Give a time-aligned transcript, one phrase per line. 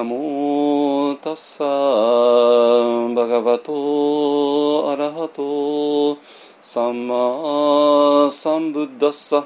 [0.00, 1.62] ナモタッサ
[3.14, 6.16] バガバトアラハト
[6.62, 9.44] サンマサンブッダッサ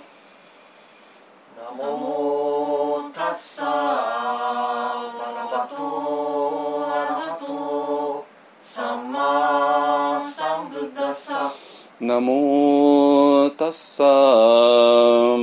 [1.59, 3.73] ナモタッサバ
[5.35, 8.25] ガバトアラハト
[8.61, 11.53] サンマサンブッダッサ
[12.01, 14.05] ナモタッサ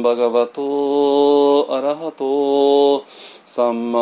[0.02, 3.06] バガバトアラハト
[3.54, 4.00] サンマ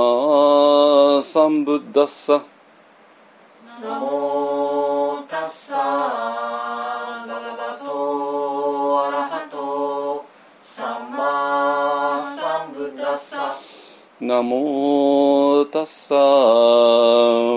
[1.31, 2.41] サンブッダッサ
[3.83, 10.25] ナモタッサバガバトアラハト
[10.63, 13.55] サンマサンブッダッサ。
[14.19, 16.15] ナモタッサ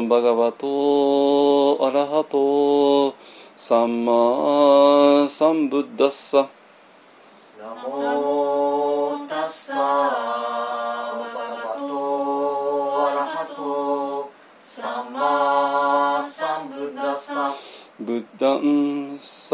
[0.06, 3.14] バガバトアラハト
[3.56, 6.46] サンマサンブッダッサ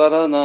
[0.09, 0.38] ンサ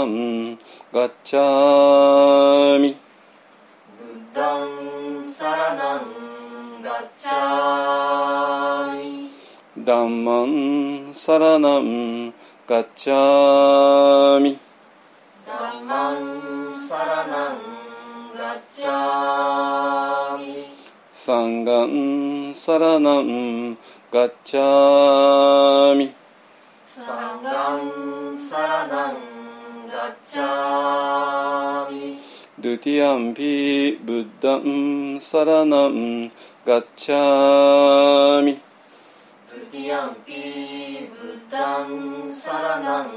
[35.34, 36.32] サラナン
[36.64, 38.60] ガッチャミ。
[39.50, 41.18] ドゥティアンピブ
[41.50, 43.08] ッダンサラナン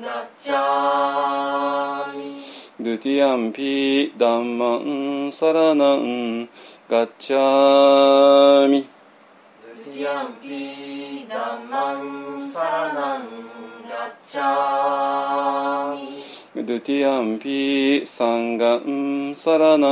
[0.00, 2.42] ガッチャミ。
[2.80, 6.48] ドゥティアンピダンマンサラナン
[6.90, 8.88] ガッチャミ。
[9.86, 13.20] ドゥティアンピダンマンサラナン
[13.88, 16.02] ガッチャミ。
[16.54, 19.91] ドゥティアンピサンガンサラナ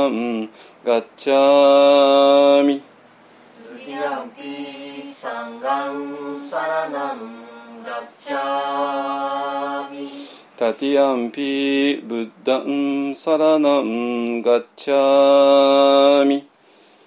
[13.23, 16.47] サラナンガッチャミ。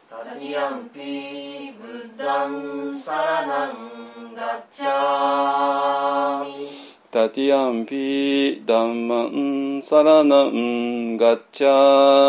[0.09, 6.69] タティアンピブッダンサラナンガッチャミ。
[7.11, 12.24] タティアンピダンマンサラナンガッチャ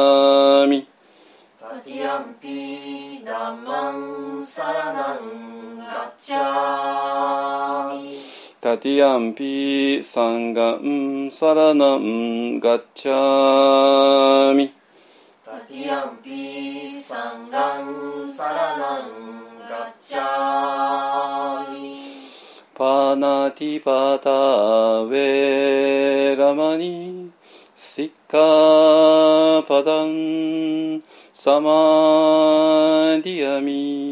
[8.86, 14.72] ティアンピサンガンサラナンガッチャミ
[15.44, 21.98] タティアンピサンガンサラナンガッチャミ
[22.76, 27.32] パナティパタウェラマニ。
[27.76, 31.02] シッカパダン。
[31.34, 34.05] サマディアミ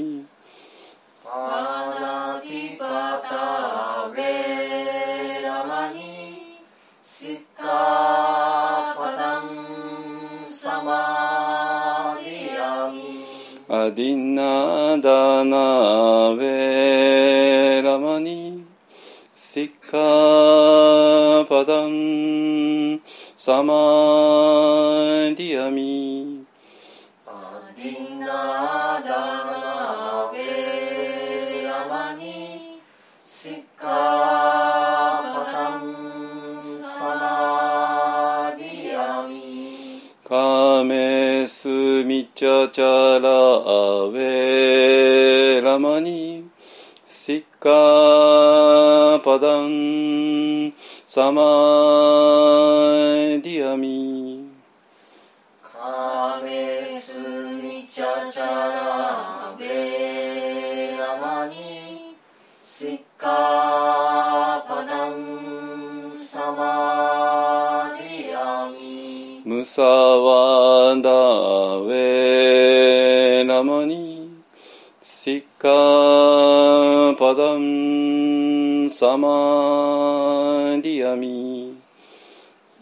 [14.04, 18.66] リンナダナベラマニ
[19.34, 23.00] シッカパダン
[23.38, 23.74] サマ
[25.38, 26.13] ディアミ
[42.04, 46.44] スミチャチャラアウェラマニ
[47.08, 50.74] シッカパダン
[51.06, 51.44] サマ
[53.42, 54.50] ディアミ
[55.64, 57.18] カメス
[57.64, 62.18] ミチャチャラベラマニ
[62.60, 70.53] シッカパダンサマディアミムサワ
[77.34, 79.28] パダンサマ
[80.84, 81.74] ディアミ。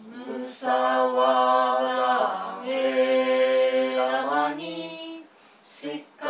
[0.06, 1.80] ムサワ
[3.96, 5.24] ラマニ
[5.62, 6.26] シッカ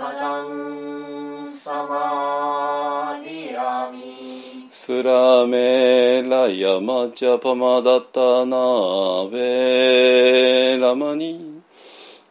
[0.00, 4.66] パダンサマアミ。
[4.70, 11.60] スラメラヤマジャパマダタナベラマニ。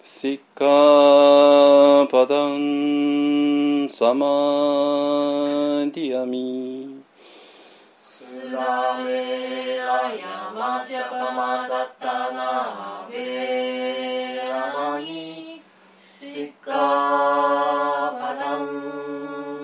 [0.01, 3.08] シッカパダン
[3.99, 4.25] サマ
[5.91, 7.03] ディアミ
[7.91, 14.39] スラメラヤマジャパマダタナベ
[14.73, 15.61] マギ
[16.01, 18.57] シカパダ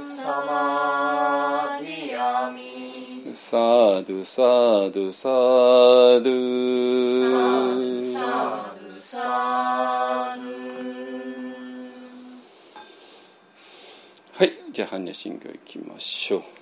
[0.06, 4.44] サマディアミサドサ
[4.90, 5.10] ド
[6.20, 7.15] ド
[14.76, 16.55] じゃあ般若心経いきましょう。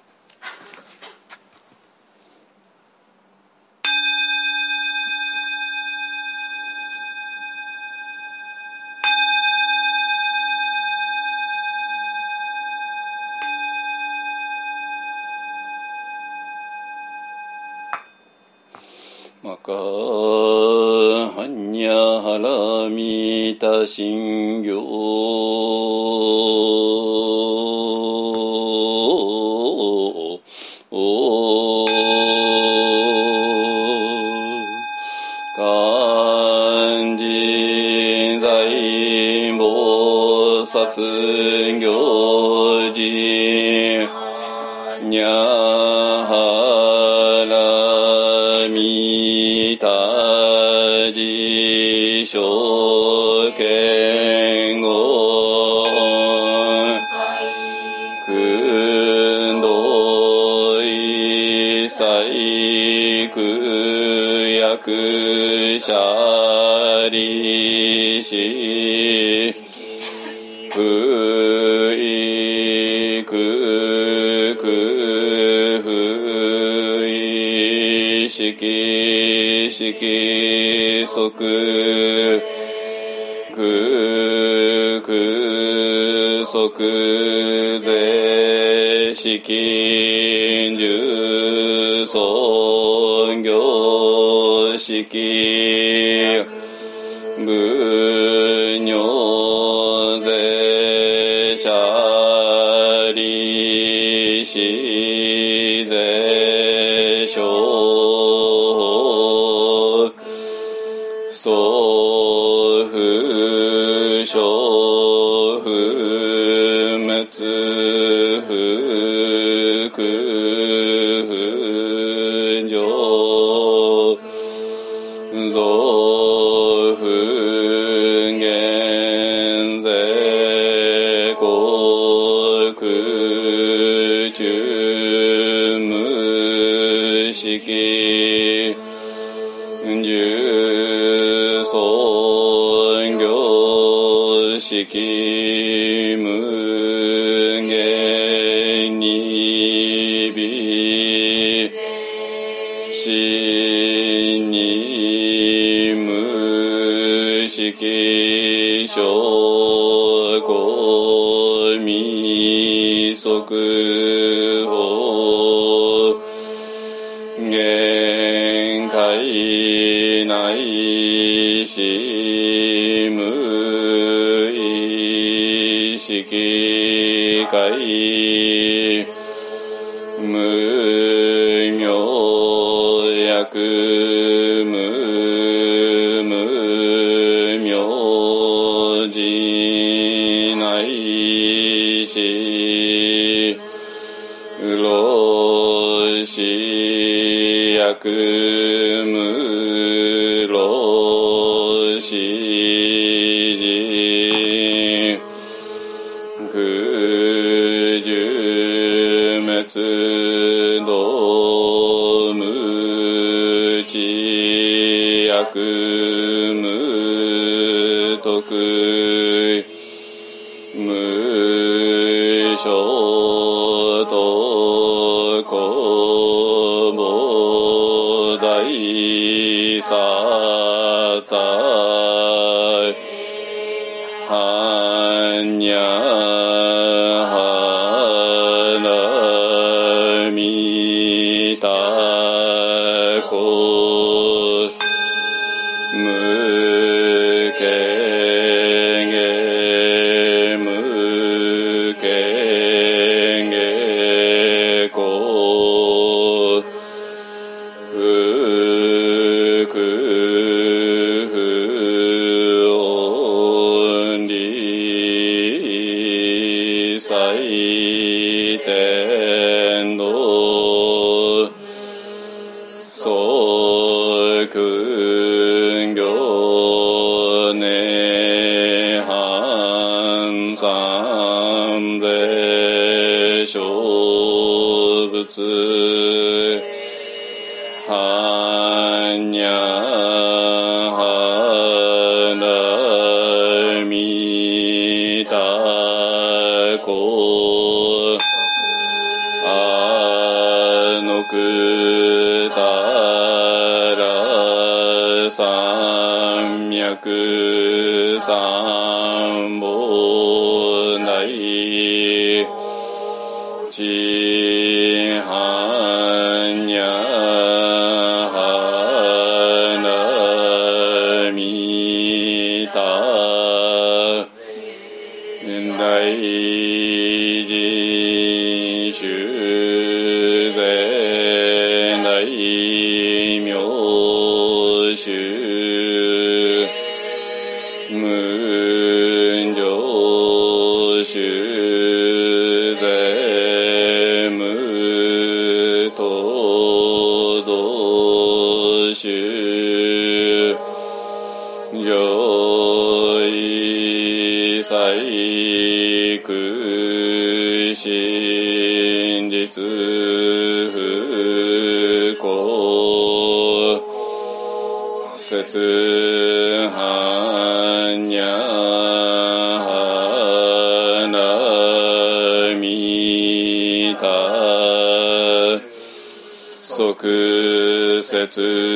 [378.36, 378.73] It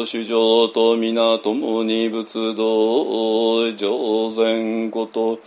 [0.00, 5.40] 我らと主上と皆共に仏道上善こと。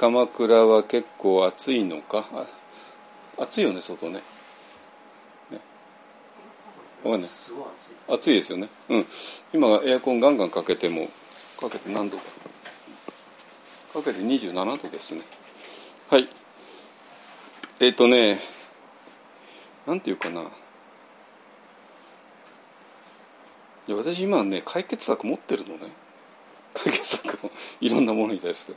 [0.00, 2.24] 鎌倉は結構暑いのか？
[3.38, 4.22] 暑いよね、外ね。
[5.50, 5.60] ね
[7.04, 7.28] わかんない。
[7.28, 7.54] すい
[8.08, 8.70] 暑い暑いですよね。
[8.88, 9.06] うん。
[9.52, 11.06] 今エアコンガンガンかけても、
[11.60, 12.16] かけて何度？
[12.16, 12.22] か。
[13.92, 15.20] かけて27度ですね。
[16.08, 16.26] はい。
[17.80, 18.40] えーっとね、
[19.86, 20.40] なんていうかな。
[20.40, 20.44] い
[23.88, 25.80] や私今ね解決策持ってるのね
[26.72, 28.74] 解決策をいろんなものに対して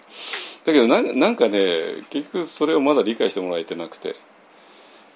[0.65, 4.15] だけどなんなんかね結局それをまだ理解してもらえてなくて。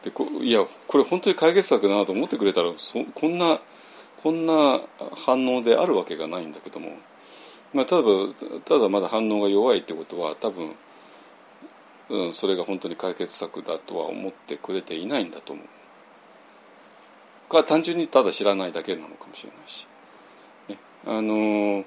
[0.03, 3.59] でこいやこれ本当に解決策だなと思ってくれたらそこんな
[4.21, 4.81] こんな
[5.25, 6.91] 反応であるわけがないんだけども、
[7.73, 8.03] まあ、ただ
[8.65, 10.75] ただまだ反応が弱いってことは多分、
[12.09, 15.65] うん、それが本当に解決策だとは思ってくれていないんだと思う。
[17.49, 19.87] か単純にただ知らないだけなのかもしれないし、
[20.67, 21.85] ね、あの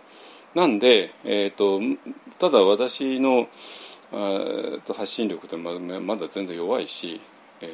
[0.55, 1.81] なんで、えーと、
[2.39, 3.49] ただ私の
[4.13, 7.21] あ発信力ってままだ全然弱いし、
[7.61, 7.67] え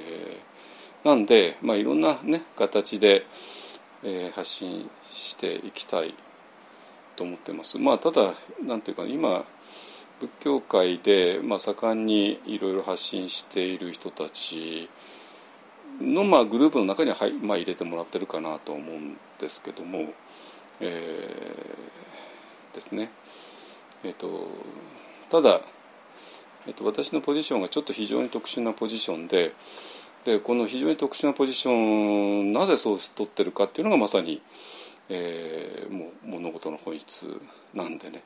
[1.05, 3.25] ー、なんで、まあ、いろんな、ね、形で、
[4.03, 6.15] えー、発信していきたい
[7.17, 7.79] と思ってます。
[7.79, 9.45] まあ、ただなんていうか今
[10.21, 14.89] 仏教界で、まあ、盛んにいろいろ発信している人たち
[16.01, 20.13] の、まあ、グループの中には、はいまあ、入れてもらってるかなと思うんですけども、
[20.81, 22.06] えー、
[22.77, 23.11] ですね。
[24.05, 24.47] えっ、と
[25.31, 25.61] ただ、
[26.67, 29.53] えーと、私のポジションがちょっと非常に特殊なポジションで
[30.25, 34.43] でこの非常に特殊なポジションなぜそう取ってるかっていうのがまさに、
[35.09, 37.41] えー、もう物事の本質
[37.75, 38.23] なんでね。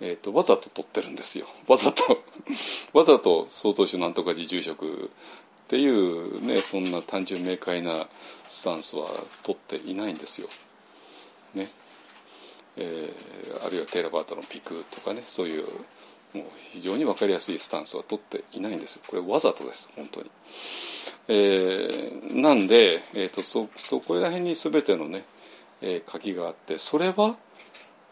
[0.00, 2.24] えーと、わざと取ってるんですよわざと
[2.92, 5.08] わざと曹洞宗なんとか寺住職っ
[5.68, 8.08] ていうねそんな単純明快な
[8.48, 9.08] スタンスは
[9.44, 10.48] 取っていないんですよ。
[11.54, 11.70] ね
[12.76, 15.64] えー、あるいはテーラバータのピクとかねそういう
[16.34, 20.30] もう非常に分かりやすいスタンスは取っていないんですこれわざとです本当に。
[21.28, 25.24] えー、なんで、えーと、そそこら辺に全てのね、
[25.80, 27.36] えー、鍵があってそれは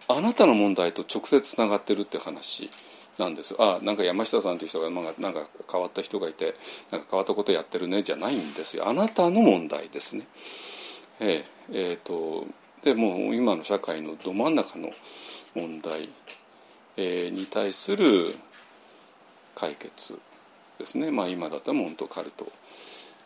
[0.08, 2.70] あなたの問題と直接つながってるって話
[3.18, 6.54] なんですあなんか山下さんという人がなんかなんか変わった人がいて
[6.90, 10.26] なんか変わったことやってるねじゃないんですよあなたの問題ですね。
[11.20, 12.46] えー、えー、と
[12.84, 14.90] でもう今の社会のど真ん中の
[15.54, 16.08] 問題、
[16.96, 18.34] えー、に対する
[19.54, 20.18] 解決
[20.78, 22.50] ですね、まあ、今だったら本当カルト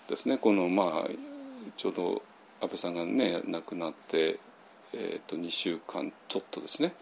[0.08, 0.38] ですね。
[0.38, 1.10] このまあ
[1.76, 2.22] ちょうど
[2.60, 4.38] 安倍さんがね亡くなって
[4.92, 6.94] えーと、2週間ちょっとですね、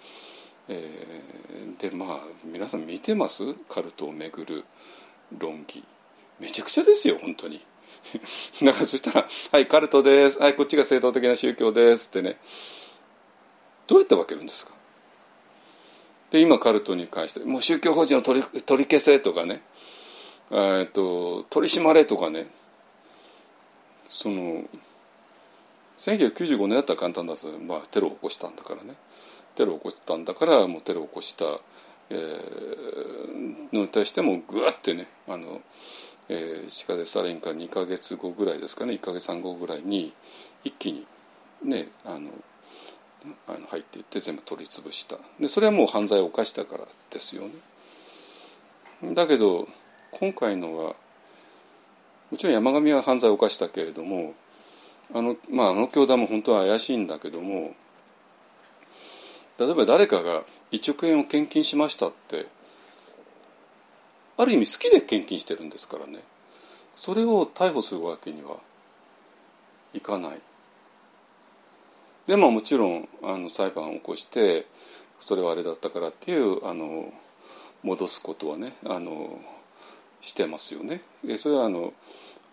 [0.68, 3.55] えー、でまあ皆さん見てます？
[3.68, 4.64] カルトをめぐる
[5.38, 5.85] 論議。
[6.40, 7.64] めちゃくちゃですよ本当に。
[8.62, 10.38] だからそしたら「はいカルトです。
[10.38, 12.38] はいこっちが正統的な宗教です」ってね。
[13.86, 14.72] どうやって分けるんですか？
[16.30, 19.62] で今カルトに関してもう宗教法人を取り取り消せとかね。
[20.50, 22.46] えっと取り締まれとかね。
[24.08, 24.64] その
[25.98, 28.96] 1995年だったら簡単だと、まあ、テロを起こしたんだからね。
[29.54, 31.44] テロを起こしたんだからもうテロを起こした、
[32.10, 35.62] えー、のに対してもぐわってねあの、
[36.28, 40.12] えー、地下鉄サレンから2か月後ぐらいですかね1か月半後ぐらいに
[40.64, 41.06] 一気に
[41.62, 42.30] ねあの
[43.46, 45.16] あの入っていって全部取り潰した。
[45.40, 47.42] でそれはもう犯罪を犯したからですよ
[49.02, 49.14] ね。
[49.14, 49.66] だけど
[50.12, 50.94] 今回のは
[52.30, 54.34] もちろん山上は犯罪を犯したけれども
[55.12, 57.74] あの,、まあ、あの教団も本当は怪しいんだけども
[59.58, 62.46] 例えば誰かが1億円を献金しましたって
[64.37, 66.20] ある意味好きで献金してるんですからね。
[66.97, 68.57] それを逮捕するわけには
[69.92, 70.40] いかない。
[72.27, 74.66] でももちろんあの裁判を起こして
[75.20, 77.12] それはあれだったからっていうあの
[77.83, 79.38] 戻すことはねあの
[80.20, 81.01] してますよね。
[81.37, 81.92] それはあの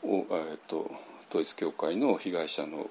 [0.04, 0.92] おえっと
[1.30, 2.90] 統一教会の被害者の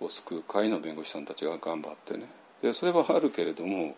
[0.00, 2.26] を救う会の弁護士さんたちが頑張ってね。
[2.62, 3.94] でそれはあるけれども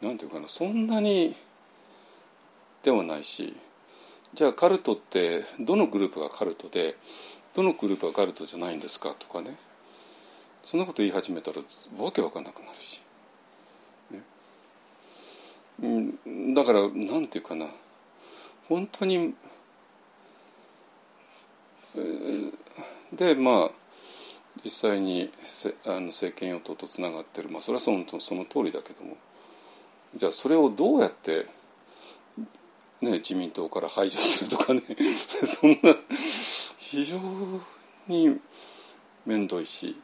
[0.00, 1.34] 何て言うかなそんなに
[2.82, 3.54] でもないし
[4.34, 6.96] じゃあカルトってどのグループがカルトで
[7.54, 9.14] どのグループがカルトじゃないんですか？
[9.18, 9.56] とかね。
[10.64, 11.58] そんなこと言い始めたら
[11.98, 13.02] わけわかんなくなるし、
[15.80, 17.66] ね、だから何て言うかな。
[18.68, 19.34] 本当に
[23.12, 23.70] でまあ
[24.62, 25.32] 実際に
[25.86, 29.16] あの政権与党とつながってる、まあ、それはそのその通りだけども。
[30.16, 31.46] じゃあそれをどうやって、
[33.02, 34.82] ね、自民党から排除するとかね
[35.60, 35.96] そんな
[36.76, 37.18] 非常
[38.08, 38.38] に
[39.24, 39.96] 面倒いし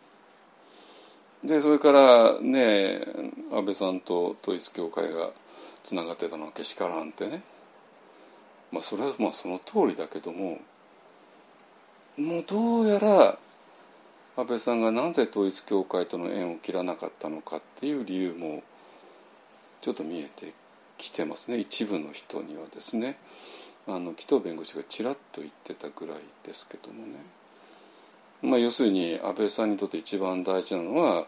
[1.45, 3.03] でそれからね
[3.53, 5.31] 安倍さんと統一教会が
[5.85, 7.43] つながってたのはけしからんってね
[8.73, 10.59] まあそれはまあその通りだけども。
[12.19, 13.37] もうどうやら
[14.39, 18.63] 安倍さんがなぜ統一教会との縁を切らなかったのかっていう理由も
[19.83, 20.55] ちょっと見えて
[20.99, 23.17] きてますね一部の人にはですね
[23.89, 27.15] あの紀藤弁護士がちらっと言ってたぐらいですけどもね、
[28.43, 31.25] まあ、要するに安倍さんにとって一番大事なのは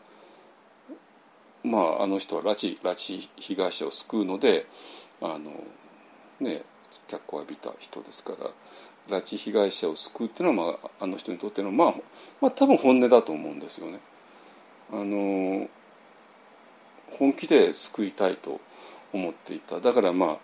[1.65, 4.65] まああの人は拉致拉致被害者を救うので
[5.23, 5.51] あの
[6.41, 6.63] ね
[7.09, 8.51] 脚光を浴びた人ですから。
[9.09, 11.95] 拉致被害者を救うっていうのは、まあ、あの人にとっての、まあ、
[12.41, 14.01] まあ多分本音だと思うんですよね。
[14.91, 15.67] あの
[17.19, 18.61] 本気で救いたいと
[19.13, 19.81] 思っていた。
[19.81, 20.37] だからまあ、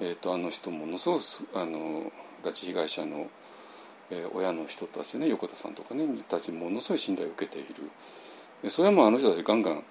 [0.00, 1.22] えーと、あの人ものすごく
[1.54, 2.10] あの
[2.44, 3.28] 拉致被害者の、
[4.10, 8.70] えー、親の人たちね横田さんとかねたちものすごい信頼を受けている。
[8.70, 9.82] それはもうあの人たちガンガン、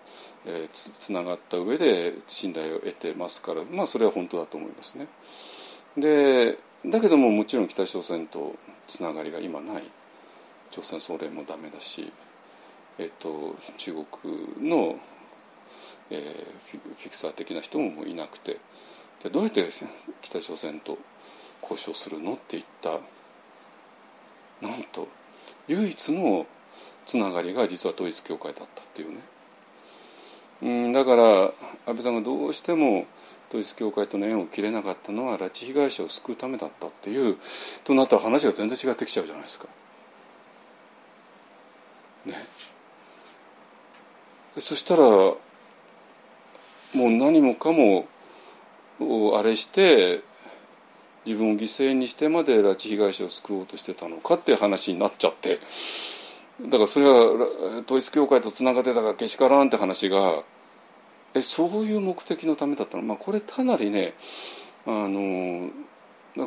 [0.46, 5.08] えー、つつながった上で信頼を得てますからまあそれは本当だと思いますね。
[5.98, 8.56] でだけどももちろん北朝鮮と
[8.88, 9.84] つながりが今ない。
[10.72, 12.12] 朝鮮総連もダメだし、
[12.98, 14.96] えっと、中国の、
[16.12, 16.20] えー、
[16.72, 18.58] フィクサー的な人もいなくて。
[19.24, 19.64] でどうやって
[20.22, 20.98] 北朝鮮と
[21.62, 23.00] 交渉するのって言った。
[24.66, 25.08] なんと
[25.68, 26.46] 唯一の
[27.06, 29.18] つながりが実は統一教会だったっていうね。
[30.64, 31.54] うんだから安
[31.88, 33.06] 倍さんがどうしても
[33.50, 37.38] 統一教会との縁を切れなかったのは拉致被害者を救うためだったっていう
[37.84, 39.68] となったら話が全然違ってきちゃうじゃないですか。
[42.26, 42.36] ね、
[44.60, 45.02] そしたら
[46.94, 48.06] もう何もかも
[49.38, 50.22] あれして
[51.26, 55.60] 自分を犠牲にしてまで拉致被害者を救おうとしてたのかっていう話になっちゃって。
[56.64, 57.32] だからそれは
[57.86, 60.44] 統一教会とつながってたからけしからんって話が
[61.34, 64.14] えそういう目的のためだったの、まあ、これかなりね
[64.86, 65.70] あの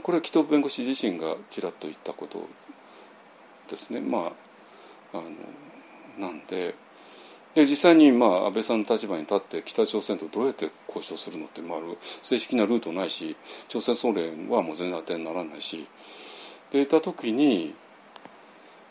[0.00, 2.46] これは紀藤弁護士自身がちらっと言ったこと
[3.70, 4.00] ですね。
[4.00, 4.32] ま
[5.12, 5.22] ああ
[6.18, 6.74] のなんで
[7.54, 11.78] で実際に、まあ、安倍さんの立場に立って北朝鮮とどうやって交渉するのって、まあ、
[12.22, 13.36] 正式なルートないし
[13.68, 15.86] 朝鮮総連はもう全然当てにならないし
[16.72, 17.74] でいた時に、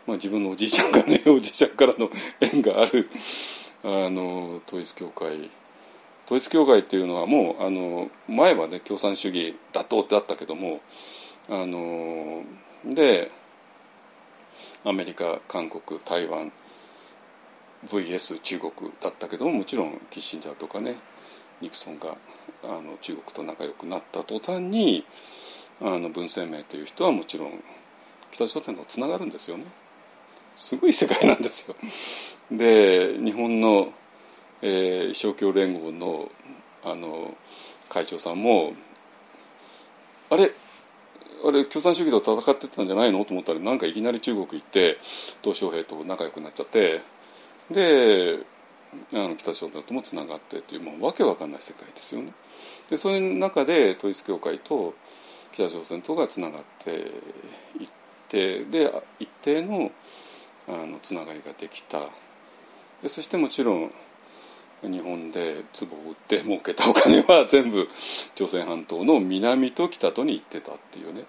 [0.07, 3.09] まあ、自分のおじいちゃんがね おじいちゃんからの縁がある
[3.83, 5.49] あの統一教会
[6.25, 10.79] 統一教会っていうのはもうあの前はね共産主義打倒ってあったけども
[11.49, 12.43] あの
[12.85, 13.29] で
[14.85, 16.53] アメリカ韓国台湾
[17.89, 20.95] VS 中国だったけどももちろんキッシンジャーとかね
[21.61, 22.15] ニクソンが
[22.63, 25.05] あの中国と仲良くなった途端に
[25.81, 27.51] あの文鮮明という人はもちろん
[28.31, 29.65] 北朝鮮とつながるんですよね。
[30.55, 31.75] すごい世界なんですよ。
[32.51, 33.91] で日本の、
[34.61, 36.29] えー、勝共連合の
[36.83, 37.35] あの
[37.89, 38.73] 会長さんも
[40.29, 40.51] あれ
[41.45, 43.23] あれ共産主義と戦ってたんじゃないの？
[43.25, 44.97] と思ったらなんかいきなり中国行って
[45.41, 47.01] 鄧小平と仲良くなっちゃって
[47.71, 48.39] で
[49.11, 52.31] あの北朝鮮ともつながってというもうわけわかんない世界ですよね。
[52.89, 54.93] でそういう中で統一教会と
[55.53, 57.87] 北朝鮮とがつながっていっ
[58.29, 59.91] てで一定の
[60.67, 61.99] あのつながりができた
[63.01, 63.91] でそしてもちろん
[64.81, 67.89] 日本で壺を売って儲けたお金は 全部
[68.35, 71.25] 朝鮮半島の南と北とに行ってたっていうね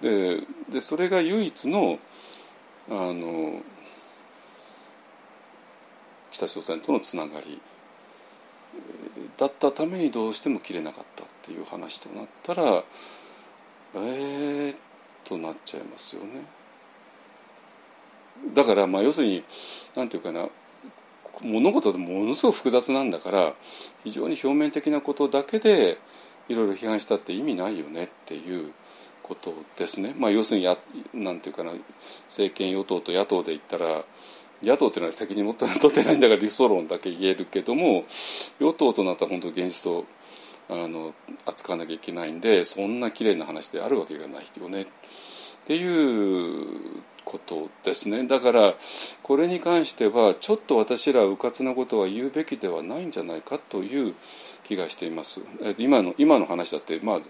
[0.00, 1.98] ででそれが唯一の
[2.90, 3.62] あの
[6.38, 7.60] 北朝鮮とのつながり
[9.38, 12.84] だったためにどうしても切れなかったっていう話となったら
[13.94, 14.74] えー、
[15.24, 16.28] となっちゃいますよね。
[18.54, 19.42] だからまあ要するに
[19.96, 20.48] 何て言うかな
[21.40, 23.52] 物事でものすごく複雑なんだから
[24.04, 25.98] 非常に表面的なことだけで
[26.48, 28.72] いろいろ批判したって意味ないよねっていう
[29.22, 30.14] ことですね。
[30.16, 30.76] まあ、要するにや
[31.12, 31.72] なんていうかな
[32.28, 34.04] 政権与党と野党で言ったら
[34.62, 38.04] 野党っていうのは責任持って取ってないんだから理想論だけ言えるけども
[38.60, 40.04] 与党となったら本当現実を
[40.70, 41.14] あの
[41.46, 44.82] 扱わなきゃいけないんでそんな綺麗な話であるわけがないよね。
[44.82, 44.86] っ
[45.66, 46.66] ていう
[47.24, 48.26] ことですね。
[48.26, 48.74] だから
[49.22, 54.14] これに関してはちょっと私らうかつなことは言うべきではないんじゃないかという
[54.64, 55.42] 気がしています。
[55.76, 57.20] 今の今の話だってまあ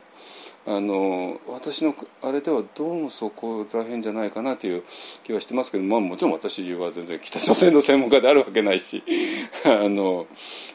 [0.70, 4.82] あの私のあれではどうもそこら辺じゃないかなという
[5.24, 9.02] 気はしてますけど、まあ、もちろん私は全然北朝鮮の専門家であるわけないし
[9.64, 10.26] あの、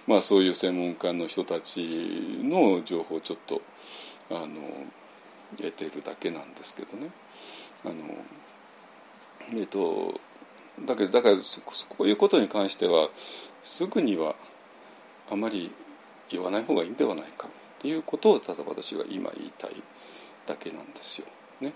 [0.07, 1.83] まあ、そういう専門家の人たち
[2.41, 3.61] の情報をちょっと
[4.31, 4.47] あの
[5.57, 7.11] 得てるだけなんですけどね。
[7.85, 7.95] あの
[9.59, 10.19] えっと
[10.87, 13.09] だけどだからこういうことに関しては
[13.61, 14.33] すぐには
[15.29, 15.71] あまり
[16.29, 17.47] 言わない方がいいんではないか
[17.83, 19.71] ていうことをただ私は今言いたい
[20.47, 21.27] だけなんですよ。
[21.61, 21.73] ね、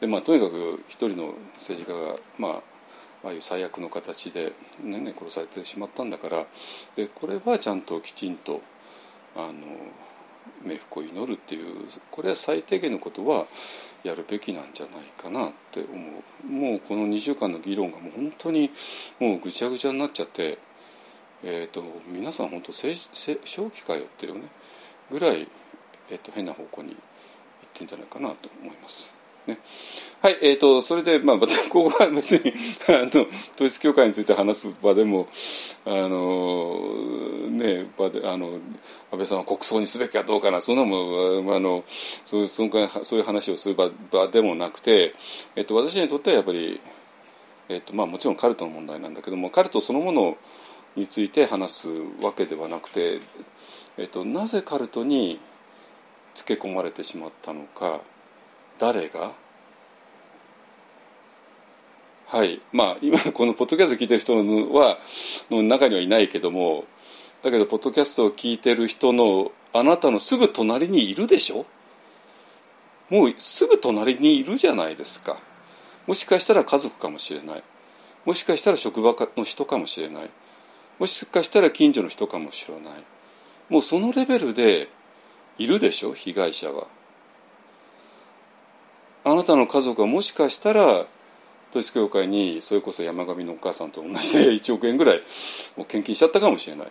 [0.00, 2.76] でまあとにかく一人の政治家がまあ
[3.24, 6.46] ああいう最悪の形で年々殺されてしまったんだから
[6.94, 8.60] でこれはちゃんときちんと
[9.34, 9.52] あの
[10.64, 11.74] 冥福を祈るっていう
[12.10, 13.46] これは最低限のことは
[14.04, 16.46] やるべきなんじゃないかなって思う。
[16.46, 18.70] もうこの2週間の議論がもう本当に
[19.18, 20.58] もうぐちゃぐちゃになっちゃって、
[21.42, 24.42] えーと、皆さん本当正正正気かよっていうね。
[25.10, 25.48] ぐらい、
[26.10, 26.96] えーと、変な方向にいっ
[27.74, 29.14] てんじゃないかなと思います。
[29.46, 29.58] ね
[30.22, 32.52] はいえーと、それで、まあ、また ここは別に
[32.88, 35.28] あの統一教会について話す場でも
[35.84, 36.80] あの、
[37.50, 38.58] ね、場であの
[39.12, 41.84] 安倍さんは国葬にすべきかどうかなそんなもあの
[42.24, 42.68] そういうそう
[43.18, 45.14] いう話をする場場でもなくて、
[45.54, 46.80] えーと、私にとってはやっぱり、
[47.68, 50.36] えーとまあ、もちろんカルトの問題なんだけどもカルトそのもの
[50.96, 51.88] について話す
[52.20, 53.20] わけではなくて、
[53.98, 55.40] えー、となぜカルトに
[56.34, 58.00] つけ込まれてしまったのか
[58.78, 59.32] 誰が？
[62.26, 62.60] はい。
[62.72, 64.98] まあ今このポッドキャスト聞いてる人は
[65.50, 66.84] の中にはいないけども
[67.42, 71.64] だけどポッドキャストを聞いてる人のあなたのすぐ隣にいるでしょ？
[73.08, 75.38] もうすぐ隣にいるじゃないですか。
[76.06, 77.62] もしかしたら家族かもしれない。
[78.24, 80.30] もしかしたら職場の人かもしれない。
[80.98, 82.92] もしかしたら近所の人かもしれない。
[83.68, 84.88] もうそのレベルで
[85.58, 86.14] いるでしょ？
[86.14, 86.86] 被害者は。
[89.24, 90.84] あなたの家族はもしかしたら
[91.70, 95.22] 統一教会にそれこそ山上のお母さんと同じで 1億円ぐらい
[95.76, 96.88] もう献金しちゃったかもしれない。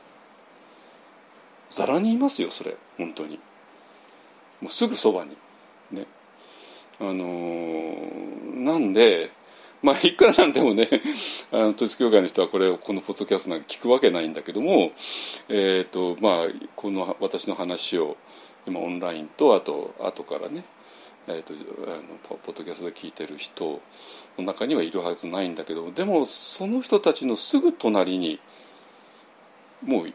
[1.69, 2.75] ざらにいますよそれ。
[2.97, 3.39] 本当に。
[4.61, 5.37] もうすぐそばに。
[5.91, 6.05] ね。
[6.99, 9.31] あのー、なんで
[9.85, 10.89] まあいくらなんでもね
[11.51, 14.91] あの統一教会の人はこれをこのポッドキャストなんか聞くわけないんだけども
[15.47, 18.17] え、ー、とまあこの私の話を
[18.65, 20.63] 今オンラインとあと後からね
[21.27, 23.81] えーと、あのポッドキャストで聞いてる人
[24.37, 28.39] の中にはいるはずないんだけどでもその人たちのすぐ隣に
[29.83, 30.13] もう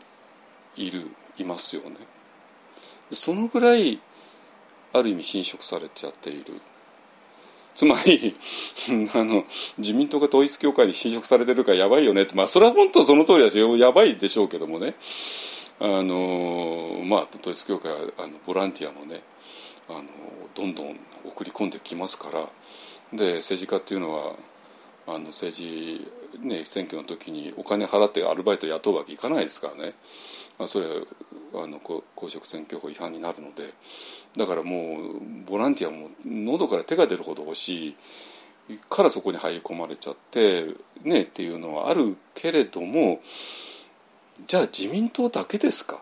[0.77, 1.97] いるいますよね。
[3.13, 4.01] そのぐらい
[4.93, 6.61] ある意味侵食されちゃっている
[7.81, 8.37] つまり
[9.15, 9.47] あの
[9.79, 12.35] 自民党が統一教会に侵食されてるからやばいよねって。
[12.35, 14.97] まあそれは本当その通りだしやばいでしょうけどもね。
[15.79, 19.23] あのまあ統一教会はあのボランティアもね
[19.89, 20.03] あの
[20.55, 22.47] どんどん送り込んできますから。
[23.17, 24.35] で政治家っていうのは
[25.07, 26.07] あの政治、
[26.41, 29.95] ね、選挙の時にお金払ってアルバイト雇うわけいかないですからね、
[30.65, 33.73] あ、それはあの公職選挙法違反になるので
[34.37, 37.97] だからもうボランティアも喉から手が出るほど欲しい
[38.89, 40.67] からそこに入り込まれちゃって
[41.03, 43.21] ねっていうのはあるけれども
[44.47, 46.01] じゃあ自民党だけですか？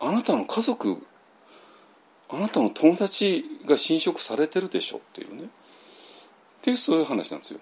[0.00, 1.04] あなたの家族
[2.30, 5.42] あなたの友達が侵食されてるでしょっていうね。
[5.44, 5.46] っ
[6.62, 7.60] ていうそういう話なんですよ。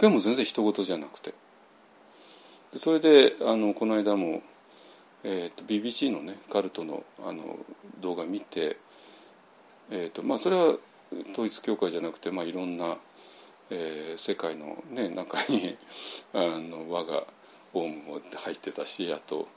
[0.00, 1.34] でも全然人事じゃなくて。
[2.76, 4.42] それであのこの間も、
[5.22, 7.42] えーと、BBC のねカルトのあの
[8.02, 8.76] 動画見て、
[9.92, 10.74] えーとまあ、それは
[11.32, 12.96] 統一教会じゃなくて、まあ、いろんな、
[13.70, 15.76] えー、世界の、ね、中に
[16.34, 17.22] あの我が
[17.74, 19.48] オウムも入ってたしあと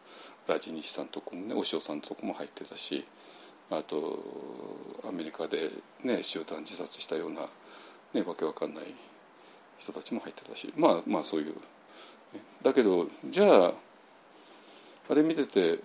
[0.48, 3.04] ラジニシさんとこもねお塩さんとこも入ってたし
[3.72, 4.20] あと
[5.08, 5.72] アメリカで、
[6.04, 7.42] ね、集団自殺したような、
[8.14, 8.86] ね、わけわかんない
[9.80, 11.56] 人たちも入ってたしまあまあそういう、
[12.64, 13.74] だけどじゃあ
[15.10, 15.80] あれ見てて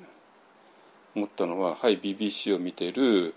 [1.15, 3.35] 思ったのははい BBC を見てる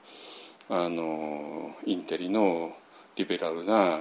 [0.69, 2.71] あのインテリの
[3.15, 3.99] リベラルな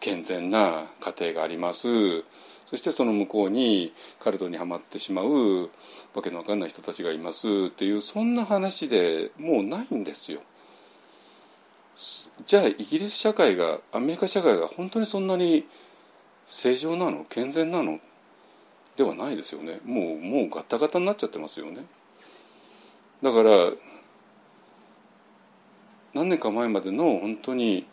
[0.00, 2.22] 健全な家庭があります。
[2.66, 5.70] そしてその向こうにカルトにはまってしまう
[6.14, 7.46] わけのわかんない人たちがいます。
[7.68, 10.40] っていうそんな話でもうないんですよ。
[12.46, 15.64] じゃあイギリス社会がアメリカ社会が本当にそんなに
[16.46, 17.24] 正常なの？
[17.24, 17.98] 健全なの？
[18.96, 19.80] ではないですよね。
[19.84, 21.84] もうもうガタガタになっちゃってますよね。
[23.22, 23.50] だから
[26.14, 27.86] 何年か前までの本当に、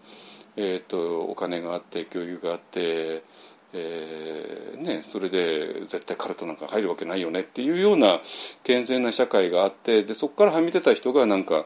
[0.57, 3.23] えーとお金があって教育があって
[3.73, 8.19] えーね、それで絶対カルトなんか入るわけないよねっていうような
[8.63, 11.65] 健全な社会があってでそこからはみ出た人がなんか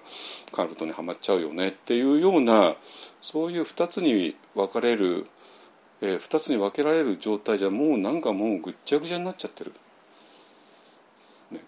[0.51, 2.75] カルトにはまっちゃうよねっていうような
[3.21, 5.25] そういう2つに分かれる、
[6.01, 9.71] えー、2つに分けられる状態じゃもうなんかもうぐっちゃぐちゃになっちゃってる。
[11.51, 11.59] ね、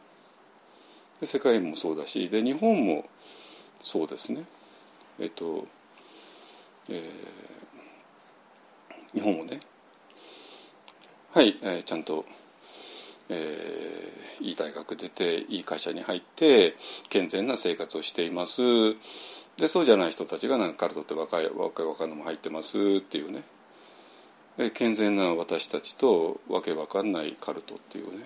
[1.21, 3.05] で世界もそうだしで日本も
[3.79, 4.43] そうですね。
[5.19, 5.67] えっ、と、
[6.89, 7.01] えー、
[9.13, 9.59] 日本もね
[11.33, 12.25] はい、えー、ちゃんと、
[13.29, 16.75] えー、いい大学出ていい会社に入って
[17.09, 18.61] 健全な生活をしています
[19.57, 23.43] でそうじゃない人たちがなんかカルトって若い若い若いのも入ってますっていうね
[24.73, 28.25] 健全な私たちとわけわかんないカルトっていうね。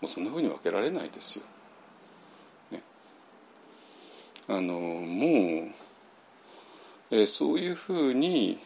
[0.00, 1.44] もうそんなふうに分けられないですよ。
[2.70, 2.82] ね、
[4.48, 5.66] あのも
[7.10, 8.58] う、え、そういうふうに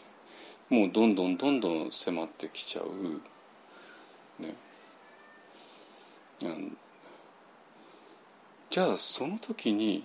[0.68, 2.86] もうどんどんどんどん迫ってきちゃう、
[4.42, 4.54] ね、
[8.70, 10.04] じゃあその時に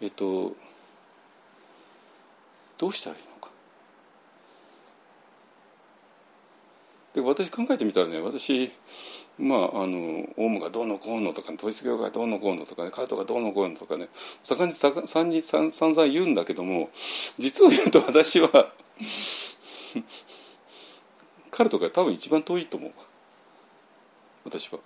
[0.00, 0.56] えっと
[2.76, 3.33] どうしたらいいの？
[7.14, 8.70] で私考えてみたらね私
[9.38, 14.08] まああのオウムがどうのこうのとか、ね、統一教会がどうのこうのとかねカルトがどうのこうのとかね
[14.42, 14.90] 盛んにさ
[15.22, 16.90] んにさん散々言うんだけども
[17.38, 18.72] 実を言うと私は
[21.50, 22.92] カルトが多分一番遠いと思う
[24.44, 24.78] 私は。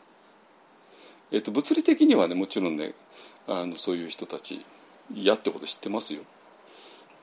[1.30, 2.94] えっと、物理的にはねもちろんね
[3.46, 4.64] あのそういう人たち
[5.14, 6.22] 嫌ってこと知ってますよ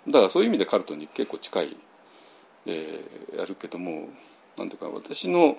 [0.08, 1.78] だからそういう意味でカルトに結構近い、
[2.68, 4.10] えー、やるけども
[4.58, 5.58] なんていうか私の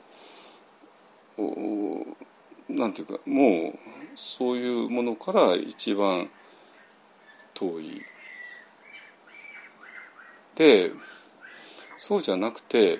[2.68, 3.78] なんていうかもう
[4.14, 6.28] そういうものから一番
[7.54, 8.02] 遠い。
[10.56, 10.90] で
[11.98, 12.98] そうじゃなくて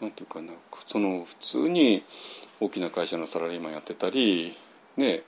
[0.00, 0.52] なんていうかな
[0.86, 2.02] その普通に
[2.60, 4.54] 大きな会社のサラリーマンやってたり
[4.96, 5.22] ね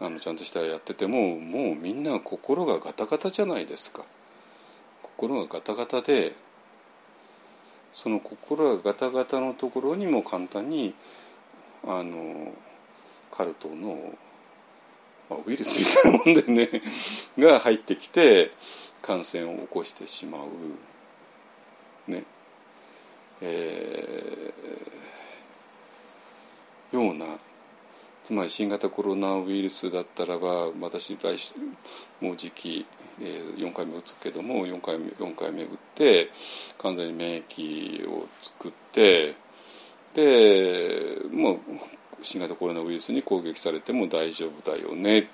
[0.00, 4.04] あのちゃんとしたやっててももうみんな心がガタガタじゃないですか。
[5.02, 6.32] 心がガタガタで
[7.96, 10.92] その心がガタガタのところにも簡単に
[11.82, 12.52] あの
[13.32, 13.96] カルトの、
[15.30, 16.82] まあ、ウイルスみたいなもんでね
[17.42, 18.50] が入ってきて
[19.00, 22.10] 感染を起こしてしまう。
[22.10, 22.24] ね。
[23.40, 27.24] えー、ような
[28.26, 31.54] つまり新型コロナウイルスだったらば私来週
[32.20, 32.84] もう時期、
[33.22, 36.28] えー、4回目打つけども4回目 ,4 回目打って
[36.78, 39.36] 完全に免疫を作って
[40.14, 41.58] でもう
[42.20, 45.28] 新型コロナウイルスに攻撃されても大丈夫だよね。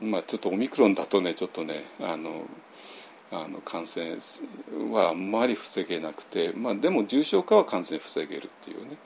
[0.00, 2.48] まあちょっとオミクロンだとねちょっとねあの
[3.30, 4.16] あの感染
[4.90, 8.96] はあんまり防げなくて、まあ、でも重症化は完全に防げるっていうね。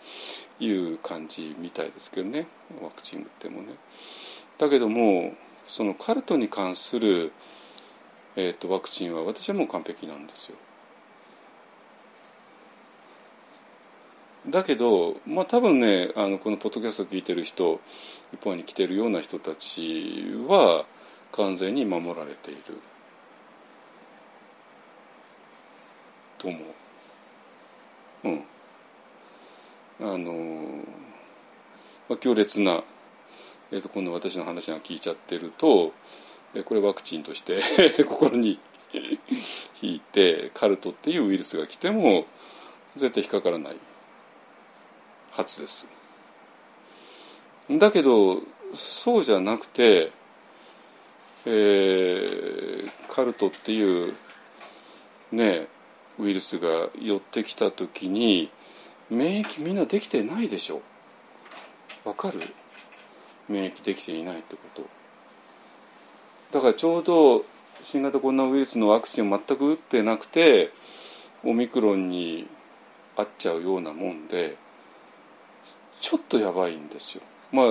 [0.61, 2.47] いう感じみたいですけどね
[2.83, 3.75] ワクチン打ってもね。
[4.59, 5.33] だけども
[5.67, 7.33] そのカルトに関する、
[8.37, 10.59] えーと、ワクチンは私はもう完璧なんですよ。
[14.51, 17.81] だけど、まあ、多分ねあのこのポッドキャスト聞いてる人
[18.33, 20.85] 一方に来てるような人たちは
[21.33, 22.61] 完全に守られている
[26.38, 26.59] と思
[28.25, 28.29] う。
[28.29, 28.52] うん
[30.03, 30.85] あの、
[32.09, 32.83] まあ、強烈な、
[33.71, 35.93] えーと、今度私の話が聞いちゃってると、
[36.55, 37.62] えこれワクチンとして
[38.05, 38.59] 心に
[39.81, 42.27] 引いてカルトっていうウイルスが来ても
[42.97, 43.77] 絶対引っかからない
[45.31, 45.88] はずです。
[47.71, 48.43] だけど
[48.75, 50.12] そうじゃなくて、
[51.47, 54.15] えー、カルトっていう
[55.31, 55.69] ね
[56.19, 58.51] ウイルスが寄ってきた時に
[59.12, 60.81] 免疫みんなできてないでしょ。
[62.05, 62.40] わかる？
[63.48, 64.83] 免疫できていないってこと。
[66.53, 67.44] だからちょうど
[67.83, 70.70] 新型コロナウイルスのワクチンを全く打ってなくて
[71.44, 72.46] オミクロンに
[73.16, 74.57] 合っちゃうようなもんで
[76.01, 77.22] ちょっとやばいんですよ。
[77.53, 77.66] まあ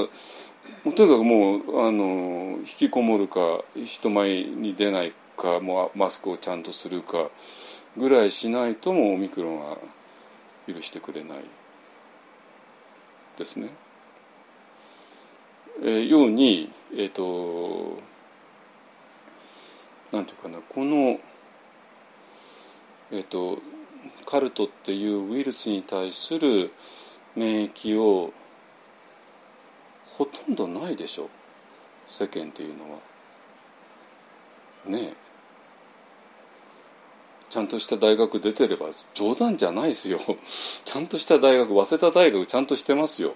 [0.83, 3.39] とにかくもうあの引きこもるか
[3.75, 7.29] 人前に出ないかもうマスクをちゃんとするか
[7.97, 9.77] ぐらいしないともオミクロンは
[10.73, 11.39] 許してくれない
[13.37, 13.69] ですね。
[15.81, 17.99] えー、ようにえっ、ー、と
[20.11, 21.19] なんていうかなこの
[23.11, 23.59] えっ、ー、と
[24.25, 26.71] カルトっていうウイルスに対する
[27.35, 28.31] 免疫を
[30.17, 31.29] ほとんどないでしょ
[32.05, 32.99] 世間っていうのは。
[34.85, 35.30] ねえ
[37.51, 40.19] ちゃんとした大学出てれば冗談じゃないですよ。
[40.85, 43.35] ちゃんとした大学早稲田大学ちゃんとしてますよ。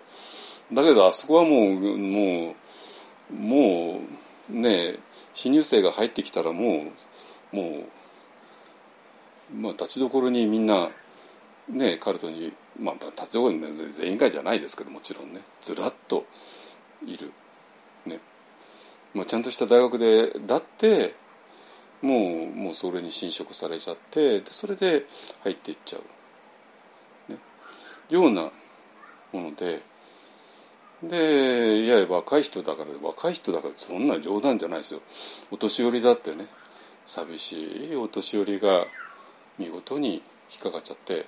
[0.72, 2.56] だけどあそこはもうも
[3.30, 4.00] うも
[4.50, 5.00] うね
[5.34, 6.86] 新入生が入ってきたらも
[7.52, 7.84] うも
[9.54, 10.90] うまあ立ちどころにみんな
[11.68, 16.26] ねカルトにまあ立ちどころに全員会じゃないですけどもちろんねずらっと
[17.06, 17.34] いる。
[18.06, 18.22] ね。
[19.14, 21.14] まあちゃんとした大学でだって
[22.02, 25.06] もうもうそれに侵食されちゃってでそれで
[25.44, 26.00] 入っていっちゃ
[27.30, 27.38] う、ね、
[28.10, 28.52] ような
[29.32, 29.82] もので
[31.04, 35.02] でいや若い人だから若い人だからそんな冗談じゃないですよ。
[35.52, 36.48] お年寄りだってね
[37.06, 38.86] 寂しいお年寄りが
[39.60, 40.16] 見事に
[40.52, 41.26] 引っかかっちゃって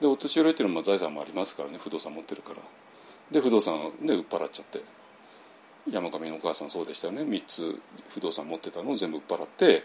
[0.00, 2.56] でお年寄りっていうのは財産もありますからね不動産持ってるから。
[3.30, 4.80] で不動産で売っ払っちゃって。
[5.90, 7.22] 山上のお母さんそうでしたよね。
[7.22, 7.80] 3つ
[8.10, 9.82] 不動産持ってたのを全部売っ払って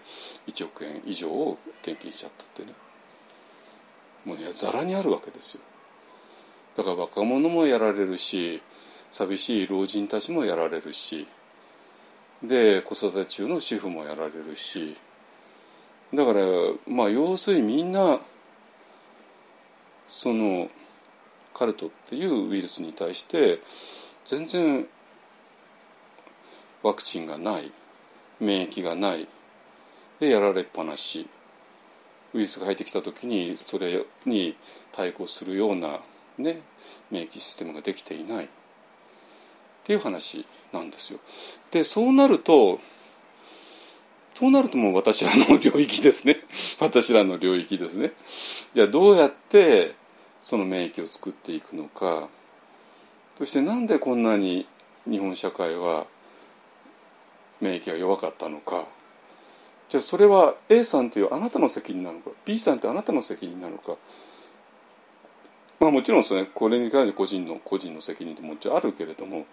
[0.47, 2.73] 1億円以上を献金しちゃったってね。
[4.25, 5.61] もうざらにあるわけですよ。
[6.77, 8.61] だから若者もやられるし
[9.09, 11.27] 寂しい老人たちもやられるし
[12.43, 14.95] で子育て中の主婦もやられるし
[16.13, 16.41] だから
[16.87, 18.19] まあ要するにみんな
[20.07, 20.69] その
[21.53, 23.59] カルトっていうウイルスに対して
[24.25, 24.85] 全然
[26.83, 27.71] ワクチンがない
[28.39, 29.27] 免疫がない。
[30.19, 31.27] でやられっぱなし。
[32.33, 34.55] ウイルスが入ってきた時にそれに
[34.91, 35.99] 対抗するような、
[36.37, 36.59] ね、
[37.09, 38.45] 免疫システムができていない。
[38.45, 38.47] っ
[39.85, 41.19] ていう話なんですよ。
[41.71, 42.79] でそうなると
[44.33, 46.41] そうなるともう私らの領域ですね。
[46.79, 48.11] 私らの領域ですね。
[48.75, 49.95] じゃあどうやって
[50.41, 52.27] その免疫を作っていくのか。
[53.37, 54.67] そしてなんでこんなに
[55.09, 56.05] 日本社会は
[57.61, 58.85] 免疫が弱かったのか。
[59.89, 63.95] じゃあそれは A さんというあなたの責任なのか B さんってあなたの責任なのか。
[65.79, 69.45] まあもちろんそれこれに関して個人の個人の責任ってもちろんあるけれども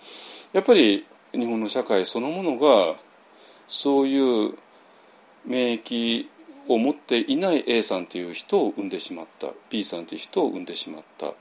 [0.52, 2.94] やっぱり日本の社会そのものが
[3.68, 4.55] そういう
[5.44, 6.26] 免疫
[6.68, 11.32] を持っていない A さんという人を生んでしまった B さんという人を生んでしまった。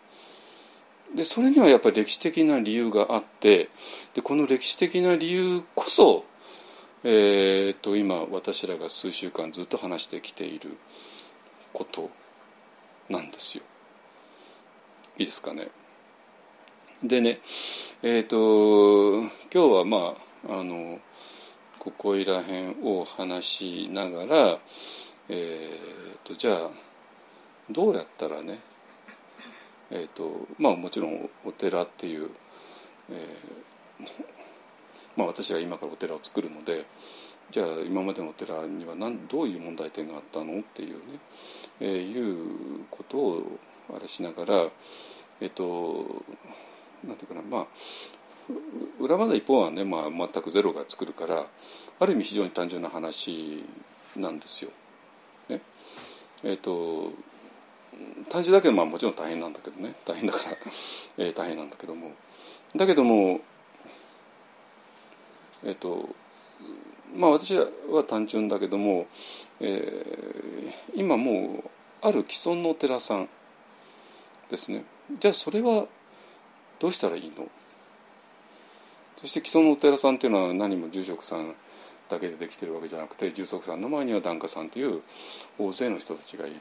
[1.16, 3.70] でそれにはやっぱり歴史的な理由があって
[4.16, 6.26] でこの歴史的な理由こそ
[7.06, 10.78] えー、と今私らが数週間ずっと話してきている
[11.74, 12.10] こと
[13.10, 13.64] なんですよ。
[15.18, 15.68] いいですかね。
[17.04, 17.39] でね
[18.04, 19.20] えっ、ー、と
[19.54, 20.16] 今日はま
[20.47, 20.99] ああの
[21.78, 24.60] ここいら辺を話しながら
[25.28, 25.78] え
[26.14, 26.70] っ、ー、とじゃあ
[27.70, 28.60] どうやったらね
[29.91, 32.30] えっ、ー、とまあもちろんお寺っていう、
[33.10, 33.64] えー
[35.16, 36.86] まあ、私が今からお寺を作るので
[37.51, 40.95] じゃあ今までのお寺には何どういう問題点があったのっていうね、
[41.82, 43.59] えー、いうことを
[43.95, 44.55] あれしながら
[45.41, 46.24] えっ、ー、と
[47.05, 47.68] なんていうかなまあ
[48.99, 51.43] 裏まで一方はね、まあ、全くゼロが作るから
[51.99, 53.64] ある意味非常に単純な話
[54.16, 54.72] なんですよ。
[55.49, 55.61] ね。
[56.43, 57.11] えーと、
[58.30, 59.93] 単純だけど、まあ、もちろん大変なんだけどね。
[60.05, 60.57] 大変だから、
[61.20, 62.11] えー、大変なんだけども。
[62.76, 63.39] だけども
[65.66, 66.09] えっと
[67.16, 67.68] まあ私は
[68.07, 69.07] 単純だけども、
[69.59, 71.70] えー、今もう
[72.01, 73.30] ある既存のお寺さん
[74.49, 74.84] ですね
[75.20, 75.86] じゃあそれは
[76.80, 77.47] どうしたらいいの？
[79.22, 81.53] そして既存のお寺さんっていうのは何も住職さん
[82.09, 85.01] だけでできてるわけじゃなくて住職さんの前には檀家さんという
[85.57, 86.55] 大勢の人たちがいる。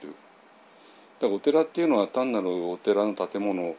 [1.21, 3.75] だからお寺っていうのは単なるお寺の建物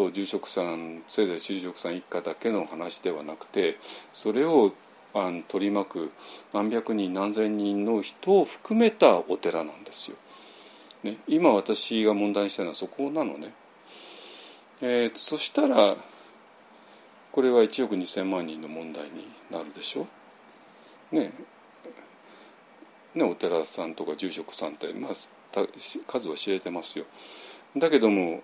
[0.00, 3.76] と住職さんせいぜい住職さん一家だけの話ではなくて
[4.14, 4.72] それを
[5.12, 6.10] あの取り巻く
[6.54, 10.16] 何百人何千人の人を含めたお寺なんですよ。
[11.02, 13.52] ね、今私が問題にしたのはそこなのね。
[14.80, 15.96] えー、そしたら
[17.32, 20.06] これは1億2,000万人の問題になるでしょ。
[21.12, 21.32] ね
[23.14, 25.12] ねお寺さんとか住職さんって、まあ、
[26.06, 27.04] 数は知れてますよ。
[27.76, 28.42] だけども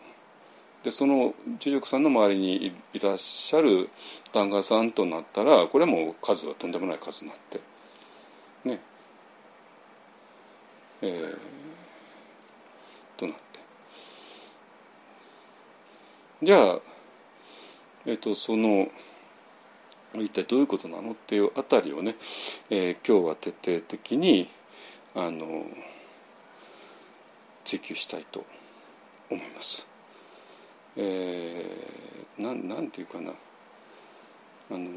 [0.86, 3.88] でその住職さんの周りにいらっしゃる
[4.32, 7.60] 檀家さんとなったらこれも数はとんでもない数になって
[8.64, 8.80] ね
[11.02, 11.38] えー、
[13.18, 13.40] となって
[16.44, 16.78] じゃあ
[18.06, 18.86] えっ、ー、とその
[20.14, 22.14] 一体どういうことなのっていうあたりをね、
[22.70, 24.48] えー、今日は徹底的に
[25.16, 25.66] あの
[27.64, 28.46] 追求したいと
[29.28, 29.95] 思います。
[30.96, 33.32] えー、ななんていうかな。
[34.70, 34.88] あの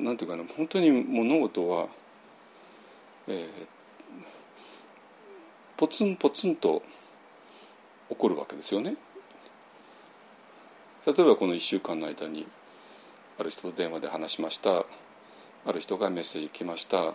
[0.00, 0.44] なんていうかな。
[0.56, 1.88] 本当に物事は、
[3.28, 3.46] えー、
[5.76, 6.82] ポツンポツンと
[8.08, 8.96] 起こるわけですよね。
[11.06, 12.46] 例えばこの1週間の間に
[13.38, 14.84] ある人と電話で話しました。
[15.66, 17.14] ある人がメッセージ来ました。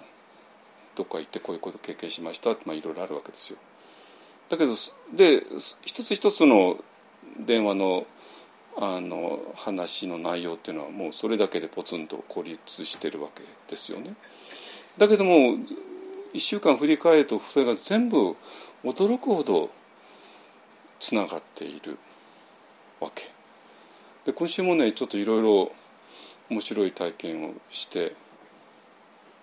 [0.96, 2.52] どっか行ってこういうこと経験しました。
[2.66, 3.58] まあいろいろあるわけですよ。
[4.54, 4.74] だけど
[5.16, 5.44] で
[5.84, 6.78] 一つ一つの
[7.40, 8.06] 電話の
[8.76, 14.14] あの話の内容っていうのはもうそれだけでポツンと孤立してるわけですよね。
[14.98, 15.58] だけども
[16.34, 18.36] 1週間振り返るとそれが全部
[18.84, 19.72] 驚くほど
[21.00, 21.98] つながっている
[23.00, 23.32] わけ。
[24.26, 25.72] で今週もねちょっといろいろ
[26.52, 28.14] 面白い体験をして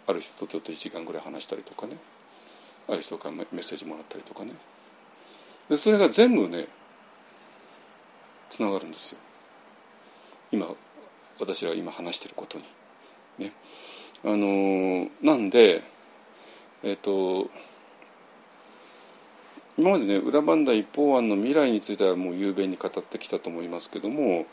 [0.07, 1.97] ある人とちょっと1時間ぐらい話したりとかね
[2.89, 4.53] ある人からメッセージもらったりとかね
[5.71, 6.67] でそれが全部ね
[8.49, 9.19] つながるんですよ。
[10.51, 10.67] 今
[11.39, 12.65] 私が今話してることに。
[13.39, 13.53] ね、
[14.25, 15.83] あのなんで
[16.83, 17.49] えっ、ー、と
[19.79, 24.47] 今までね裏番台一方案の未来についてはもう雄弁に語ってきたと思いますけども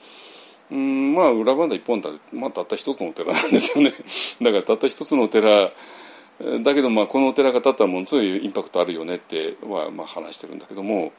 [0.72, 3.94] うんまあ裏番台一本だ、まあ、たった一つのお寺なんですよね。
[4.42, 5.72] だからたった一つのお寺
[6.40, 11.12] だけどまあこのお寺が建ったらものすごいインパクトあるよねってはまあ話してるんだけども、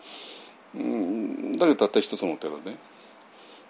[0.77, 2.77] うん、だけどたった一つのお寺ね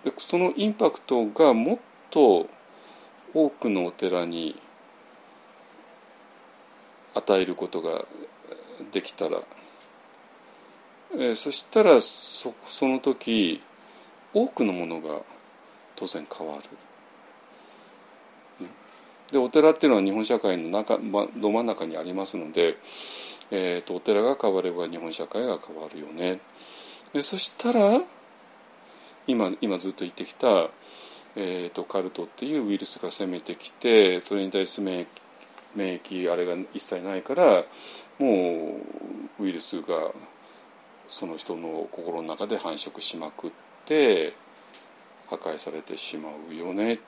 [0.04, 1.78] でそのインパクトがもっ
[2.10, 2.48] と
[3.32, 4.60] 多くのお寺に
[7.14, 8.04] 与えることが
[8.92, 9.40] できたら、
[11.14, 13.62] えー、そしたらそその時
[14.34, 15.20] 多くのものが
[15.96, 16.62] 当然変わる。
[19.32, 22.76] でお寺っていうのは日本社会の中、ま、ど真ん中にありますので、
[23.50, 26.40] えーと、お寺が変われば日本社会が変わるよね。
[27.12, 28.00] でそしたら
[29.26, 30.68] 今今ずっと言ってきた、
[31.36, 35.06] えーと、カルトっていうウイルスが攻めてきてそれに対する免疫
[35.74, 37.64] 免疫あれが一切ないから
[38.18, 38.80] も
[39.38, 40.12] うウイルスが
[41.06, 43.50] その人の心の中で繁殖しまくっ
[43.86, 44.32] て
[45.28, 46.98] 破壊されてしまうよね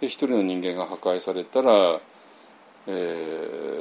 [0.00, 2.00] で一人の人間が破壊されたら、
[2.86, 2.90] え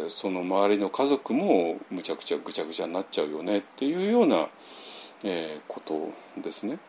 [0.05, 4.47] ー、その周りの家族もむちゃくちゃぐちゃぐちゃになっちゃうよねっていうような、
[5.23, 6.11] えー、こと
[6.41, 6.79] ですね。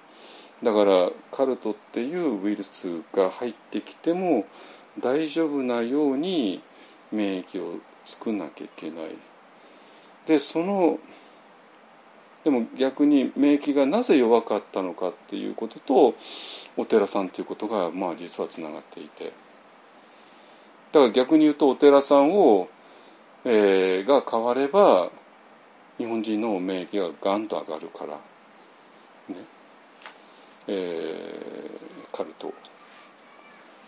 [0.62, 4.46] だからカルトっていうウイルスが入ってきても
[4.98, 6.60] 大丈夫なように
[7.12, 9.16] 免疫を作んなきゃいけない。
[10.26, 10.98] でその
[12.48, 16.14] でも逆に免疫がなぜ弱かったのかっていうことと
[16.78, 19.34] お寺さんということがまあ実はつながっていて
[20.92, 22.70] だから逆に言うとお寺さんを、
[23.44, 25.10] えー、が変われば
[25.98, 29.42] 日本人の免疫がガンと上がるから、ね
[30.68, 32.54] えー、カルト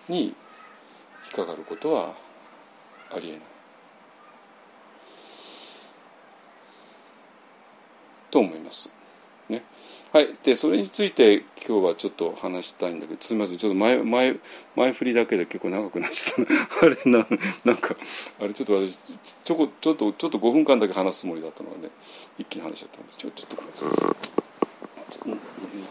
[0.06, 2.12] に引っかかることは
[3.10, 3.49] ありえない。
[8.30, 8.92] と思います。
[9.48, 9.62] ね。
[10.12, 10.34] はい。
[10.42, 13.58] で、それについて今日はちょっと話したいんだけど、すみません。
[13.58, 14.36] ちょっと前、前、
[14.76, 16.52] 前振りだけで結構長くなっちゃった。
[16.86, 17.26] あれな、
[17.64, 17.94] なんか、
[18.40, 18.98] あれちょっと私、
[19.44, 21.90] ちょこ、ちょっと、ちょっと5分間だけ話すつもりだったのがね、
[22.38, 23.86] 一気に話しちゃったんで、ちょ、ちょっとごめんなさ
[25.86, 25.89] い。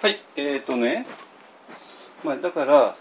[0.00, 1.06] はいえっ、ー、とね
[2.24, 2.96] まあだから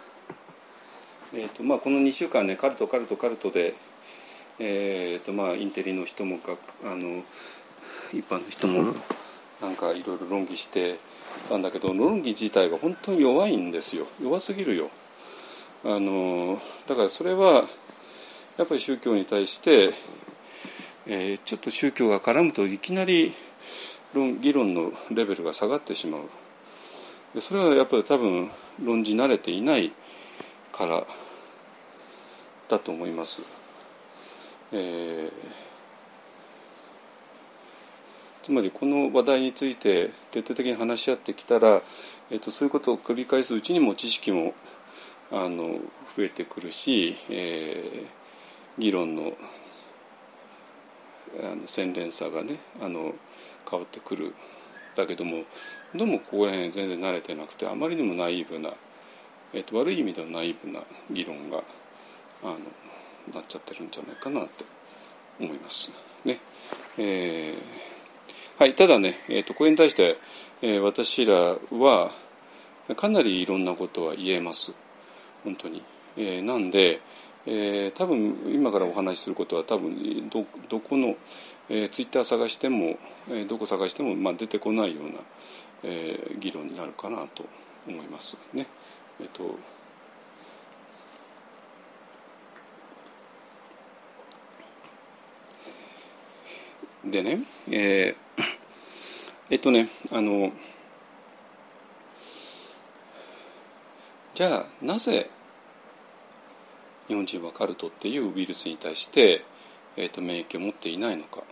[1.34, 3.76] えーとまあ、この2週間ねカルトカルトカルトで、
[4.60, 7.22] えーとまあ、インテリの人もかあの
[8.14, 8.96] 一般の人も
[9.62, 10.96] なんかいろいろ論議して
[11.50, 14.08] たんだけど論議自体が本当に弱いんですよ。
[14.22, 14.90] 弱すぎるよ。
[15.84, 17.66] あのだからそれは
[18.58, 19.94] やっぱり宗教に対して、
[21.06, 23.36] えー、ちょっと宗教が絡むといきなり
[24.16, 26.22] 論議論のレベルが下がってしまう。
[27.40, 28.50] それはやっぱり多分
[28.84, 29.92] 論じ慣れていない
[30.72, 31.06] から
[32.70, 33.42] だと思います。
[34.72, 35.32] えー、
[38.44, 41.82] つまりこの話題について徹底的に話し合ってきたら、
[42.32, 44.54] えーと、そういうことを繰り返すうちにも知識も
[45.32, 45.80] あの
[46.16, 49.34] 増えてくるし、えー、議論の
[51.44, 53.14] あの洗練さがねあの
[53.70, 54.34] 変わってくる
[54.98, 55.44] だけども
[55.96, 58.72] どうもここら辺全然慣れてなくてあまりにもナイーブな、
[59.54, 60.80] えーと、悪い意味でのナイーブな
[61.12, 61.60] 議論が
[62.44, 62.58] あの
[63.34, 64.66] なっちゃってるんじゃないかなって
[65.40, 65.92] 思います。
[66.26, 66.40] ね
[66.98, 67.56] えー、
[68.58, 70.18] はい、ただね、えーと、これに対して、
[70.64, 71.36] えー、私ら
[71.78, 72.10] は
[72.96, 74.74] かなりいろんなことは言えます
[75.44, 75.84] 本当に。
[76.18, 77.02] えー、なんで、
[77.46, 81.16] えー、多分今からお話しすることは多分どどこの、
[81.70, 82.98] えー、ツイッター探しても、
[83.30, 85.20] えー、どこ探しても、まあ、出てこないような、
[85.84, 87.46] えー、議論になるかなと
[87.88, 88.68] 思いますね。
[89.20, 89.58] えっ、と
[97.06, 97.40] でね、
[97.72, 98.28] えー
[99.50, 100.52] えっとねあの
[104.36, 105.30] じゃあなぜ
[107.08, 109.46] 日本人はカルトっていうウイルスに対して、
[109.96, 111.44] えっと、免疫を持っていないのか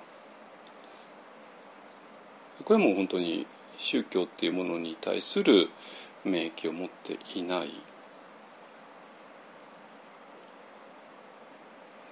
[2.65, 3.45] これも本当に
[3.77, 5.69] 宗教っていうものに対する
[6.23, 7.71] 免疫を持っていない。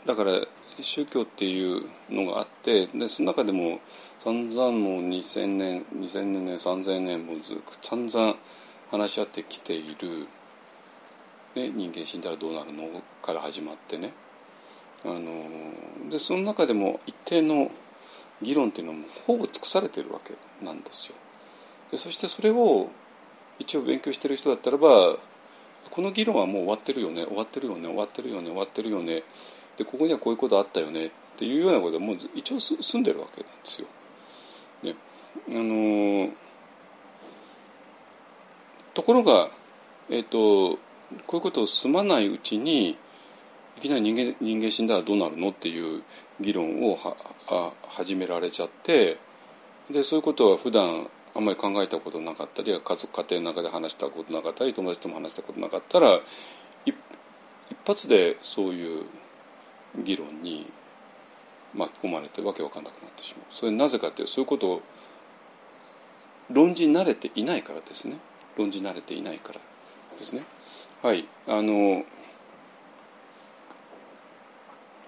[0.05, 0.31] だから
[0.79, 3.79] 宗教っていうのがあってでその中でも
[4.19, 8.35] 散々もう2000年2000年3000年もずっと散々
[8.91, 10.27] 話し合ってきている、
[11.55, 13.01] ね、人間死んだらどうなるの？
[13.21, 14.13] から始まってね。
[15.05, 17.71] あのでその中でも一定の
[18.43, 20.33] 議論っていうのもほぼ尽くされてるわけ
[20.65, 21.15] なんですよ。
[21.91, 22.89] でそしてそれを
[23.59, 25.15] 一応勉強してる人だったらば
[25.91, 29.23] この議論はもう終わってるよね終わってるよね終わってるよね終わってるよね
[29.77, 33.87] でここにはこういうことあったよねっていうようなことはもう一応済んでるわけなんですよ。
[34.83, 34.95] ね、
[35.49, 36.31] あのー、
[38.93, 39.49] ところが、
[40.09, 40.77] えーと、
[41.25, 42.97] こういうことを済まないうちに
[43.77, 46.03] いきなり人間人間死んだらどうなるのっていう
[46.39, 46.97] 議論を
[47.89, 49.17] 始められちゃって
[49.91, 56.19] でそういうことは普段あんまり考えたことなかったり家族家庭の中で話したことなかったり友達とも話したことなかったら
[56.85, 56.95] 一
[57.85, 59.05] 発でそういう
[60.03, 60.65] 議論に
[61.75, 63.45] 巻き込まれてわけわかんなくなってしまう。
[63.51, 64.81] それなぜかっていうそういうことを
[66.51, 68.17] 論じ慣れていないからですね。
[68.57, 69.59] 論じ慣れていないから
[70.17, 70.43] ですね。
[71.01, 72.03] はいあの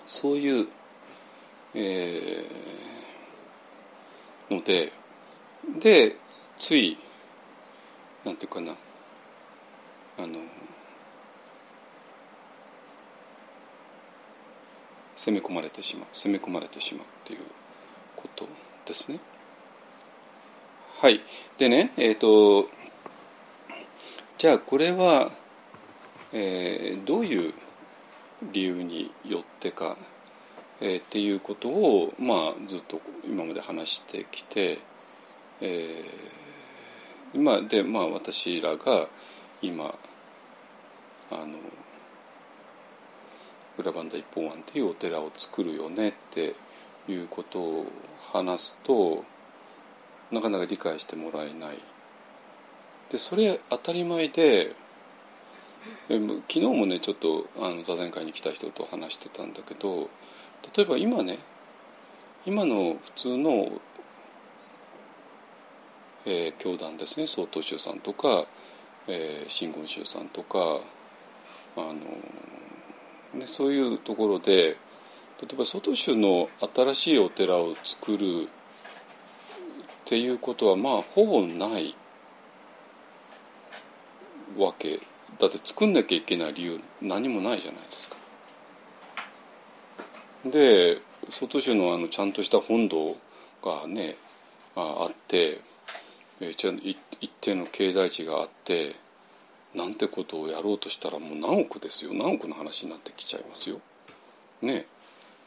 [0.08, 0.68] そういう、
[1.76, 4.92] えー、ので
[5.82, 6.16] で
[6.58, 6.98] つい
[8.24, 8.72] なんていうかな
[10.18, 10.40] あの
[15.16, 17.40] 攻め込まれてしまう攻め込まれてしまうっていう
[18.16, 18.48] こと
[18.86, 19.20] ですね。
[21.00, 21.20] はい
[21.58, 22.70] でねえっ、ー、と
[24.38, 25.32] じゃあこれは、
[26.34, 27.54] えー、どういう
[28.52, 29.96] 理由によってか、
[30.82, 34.78] えー、っていうことを、まあ、ずっと今まで話してきて、
[35.62, 36.02] えー、
[37.34, 39.08] 今で、まあ、私らが
[39.62, 39.94] 今
[41.32, 41.46] あの
[43.78, 46.56] 裏バンダ一本庵っていうお寺を作るよねって
[47.10, 47.86] いうことを
[48.34, 49.24] 話すと
[50.32, 51.78] なかなか理解してもらえない。
[53.12, 54.74] でそれ当たり前で
[56.08, 60.10] 昨日もねちょっとあの座禅会に来た人と話してたんだけど
[60.76, 61.38] 例えば今ね
[62.46, 63.72] 今の普通の、
[66.26, 68.46] えー、教団ですね曹洞宗さんとか、
[69.08, 70.60] えー、真言宗さんとか
[71.78, 74.76] あのでそういうところで
[75.42, 78.48] 例えば外州の新しいお寺を作るっ
[80.06, 81.96] ていうことはまあほぼない
[84.58, 85.00] わけ
[85.40, 88.25] だって作んなきゃいけない理由何もないじゃないですか。
[90.46, 90.98] で
[91.30, 93.16] 外州のあのちゃんとした本堂
[93.64, 94.16] がね
[94.76, 95.60] あって
[96.42, 96.98] え一
[97.42, 98.92] 定の境内地があって
[99.76, 102.14] なんてことをやろうとしたらもう何億ですよ。
[102.14, 103.82] 何億の話になってきちゃいますよ。
[104.62, 104.86] ね。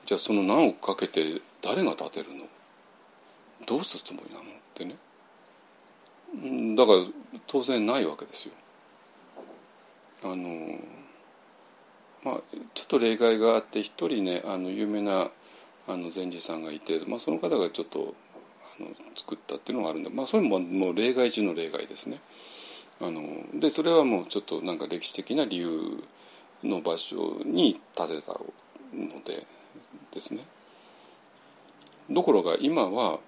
[0.05, 2.45] じゃあその何億かけて誰が建てるの？
[3.67, 4.43] どうするつもりなの？
[4.43, 4.97] ってね。
[6.77, 6.99] だから
[7.47, 8.55] 当然ないわけですよ。
[10.25, 10.37] あの
[12.29, 12.41] まあ
[12.75, 15.29] ちょっと例外があって一人ねあの有名な
[15.89, 18.15] あの禅師さんがいて、まあ、その方がちょっと
[18.79, 22.21] あの作ったっていうのがあるんで、まあ、それももう例外中の例外ですね。
[23.01, 23.23] あの
[23.59, 25.71] でそれはもうちょっとなんか歴史的な理由
[26.63, 27.17] の場所
[27.47, 29.47] に建てたので
[30.13, 30.43] ですね
[32.13, 33.21] ところが今は、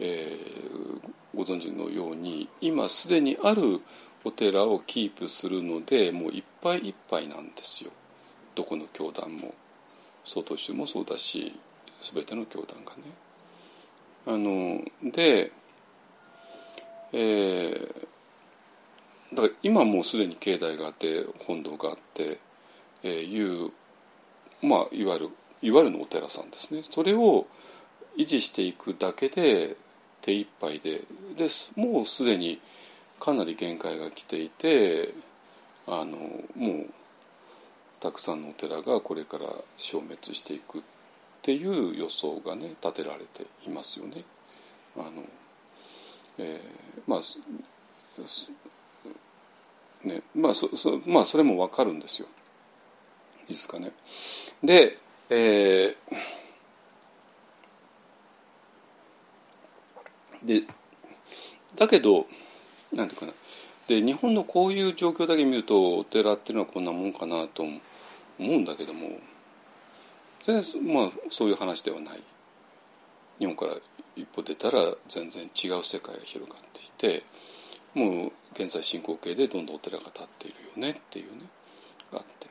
[0.00, 3.80] えー、ご存知のように今すでにある
[4.24, 7.90] お寺をキープするのでもういっぱいいっぱいなんですよ
[8.60, 9.54] どこの教団も
[10.22, 11.54] 曹洞宗もそうだし
[12.12, 13.02] 全ての教団がね。
[14.26, 15.50] あので、
[17.14, 18.06] えー、
[19.34, 22.38] だから今もうすでに境内があって本堂があって、
[23.02, 23.70] えー、いう
[24.62, 25.28] まあいわゆる
[25.62, 27.46] いわゆるのお寺さんですねそれを
[28.18, 29.74] 維持していくだけで
[30.20, 31.00] 手一杯で
[31.38, 31.46] で
[31.76, 32.60] もうすでに
[33.20, 35.08] かなり限界が来ていて
[35.86, 36.18] あの
[36.56, 36.86] もう
[38.00, 39.44] たくさんのお寺がこれから
[39.76, 40.82] 消滅していくっ
[41.42, 44.24] ていう予想がね立てられていますよね。
[44.96, 45.10] あの
[46.38, 47.20] えー、まあ
[50.06, 52.28] ねまあそそまあそれも分かるんですよ。
[53.48, 53.92] いいですかね。
[54.62, 54.96] で、
[55.28, 55.94] えー、
[60.44, 60.62] で
[61.76, 62.26] だけど
[62.92, 63.32] なんていうかな。
[63.88, 67.80] で日本のこういう状況だけ見るとお寺っていうのはこんなもんかなと思う
[68.40, 69.08] 思うんだけども
[70.42, 72.22] 全然まあそういう話ではない
[73.38, 73.72] 日本から
[74.16, 76.60] 一歩出たら全然違う世界が広がっ
[76.98, 77.22] ていて
[77.94, 81.42] もう現在進行形でどんどんお寺が建っているよねっていうね
[82.12, 82.46] があって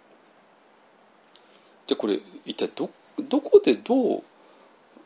[1.87, 2.89] でこれ一体ど
[3.27, 4.23] どこでどう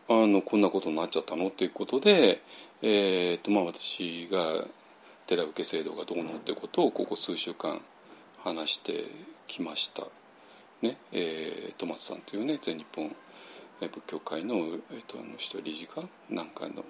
[0.09, 2.41] あのこんなことになっちゃったのっていうことで、
[2.81, 4.65] えーとまあ、私が
[5.27, 7.79] 寺受け制度がどうのってことをここ数週間
[8.43, 9.05] 話して
[9.47, 10.03] きました。
[10.84, 13.09] ねえー、戸松さんというね全日本
[13.79, 16.84] 仏教会の,、えーと、あの人理事かなんかの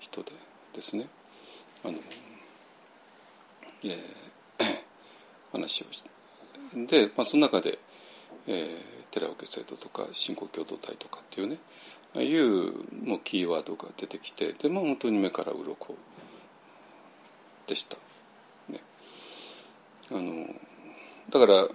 [0.00, 0.32] 人で
[0.74, 1.06] ですね
[1.84, 1.94] あの、
[3.84, 3.98] えー、
[5.52, 7.78] 話をしてで、まあ、その中で、
[8.46, 8.78] えー、
[9.10, 11.58] 寺受け制度とか信仰共同体とかっていうね
[12.14, 12.72] ああいう
[13.04, 15.96] もうキーワードが出てきてでも本当に目から鱗
[17.66, 17.96] でした。
[18.70, 18.80] ね、
[20.10, 20.46] あの
[21.30, 21.68] だから、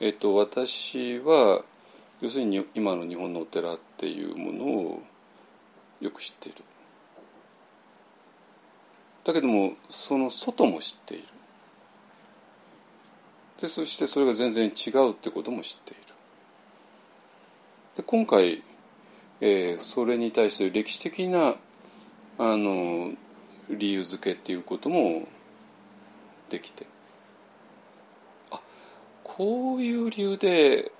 [0.00, 1.62] えーと、私は
[2.20, 5.02] 要するに今の日本のお寺っていうものを
[6.00, 6.58] よく知っている。
[9.24, 11.24] だけどもその外も知っている。
[13.60, 16.00] でそしてそれが全然違うってことも知っている。
[17.98, 18.62] で今回
[19.42, 21.54] えー、それに対する歴史的な
[22.38, 23.12] あの
[23.70, 25.26] 理由付けっていうことも
[26.50, 26.86] できて
[29.40, 30.92] こういう理由で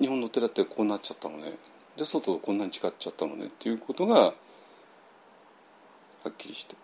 [0.00, 1.52] 日本の寺ってこうなっちゃったのね。
[1.96, 4.32] で外こんなに違っちゃったのねっていうことがは
[6.28, 6.74] っきりして。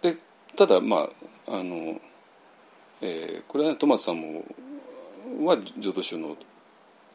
[0.00, 0.16] で
[0.56, 1.10] ただま
[1.46, 2.00] ああの、
[3.02, 4.44] えー、これは、ね、トマトさんも
[5.44, 6.38] は浄土宗の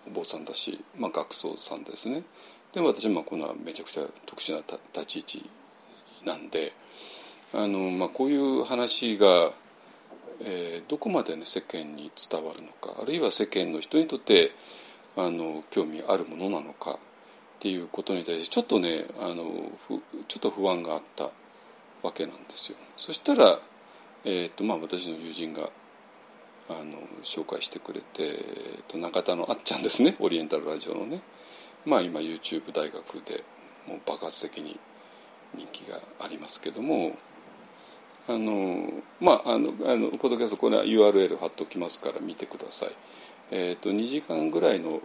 [0.05, 2.21] お坊さんだし、まあ、学僧さんですね。
[2.73, 4.59] でも私はこのめちゃくちゃ特殊な
[4.93, 5.49] 立ち位置
[6.25, 6.73] なんで
[7.55, 9.51] あの、まあ、こういう話が、
[10.45, 14.51] えー、どこまで、ね、世間に伝わるのかあるいは世間の人にとって
[15.17, 16.95] あの興味あるものなのかっ
[17.59, 19.43] ていうことに対してちょっとねあの
[20.27, 21.25] ちょっと不安があった
[22.03, 22.77] わけなんですよ。
[22.97, 23.59] そしたら、
[24.25, 25.69] えーとまあ、私の友人が
[26.69, 31.21] あの紹介してくれて、えー、と中田のあっちゃんですねオリエンタルラジオのね
[31.85, 33.43] まあ今 YouTube 大学で
[33.87, 34.79] もう爆発的に
[35.55, 37.11] 人気がありますけども
[38.33, 42.89] あのまああのあのポッドキャストこれは URL 貼っておきますから見てください。
[43.51, 45.01] えーと、2時間ぐらいの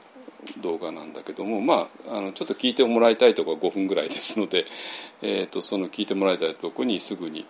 [0.62, 4.66] 動画なんだけどもまああのちょっと聞いてもらいたいところは5分ぐらいですので、
[5.22, 7.47] えーと、その聞いてもらいたいとこにすぐに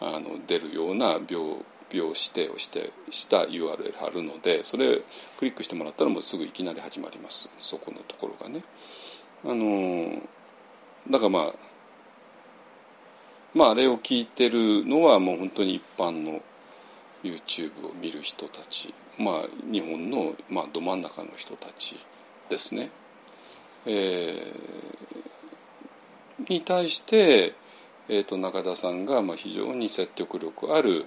[0.00, 4.96] あの出るような秒秒指定をしてした URL 貼るのでそれ
[5.38, 8.62] クリックしてもらったらもうすぐいきなり始まりますそこのところがね。
[9.44, 10.20] あの
[11.10, 11.52] だからまあ
[13.54, 16.42] まああれを聞いてるのはもう本当に一般の
[17.22, 19.34] YouTube を見る人たちまあ
[19.70, 21.98] 日本の、まあ、ど真ん中の人たち
[22.48, 22.90] ですね。
[23.86, 27.54] えー、に対して、
[28.08, 31.06] えーと、中田さんがまあ非常に説得力ある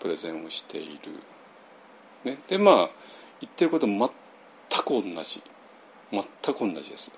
[0.00, 1.12] プレゼンをしている。
[2.24, 2.90] ね、でまあ
[3.40, 4.10] 言ってること全く
[4.88, 5.42] 同じ
[6.10, 6.22] 全
[6.54, 7.12] く同じです。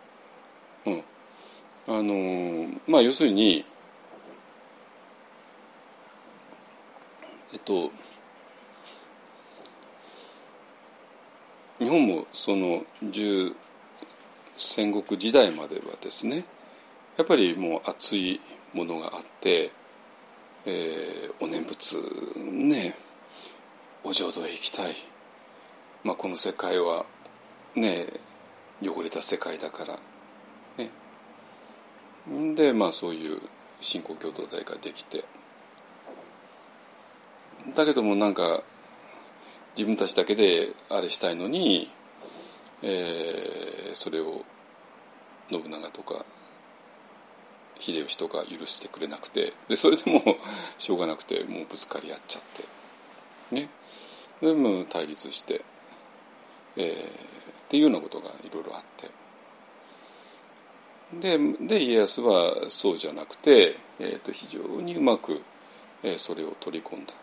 [0.87, 1.03] うん、
[1.89, 3.65] あのまあ要するに
[7.53, 7.91] えっと
[11.79, 12.85] 日本もその
[14.57, 16.45] 戦国時代まではですね
[17.17, 18.41] やっぱりもう熱い
[18.73, 19.71] ものがあって
[20.71, 21.97] えー、お念仏
[22.45, 22.95] ね
[24.05, 24.95] お浄土へ行きたい、
[26.05, 27.07] まあ、この世界は
[27.75, 28.07] ね
[28.83, 29.99] 汚れた世界だから
[30.77, 30.91] ね。
[32.55, 33.41] でまあそういう
[33.81, 35.25] 信仰共同体ができて
[37.75, 38.63] だけどもなんか
[39.77, 41.91] 自分たちだけであれしたいのに、
[42.83, 44.45] えー、それを
[45.51, 46.25] 信長とか
[47.79, 50.23] 秀吉とか許してくれなくてでそれでも
[50.79, 52.43] しょうがなくてもうぶつかり合っちゃっ
[53.51, 53.69] てね
[54.41, 55.65] でも対立して、
[56.77, 56.93] えー、っ
[57.69, 59.11] ていうようなことがいろいろあって
[61.21, 65.41] でで家康はそうじゃなくて、えーと、非常にうまく、
[66.03, 67.15] えー、それを取り込んだ。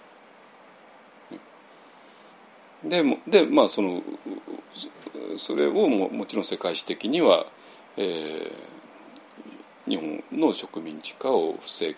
[2.83, 4.03] ででまあその
[5.37, 7.45] それをももちろん世界史的には、
[7.97, 8.51] えー、
[9.87, 11.95] 日本の植民地化を防ぐ。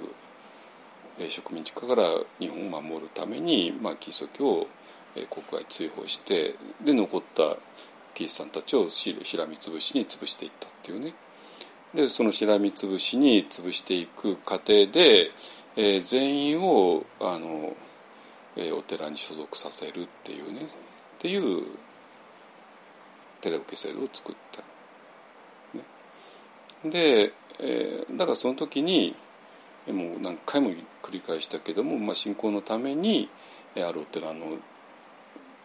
[1.30, 2.04] 植民地化から
[2.40, 4.68] 日本を守るために、まあ、キリスト教を
[5.32, 6.54] 国外追放して
[6.84, 7.56] で残った
[8.14, 11.14] キリストさんたちをしらみつぶしに潰していったっていうね。
[11.96, 15.32] でそのしらみつぶしに潰していく過程で、
[15.76, 17.76] えー全員をあの、
[18.58, 20.66] えーお寺に所属させるっていうねっ
[21.20, 21.64] ていう
[23.42, 24.62] 寺受け制度を作った。
[25.78, 29.16] ね、で、えーだからその時に
[29.88, 33.30] もう何回も繰り返したけども、まあ、信仰のために
[33.76, 34.58] えあるお寺の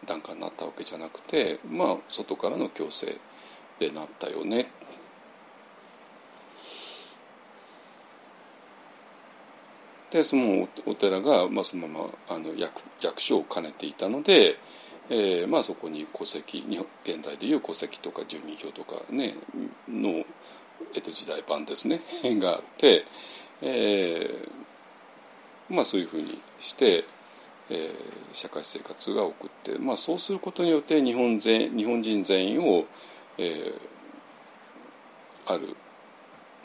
[0.05, 3.15] 檀家になったわけじゃなくて、まあ、外からの強制
[3.79, 4.67] でなったよね
[10.13, 14.57] でそのお寺が、まあ、そのままあの役役所を兼ねていたので、
[15.09, 19.33] えーまあ、そこに戸籍日本現代でいう戸籍とか住民票とかね
[19.89, 20.23] の
[20.95, 22.01] 江戸時代版ですね
[22.39, 23.05] があって、
[23.63, 27.03] えーまあ、そういうふうにして、
[27.69, 32.85] えー社会生活が送って、まあ、そうすることによって日本全日本人全員を、
[33.37, 33.73] えー
[35.45, 35.75] ある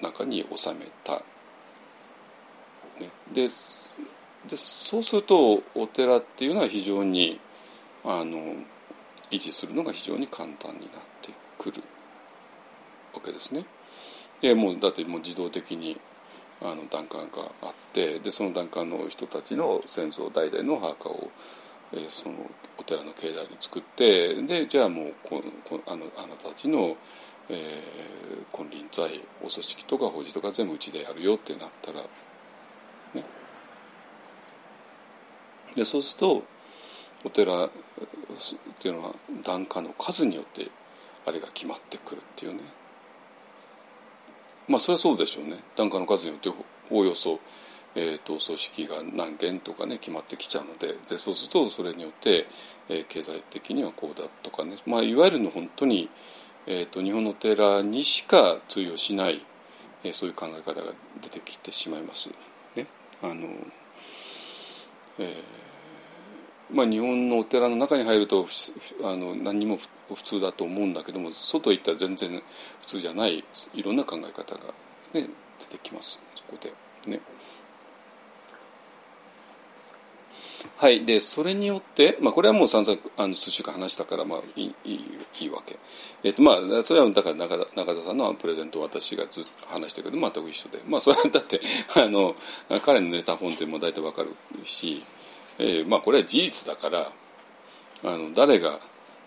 [0.00, 1.20] 中に収めた。
[2.98, 3.48] で
[4.48, 7.38] でそうするとお寺っていうのは非常に
[8.04, 8.38] あの
[9.30, 10.88] 維持するのが非常に簡単になっ
[11.22, 11.82] てくる
[13.14, 13.64] わけですね。
[14.40, 16.00] でもうだってもう自動的に
[16.62, 17.24] あの檀家が
[17.62, 21.30] あってでその檀家の人たちの先祖代々の墓を、
[21.92, 22.34] えーその
[22.78, 26.96] お寺の境内に作ってでじゃあもうここあのあなたたちの、
[27.48, 28.18] えー
[28.52, 32.00] 金輪際お葬式とか法事とか全部うちでやるよってなったら
[35.78, 36.42] でそうすると
[37.24, 37.70] お寺っ
[38.80, 39.14] ていうのは
[39.44, 40.68] 檀家の数によって
[41.24, 42.60] あれが決まってくるっていうね。
[44.66, 45.58] まあそれはそうでしょうね。
[45.76, 46.48] 檀家の数によって
[46.90, 47.38] おおよそ、
[47.94, 50.96] えー、とお葬式が何件とかね決まってきちゃうので。
[51.08, 52.46] でそうするとそれによって、
[52.88, 56.08] えー経済的にはこうだとかね、まあ、いわゆるの本当に、
[56.66, 59.44] えー、と日本の寺にしか通用しない、
[60.04, 62.30] えーそういう考え方が出てきてしまいます。
[62.74, 62.86] ね。
[63.22, 63.48] あの
[65.18, 65.67] えー
[66.70, 68.46] まあ、日本のお寺の中に入ると
[69.02, 69.78] あの何にも
[70.14, 72.42] 普通だと思うんだけども外行ったら全然
[72.80, 73.44] 普通じゃない
[73.74, 74.60] いろんな考え方が、
[75.14, 75.28] ね、
[75.60, 76.22] 出てきます。
[76.36, 76.72] そこで。
[77.10, 77.20] ね。
[80.76, 85.76] はい、でそれによって、まあ、これはもう散々あの数週間話したから、まあ、いいいいいいわけ、
[86.22, 91.60] えっとまあ、それはだから中田中田さんのプレゼントを私がずっと話したけど全く一緒で、まあ、それはだって
[91.96, 92.36] あの
[92.84, 94.30] 彼のネタ本っても大体わかる
[94.64, 95.04] し、
[95.58, 97.10] えーまあ、これは事実だから
[98.04, 98.78] あの誰が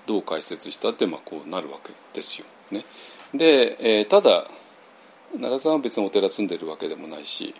[0.07, 2.45] どう解説したってまあこうなるわけですよ。
[2.71, 2.85] ね、
[3.33, 4.45] で、えーただ
[5.37, 7.53] 中田さんは別にお寺住んでるわけでもないし、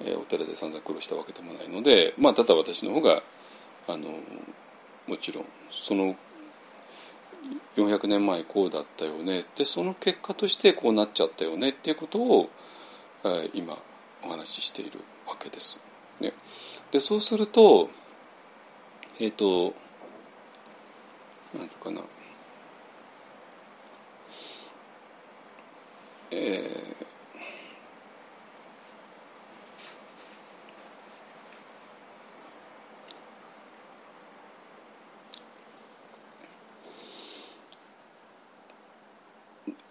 [0.00, 3.22] えーお寺で散々苦労したわけでもないので、まあ、ただ私の方が
[3.88, 4.08] あの
[5.06, 6.14] もちろんその
[7.76, 12.50] 400年前こうだったよねでその結果としてこうなっちゃったよねっていうことを、
[13.24, 13.76] えー今
[14.24, 15.82] お話ししているわけです。
[16.20, 16.32] ね、
[16.92, 17.90] でそうすると
[19.20, 19.74] えっ、と
[21.54, 22.00] なんていうかな
[26.30, 26.92] えー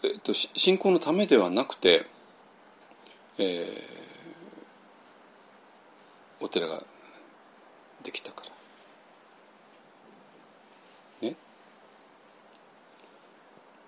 [0.03, 2.05] えっと、信仰のためではなくて、
[3.37, 4.01] えー
[6.43, 6.81] お寺が
[8.03, 8.50] できたから。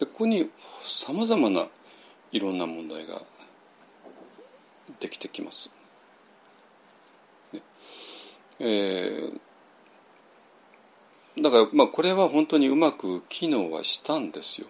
[0.03, 0.45] でここに
[0.81, 1.67] さまざまな
[2.33, 3.21] いろんな問題が
[4.99, 5.69] できてきます。
[7.53, 7.61] ね
[8.59, 9.39] えー
[11.41, 14.67] だからまあこれは本当にうまく機能はしたんですよ。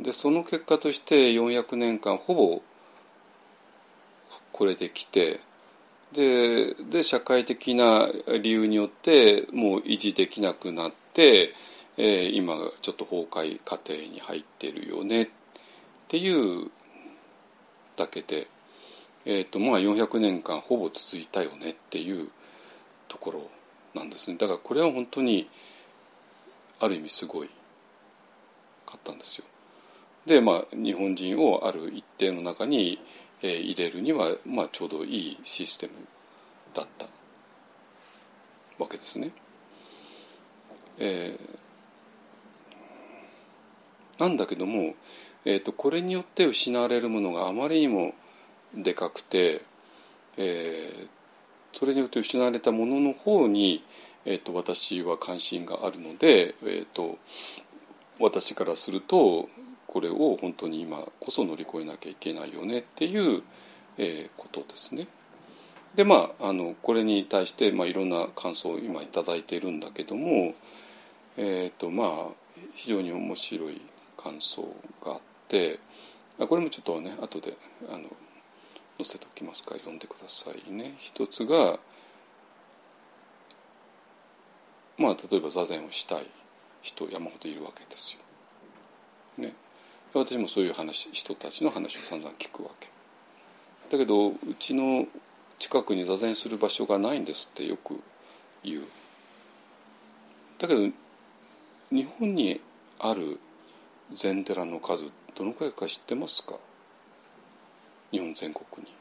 [0.00, 2.62] でその結果として400年間ほぼ
[4.52, 5.40] これできて
[6.14, 8.08] でで社会的な
[8.40, 11.52] 理由によってもう維持できなくなって、
[11.96, 15.28] えー今ちょっと崩壊過程に入ってるよねっ
[16.08, 16.70] ていう
[17.96, 18.46] だけで、
[19.26, 22.28] えーとまあ、400年間ほぼ続いたよねっていう
[23.08, 23.50] ところ
[23.94, 25.46] なんですねだからこれは本当に
[26.80, 27.48] ある意味すごい
[28.86, 29.44] かったんですよ。
[30.26, 32.98] でまあ日本人をある一定の中に、
[33.42, 35.92] えー入れるには、まあ、ちょうどいいシステム
[36.74, 37.06] だった
[38.82, 39.30] わけですね。
[40.98, 41.49] えー
[44.20, 44.94] なんだけども、
[45.44, 48.12] えー、とこれによって失われるものがあまりにも
[48.76, 49.60] でかくて、
[50.38, 51.20] えー
[51.72, 53.82] それによって失われたものの方に、
[54.26, 57.16] えー、と私は関心があるので、えー、と
[58.18, 59.48] 私からすると
[59.86, 63.42] これを本当に今こそ乗り越えなきゃいけないよねっていう、
[63.98, 65.06] えーことですね。
[65.94, 70.54] でまああのこれに対して、まあ、いろんな感想を今頂いているんだけども
[71.36, 72.08] え、ー、とまあ
[72.74, 73.80] 非常に面白い
[74.22, 74.62] 感想
[75.04, 75.78] があって
[76.48, 77.52] これもちょっとね後で
[77.88, 78.04] あの
[78.98, 80.94] 載せておきますから読んでくださいね。
[80.98, 81.78] 一つが
[84.98, 86.24] まあ例えば座禅をしたい
[86.82, 88.18] 人山ほどいるわけです
[89.38, 89.46] よ。
[89.46, 89.54] ね。
[90.12, 92.88] 私もそういう話人たちの話を散々聞くわけ。
[93.90, 95.06] だけどうちの
[95.58, 98.00] 近くに座禅する場所がないんですってよく
[98.62, 98.84] 言う。
[100.58, 100.80] だけど
[101.90, 102.60] 日本に
[102.98, 103.38] ある
[104.12, 105.04] 禅寺の数
[105.36, 106.54] どのくらいか知ってますか？
[108.10, 108.92] 日本全国に。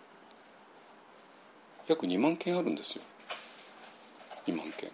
[1.87, 3.03] 約2万件あるんですよ。
[4.47, 4.89] 2万件。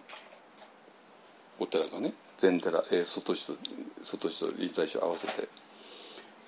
[1.58, 3.54] お寺がね禅寺、えー、外地と
[4.02, 5.48] 外地と臨済宗合わせて。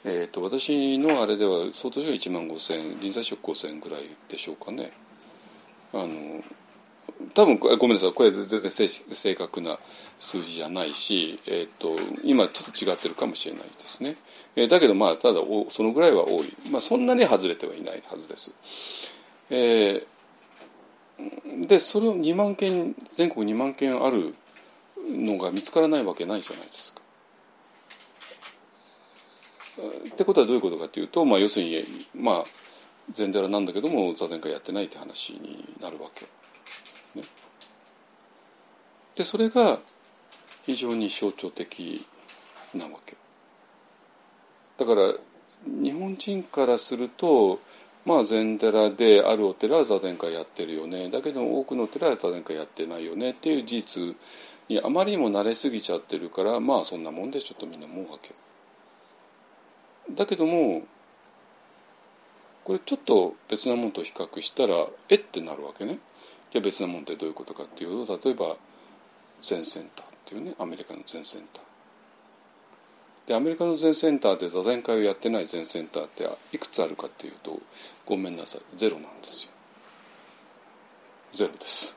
[0.05, 4.93] えーと、私のあれでは外地は1万5千臨済宗5千ぐらいでしょうかね。
[5.93, 6.07] あの
[7.35, 8.13] 多分ごめんなさい。
[8.13, 9.79] これ全然正確な
[10.19, 14.17] 数字じゃないし、えーと、今ちょっと違ってるかもしれないですね、
[14.57, 15.41] えー、だけどまあただ
[15.71, 18.51] そのぐらいは多い、まあ、そんなに外れてはいないはずです、
[19.51, 24.35] えー、でそれを2万件全国2万件ある
[25.09, 27.01] のが見つからないわけないじゃないですか。
[30.13, 31.85] ってことはどういうことかというと、まあ、要するに
[32.17, 32.45] まあ
[33.13, 36.27] 禅寺なんだけども座禅会やってないって話になるわけ。
[39.19, 39.81] でそれが
[40.65, 42.07] 非常に象徴的
[42.73, 43.17] なわけ。
[44.79, 45.13] だから
[45.83, 47.59] 日本人からすると
[48.07, 54.17] まあ禅寺であるお寺は座禅会やってるよねだけど多くのお寺は座禅会やってないよねっていう事実
[54.69, 58.31] にあまりにも慣れすぎちゃってるからまあそんなもんでちょっとみんな思うわけ。
[60.15, 60.83] だけども
[62.63, 64.75] これちょっと別なものと比較したら
[65.09, 65.99] えってなるわけね。
[66.53, 68.57] じゃあ別なものってどういうことかっていうと例えば
[69.41, 71.69] 全センターっていうねアメリカの全センター。
[73.29, 77.61] でアメリカの全センターで座禅会をやってない全センターっていくつあるかっていうと
[78.07, 79.53] ごめんなさいゼロなんですよ。
[81.33, 81.95] ゼロです。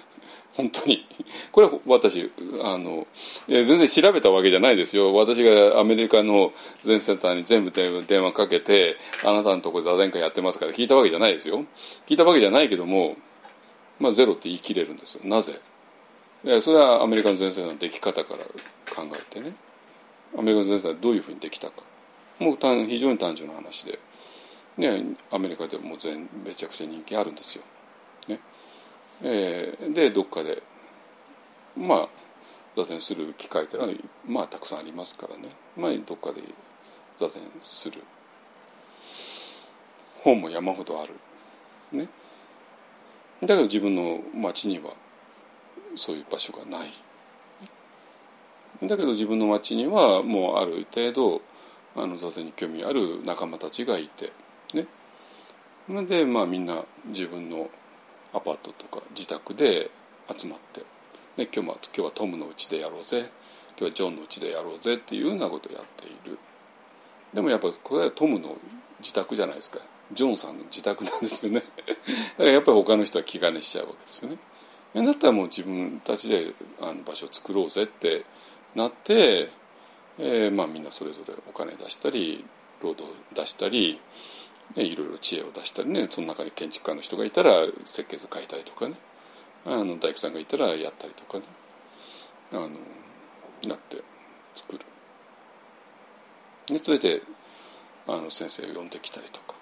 [0.56, 1.06] 本当に
[1.52, 2.30] これは私
[2.62, 3.06] あの
[3.46, 11.64] 全然調べたわけじゃないですよ私がアメリカの全センターに全部電話かけてあなたのとこ座禅会やってますから聞いたわけじゃないですよ
[12.06, 13.16] 聞いたわけじゃないけども
[14.00, 15.60] まあゼロって言い切れるんですよなぜ？
[16.60, 18.44] それはアメリカの全センターのでき方から
[18.94, 19.52] 考えてね。
[20.38, 21.82] アメリカの全センターどういうふうにできたか。
[22.38, 23.98] もう非常に単純な話で、
[24.78, 27.64] ね、アメリカでも全めちゃくちゃ人気あるんですよ。
[28.28, 28.40] ね。
[29.22, 30.62] えー、でどっかで
[31.76, 32.08] まあ
[32.74, 33.90] 座禅する機会ってのは
[34.26, 35.50] まあたくさんありますからね。
[35.76, 36.40] まあどっかで
[37.18, 38.00] 座禅する。
[40.22, 41.12] 本も山ほどある。
[41.92, 42.08] ね。
[43.42, 44.92] だけど自分の町には
[45.96, 46.90] そういう場所がない。
[48.82, 51.42] だけど自分の町にはもうある程度
[51.96, 54.32] あの座禅に興味ある仲間たちがいて
[54.74, 54.86] ね。
[56.06, 56.76] でまあみんな
[57.06, 57.68] 自分の
[58.32, 59.90] アパートとか自宅で
[60.34, 60.80] 集まって、
[61.36, 63.28] ね、今日も今日はトムのうちでやろうぜ
[63.78, 66.38] 今日はジョンのうちでやろうぜっていうようなことをやっている。
[67.34, 68.56] でもやっぱこれはトムの
[69.00, 69.78] 自宅じゃないですか。
[70.12, 71.60] ジョンさんの自宅なんですよね。
[71.60, 74.38] だからやっぱり他の人は気兼ねしちゃうわけですよね。
[74.94, 78.24] だったらもう自分たちであの場所を作ろうぜって
[78.74, 79.48] なって、
[80.18, 82.44] えー、まあみんなそれぞれお金出したり
[82.82, 84.00] 労働出したり
[84.76, 87.50] ね、いろいろ知恵を出したりねその中に建築家の人がいたら
[87.84, 88.94] 設計図書いたりとかね
[89.66, 91.44] あの大工さんがいたらやったりとかね
[92.52, 92.68] あの
[93.68, 93.98] なって
[94.54, 94.80] 作る。
[96.66, 97.20] でそれで
[98.06, 99.54] あの先生を呼んできたりとか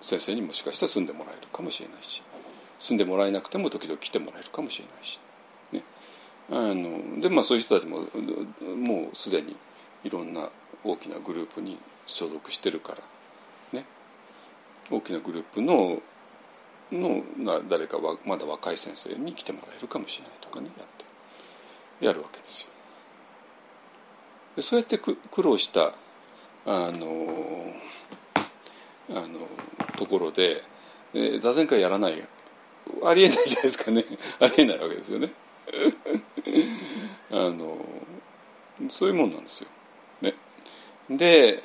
[0.00, 2.22] 先生にもしかしたら住んでもらえるかもしれないし
[2.78, 5.18] 住んでもらえなくても時々来てもらえるかもしれないし、
[5.72, 5.82] ね、
[6.50, 8.00] あのでまあそういう人たちも
[8.76, 9.56] もうすでに
[10.04, 10.48] いろんな
[10.84, 12.94] 大きなグループに所属してるか
[13.72, 13.78] ら。
[13.80, 13.84] ね。
[14.90, 16.00] 大きなグループの
[16.92, 17.22] の
[17.68, 22.06] 誰かはまだ若い先生に来てもらえるかもしれないとかねやって。
[22.06, 22.68] やるわけですよ。
[24.56, 25.92] でそうやって苦労した
[26.66, 27.74] あの
[29.10, 29.26] あの
[29.96, 30.60] ところで、
[31.14, 32.22] え座禅会やらない
[33.04, 34.04] ありえないじゃないですかね。
[34.40, 35.30] ありえないわけですよね。
[37.30, 37.78] あの
[38.88, 39.68] そういうもんなんですよ。
[40.22, 40.34] ね、
[41.10, 41.62] で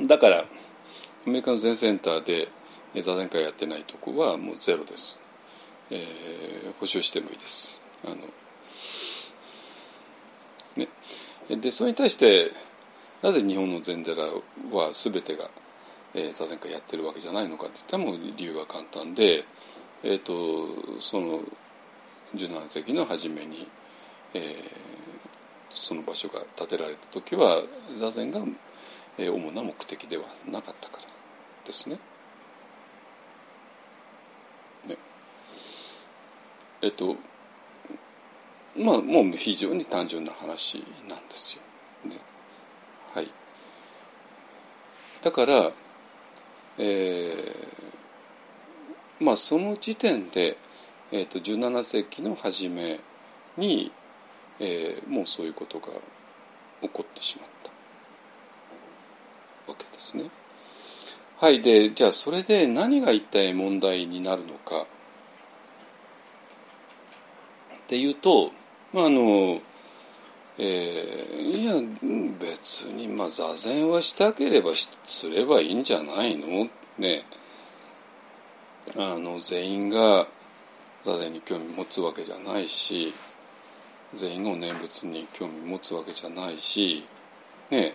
[0.00, 0.44] だからア
[1.26, 2.48] メリカの全センターで
[3.02, 5.18] 座談会やってないとこはもうゼロです、
[5.90, 7.80] えー、保証してもいいです。
[8.04, 8.16] あの、
[10.76, 10.88] ね、
[11.50, 12.50] でそれに対して
[13.22, 15.50] なぜ日本の禅寺は全てが
[16.14, 19.44] えー、座禅会やってるわけじゃないのかって言ったらもう理由は簡単で、
[20.02, 21.40] えーと、その
[22.34, 23.66] 17世紀の初めに、
[24.34, 24.42] えー、
[25.68, 27.62] その場所が建てられた時は
[27.96, 28.40] 座禅が、
[29.18, 31.02] えー、主な目的ではなかったから
[31.66, 31.96] ですね。
[34.88, 34.96] ね
[36.82, 37.16] えっ、と
[38.78, 41.62] まあもう非常に単純な話なんですよ。
[42.10, 42.16] ね、
[43.14, 43.28] はい。
[45.22, 45.70] だから、
[46.82, 50.56] えー、まあその時点で、
[51.12, 52.98] えーと、17世紀の初め
[53.58, 53.92] に、
[54.60, 55.88] えー、もうそういうことが
[56.80, 57.46] 起こってしまっ
[59.66, 60.24] たわけですね。
[61.38, 64.86] はいでじゃあそれで何が一体問題になるのか
[67.84, 68.52] っていうと
[68.94, 69.60] まああの
[70.58, 71.74] えー、いや
[72.40, 76.68] 別にまあ座禅はしたければすればいいんじゃないの？
[76.98, 77.22] ね。
[78.96, 80.26] あの全員が
[81.04, 83.14] 座禅に興味持つわけじゃないし
[84.14, 87.04] 全員が念仏に興味持つわけじゃないし
[87.70, 87.92] ね。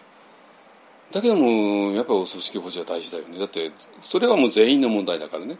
[1.11, 3.37] だけどもやっぱお組織保持は大事だよね。
[3.37, 5.57] だってそれはもう全員の問題だからね。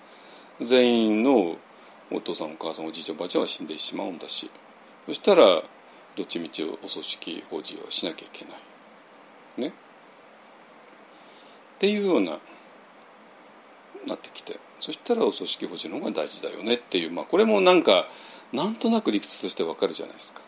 [0.61, 1.57] 全員の
[2.11, 4.49] お父さんお母さんおじいちゃんおばあちゃんは死んでしまうんだし。
[5.05, 5.61] そしたら
[6.15, 9.69] どっちみちお組織保持をしなきゃいけない。
[9.69, 9.73] ね。
[11.75, 12.31] っていうような
[14.07, 18.07] なってきてそしたらお組織保持の方が大事だよねっていうまあこれもなんか
[18.53, 20.41] なんとなく理屈としてわかるじゃないですか。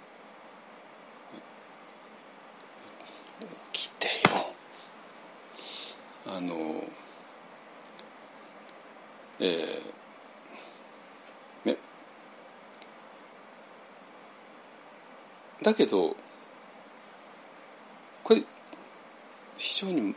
[3.74, 4.14] 来てよ。
[6.38, 6.56] あの
[9.40, 9.97] えー
[15.64, 16.16] だけど
[18.24, 18.44] これ
[19.58, 20.16] 非常に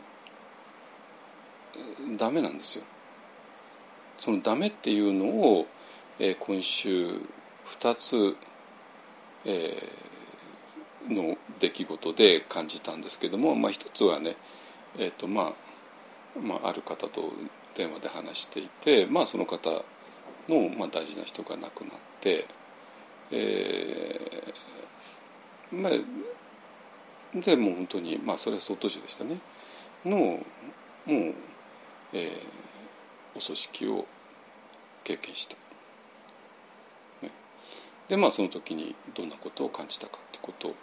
[2.17, 2.83] ダメなんですよ。
[4.19, 5.65] そのダメっていうのを、
[6.19, 8.35] えー、今週2つ、
[9.45, 14.35] えー、の出来事で感じたんですけども、まあ、一つはね、
[14.99, 15.53] えーとま
[16.35, 17.33] あまあ、ある方と
[17.75, 19.71] 電話で話していて、まあ、その方
[20.49, 22.45] の、まあ、大事な人が亡くなって、
[23.31, 24.19] え
[25.71, 25.91] まあ、
[27.39, 29.37] でもう本当にまあそれは相当時でしたね
[30.05, 30.39] のもう、
[32.13, 34.05] えー、お組織を
[35.03, 35.55] 経験した。
[37.25, 37.31] ね、
[38.09, 40.75] でまあその時にどんなことを感じたかってことを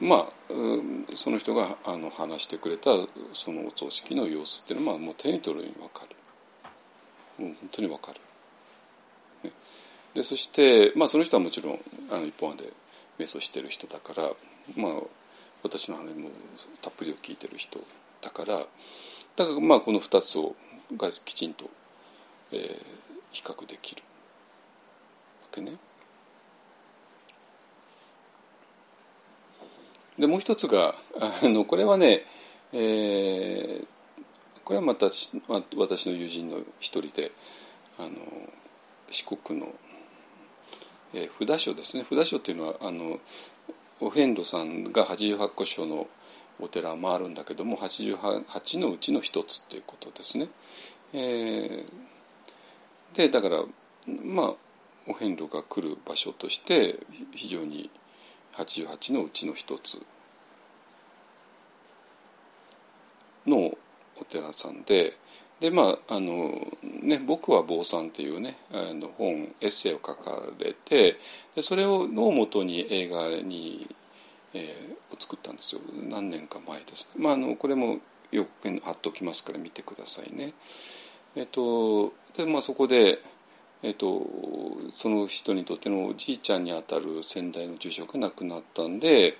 [0.00, 0.26] まあ
[1.16, 2.90] その人があの話してくれた
[3.32, 6.16] そのお葬式の様子っていうのは、まあ、もう手に取るように分かる
[7.44, 8.20] もう本当に分かる。
[10.16, 11.78] でそして、まあ、その人はもちろん
[12.10, 12.64] あの一本で
[13.18, 14.22] 瞑想してる人だから、
[14.74, 14.92] まあ、
[15.62, 16.30] 私の話も
[16.80, 17.78] たっぷりを聞いてる人
[18.22, 18.60] だからだ
[19.44, 20.56] からまあこの2つを
[20.96, 21.68] がきちんと、
[22.50, 22.78] えー、
[23.30, 24.02] 比較できる
[25.42, 25.72] わけね。
[30.18, 30.94] でもう一つが
[31.44, 32.22] あのこれはね、
[32.72, 33.86] えー、
[34.64, 35.08] これはまた
[35.76, 37.32] 私の友人の一人で
[37.98, 38.10] あの
[39.10, 39.66] 四国の
[41.16, 43.18] えー、札所ですね札所っていうのはあの
[44.00, 46.06] お遍路さんが88箇所の
[46.60, 50.48] お寺を回るんだけども88のうちの一つっていうことですね。
[51.14, 51.84] えー、
[53.14, 53.62] でだから
[54.24, 54.54] まあ
[55.06, 56.96] お遍路が来る場所として
[57.32, 57.88] 非常に
[58.54, 60.02] 88のうちの一つ
[63.46, 63.72] の
[64.20, 65.14] お寺さんで
[65.60, 71.16] でまああのね「僕は坊さん」っていうねあの本エッセイを書かれて
[71.54, 73.88] でそれをのもとに映画に、
[74.52, 75.80] えー、を作ったんですよ。
[76.08, 78.00] 何年か前です、まあ、あのこれも
[78.32, 80.52] よく貼っておきますから見てくださいね。
[81.36, 83.18] えっとでまあ、そこで、
[83.82, 84.22] えっと、
[84.94, 89.38] その人にとってのおじいちゃんにあたる先代の住職が亡くなったんで、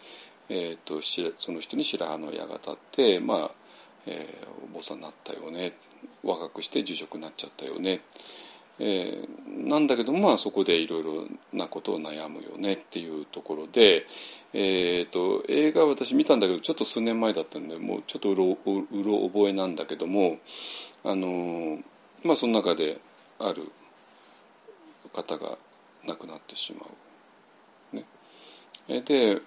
[0.48, 3.50] えっと、その人に白羽の矢が立って、まあ
[4.06, 5.72] えー、お坊さんになったよね。
[6.26, 8.00] 若くして住職になっちゃったよね、
[8.78, 11.12] えー、なんだけどまあそこでいろいろ
[11.52, 14.04] なことを悩むよねっていうところで、
[14.54, 20.38] えーと、映画私見たんだけどちょっと数年前だったんでもうちょっとうろうろ覚えなんだけども
[21.04, 21.78] あの
[22.24, 22.98] まあその中で
[23.38, 23.62] ある
[25.12, 25.56] 方が
[26.06, 27.06] 亡くなってしまう。
[28.88, 29.40] ね、で、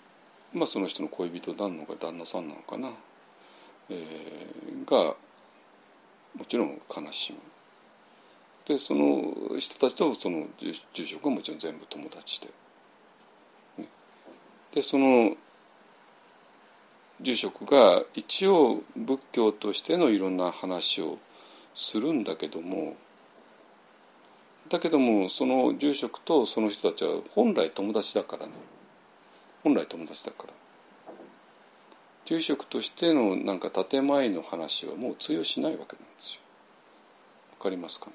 [0.53, 2.89] まあ、その人の恋人なのか旦那さんなのかな、
[3.89, 5.15] えー、が
[6.37, 7.39] もちろん悲しむ。
[8.67, 10.45] でその人たちとその
[10.93, 12.47] 住職はもちろん全部友達で、
[13.79, 13.89] ね、
[14.75, 15.31] でその
[17.21, 21.17] 住職が一応仏教としてのいろんな話を
[21.73, 22.93] するんだけども
[24.69, 28.51] だけどもその住職とその人たちは本来友達だからね。
[29.63, 30.53] 本来友達だから。
[32.29, 36.41] 住職としてのなんか建前の話はもう通用しないわけなんですよ。
[37.57, 38.11] わかりますか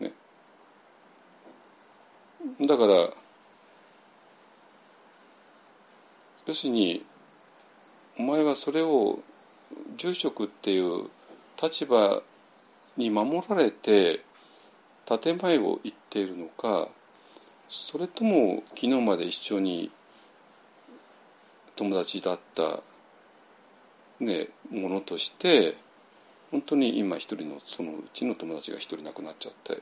[0.00, 0.12] ね？
[2.60, 2.66] ね。
[2.66, 3.08] だから
[6.46, 7.02] 要するに
[8.18, 9.18] お前はそれを
[9.96, 11.08] 住職っていう
[11.62, 12.20] 立場
[12.98, 14.20] に守られて
[15.06, 16.86] 建前を言っているのか
[17.66, 19.90] それとも昨日まで一緒に
[21.76, 22.80] 友達だった、
[24.20, 25.74] ね、ものとして
[26.50, 29.80] 本当に今一人のそのうちの友達が一人亡くなっちゃって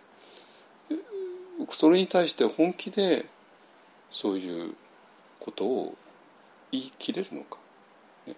[1.70, 3.26] それに対して本気で
[4.08, 4.74] そういう
[5.40, 5.94] ことを
[6.72, 7.58] 言い切れるのか、
[8.26, 8.34] ね、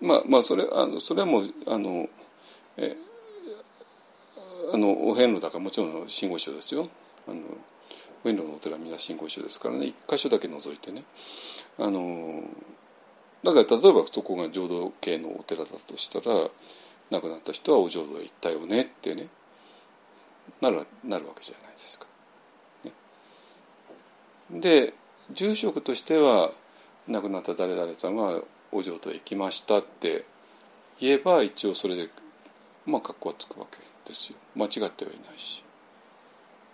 [0.00, 2.06] まあまあそれあのそれはもうあの
[2.78, 2.94] え
[4.72, 6.88] あのお遍路だからもちろん信号書ですよ。
[7.28, 7.40] あの
[8.24, 9.86] お遍路のお寺はみんな信号書ですからね。
[9.86, 11.02] 一箇所だけ除いてね。
[11.78, 12.42] あの
[13.44, 16.36] だから例えばそこが浄土系のお寺だとしたら
[17.10, 19.26] 亡くなった人はお浄土へ行ったよねってね
[20.60, 22.06] なるなるわけじゃないですか。
[24.50, 24.94] ね、で
[25.32, 26.50] 住職としては
[27.08, 28.40] 亡くなった誰々さんは
[28.72, 30.22] お浄土へ行きましたって
[31.00, 32.08] 言えば一応それで
[32.86, 34.38] まあ格好はつくわけですよ。
[34.54, 35.62] 間違ってはいないし。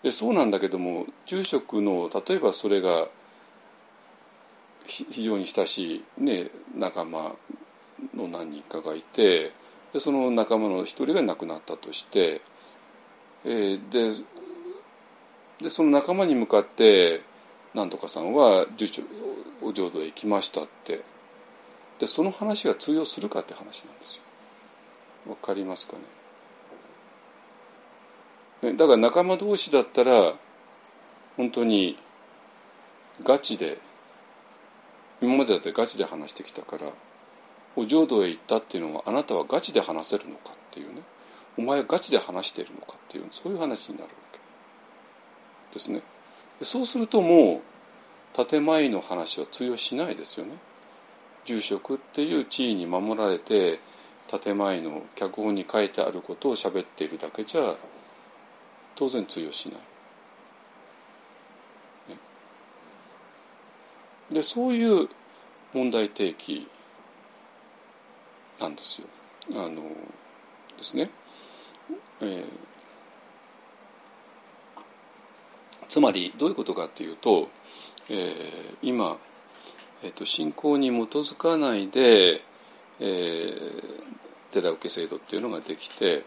[0.02, 3.08] でそうなんだけども住職の例えばそれが
[4.88, 6.46] 非常に親しい、ね、
[6.76, 7.30] 仲間
[8.14, 9.52] の何人かがいて
[9.92, 12.40] でその仲間の一人が亡くなったとして、
[13.44, 14.10] えー、で
[15.62, 17.20] でその仲間に向かって
[17.74, 19.02] なんとかさんは住所
[19.62, 21.00] お浄土へ行きましたって
[21.98, 24.22] でその話が通用するかって話なんですよ。
[25.30, 25.96] わかりますか
[28.62, 28.70] ね？
[28.70, 30.32] ねだから仲間同士だったら
[31.36, 31.96] 本当に
[33.24, 33.78] ガチで
[35.20, 36.86] 今までだってガチで話してきたから
[37.76, 41.02] お浄土へ行ったっていうのはあなたはガチで話せるのかっていうね
[41.58, 44.38] お前はガチで話しているのかっていうそういう話になるわけ
[45.74, 46.02] ですね。
[46.62, 47.60] そうするとも
[48.36, 50.52] う建前の話は通用しないですよね。
[51.44, 53.80] 住職っていう地位に守られて
[54.42, 57.74] 建前の脚本に書いてあることを喋っているだけじゃ
[58.94, 59.78] 当然通用しない。
[64.30, 65.08] でそういう
[65.74, 66.66] 問題提起
[68.60, 69.08] なんですよ。
[69.64, 69.82] あの
[70.76, 71.10] ですね。
[72.20, 72.44] えー、
[75.88, 77.48] つまりどういうことかっていうと、
[78.10, 79.16] えー、今
[80.04, 82.40] えーと、信仰に基づかないで、
[83.00, 86.22] えー、寺受け制度っていうのができて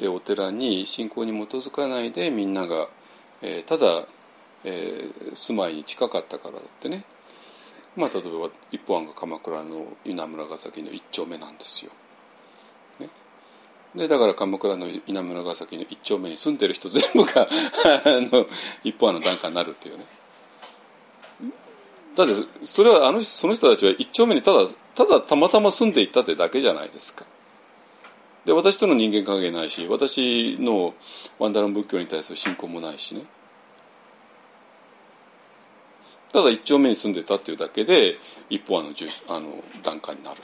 [0.00, 2.88] でお寺に信仰に基づかないでみんなが、
[3.42, 4.04] えー、ただ、
[4.64, 7.04] えー、住まいに近かったからだってね
[7.96, 11.90] まあ例えば一方案が鎌倉の稲村ヶ崎の一丁目なんですよ。
[13.00, 13.08] ね、
[13.94, 17.48] でだから鎌倉の稲村ヶ崎の一丁目に住んでる人全部があ
[18.06, 18.46] の
[18.84, 20.04] 一方案の檀家になるっていうね。
[22.16, 22.32] だって
[22.64, 24.60] それはあのその人たちは一丁目にただ
[24.94, 27.24] ただたまたま住んでいったってだけじゃないですか。
[28.46, 30.94] で私との人間関係ないし私の
[31.38, 33.22] ワンダラン仏教に対する信仰もないしね
[36.36, 38.18] ただ一丁目に住んでたっていうだけで
[38.50, 40.36] 一方あのあの段階になる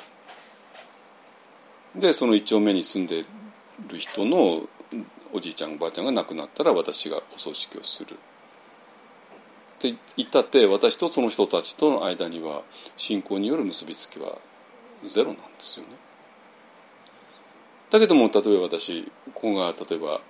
[2.01, 3.27] でその一丁目に住んで
[3.91, 4.63] る人の
[5.35, 8.17] おじいちゃんおばあちゃんが亡くなったら私がお葬式をするっ
[9.83, 12.63] て言ったって私とその人たちとの間には
[12.97, 14.39] 信仰による結びつきは
[15.05, 15.93] ゼロなんですよね。
[17.91, 19.05] だけども例えば私
[19.35, 20.23] ここが例えば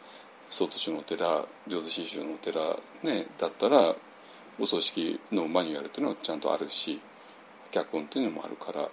[0.50, 2.60] 曹都市のお寺浄土真宗のお寺、
[3.04, 3.94] ね、だったら
[4.58, 7.00] お葬式のマニュアルっていうのはちゃんとあるし
[7.72, 8.88] 脚本っていうのもあるから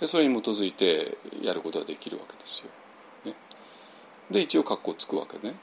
[0.00, 2.70] でそれに基づいてやることができるわけですよ。
[3.32, 3.36] ね、
[4.30, 5.54] で一応格好つくわけね。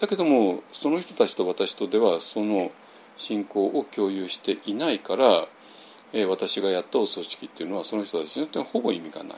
[0.00, 2.70] だけどもその人たちと私とではその
[3.16, 5.44] 信仰を共有していないから、
[6.12, 9.36] えー、私がやったお葬式っていうのはその人たちにとってはほぼ意味がない。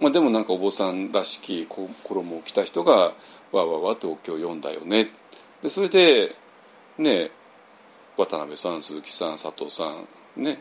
[0.00, 3.12] まあ、でもなんかお坊さんらしき衣を着た人が
[3.52, 5.08] わわわってお経を読んだよね。
[5.62, 6.34] でそれで
[7.00, 7.30] ね
[8.18, 9.84] 渡辺さん鈴木さん佐藤さ
[10.38, 10.58] んね。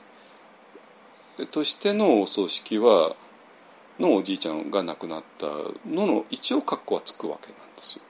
[1.52, 3.16] としてのお葬式は
[3.99, 5.45] のおじいちゃんが亡くなった
[5.90, 8.03] のの一応格好はつくわけなんですよ。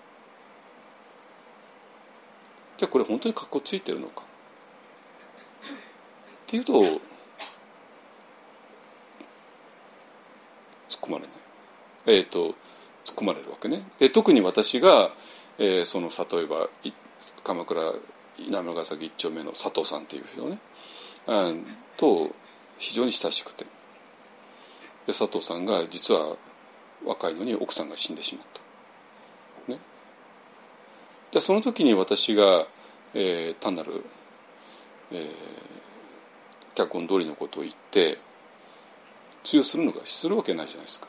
[2.78, 4.22] じゃあこれ本当に格好ついてるのか。
[4.22, 4.26] っ
[6.48, 7.00] ていうと突っ
[11.02, 11.32] 込まれない。
[12.08, 12.50] えっ、と
[13.04, 13.82] 突っ込まれるわけね。
[14.00, 15.10] で特に私が、
[15.58, 16.68] えーその例えば
[17.44, 17.82] 鎌倉
[18.48, 20.58] 稲村ヶ崎一丁目の佐藤さんっていう人ね
[21.28, 21.54] あ
[21.98, 22.30] と
[22.78, 26.36] 非常に親しくてで佐藤さんが実は
[27.06, 28.46] 若いのに奥さんが死んでしまっ
[29.68, 29.72] た。
[29.72, 29.80] ね、
[31.34, 32.68] でその時に私が、
[33.14, 33.92] えー単なる、
[35.12, 35.26] えー
[36.76, 38.18] 脚本通りのことを言って
[39.44, 41.08] 通用するのかするわけないじゃないですか。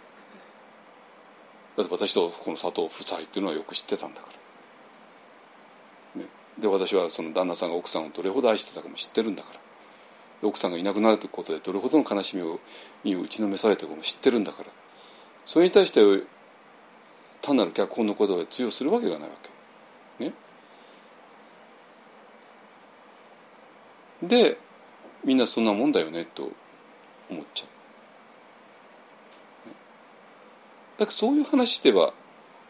[1.76, 4.32] だって私とこの佐藤夫妻っていうのはよく知ってたんだから。
[6.60, 9.60] で私はその旦那さんが奥さんをどれほど愛してたかも知ってるんだから。
[10.42, 12.60] 奥さんがいなくなることでどれほどの悲しみを
[13.04, 14.70] に打ちのめされたかも知ってるんだから
[15.44, 16.00] それに対して
[17.42, 19.34] 単なる脚本のことで通用するわけがないわ
[20.18, 20.24] け。
[20.24, 20.32] ね、
[24.22, 24.56] で
[25.26, 26.44] みんなそんなもんだよねと
[27.30, 27.66] 思っちゃ
[29.66, 29.68] う。
[29.68, 29.74] ね？
[31.00, 32.14] だからそういう話では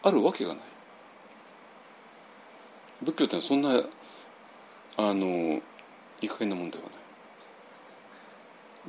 [0.03, 0.63] あるわけがない。
[3.03, 3.69] 仏教ってそんな
[4.97, 5.61] あのい
[6.21, 6.91] い加減なもんではない。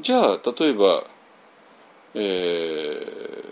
[0.01, 1.05] じゃあ例えば
[2.15, 3.43] えー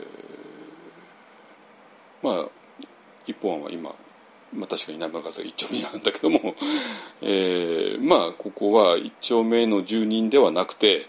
[2.22, 2.44] まあ
[3.26, 3.90] 一本案は今、
[4.54, 6.40] まあ、確かに南ヶ崎一丁目にあるんだけども、
[7.22, 11.06] えーまあここは一丁目の住人ではなくて、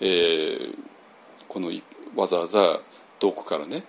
[0.00, 0.78] えー
[1.48, 1.70] この
[2.16, 2.80] わざわざ
[3.18, 3.84] 遠くからね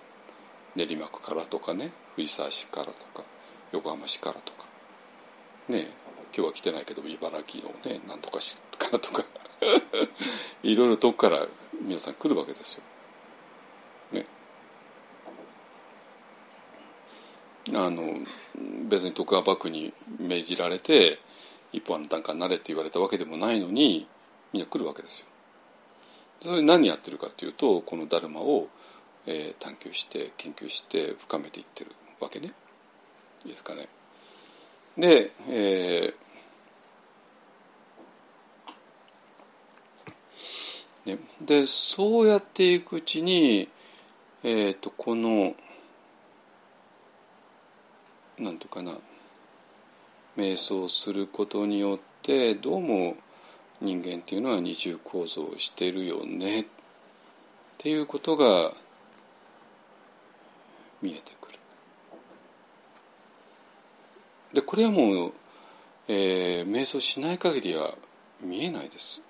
[0.76, 3.24] 練馬区からとかね藤沢市からとか
[3.72, 4.66] 横浜市からとか
[5.68, 5.86] ね
[6.36, 9.24] 今日は来てないけど茨城のねなんとか市からとか
[10.62, 11.46] いろいろ遠くから
[11.82, 12.82] 皆さん来るわけですよ。
[14.12, 14.26] ね。
[17.72, 18.02] あの
[18.88, 21.18] 別に徳川幕府に命じられて
[21.72, 24.06] 一本の段階になれって言われたわけでもないのに
[24.52, 25.26] みんな来るわけですよ。
[26.42, 28.68] それ何やってるかっていうとこのダルマを、
[29.26, 32.52] えー探求して研究して深めていってるわけね。
[33.44, 33.88] いいですかね。
[34.96, 36.24] で、えー
[41.06, 43.68] ね、でそうやっていくうちに、
[44.42, 45.54] えー、とこの
[48.38, 48.92] なんとかな
[50.36, 53.16] 瞑想することによってどうも
[53.80, 56.64] 人間っていうのは二重構造をしてるよねっ
[57.78, 58.72] ていうことが
[61.02, 61.43] 見えてくる。
[64.54, 65.32] でこれはもう、
[66.06, 67.92] えー瞑想しない限りは
[68.40, 69.22] 見えないです。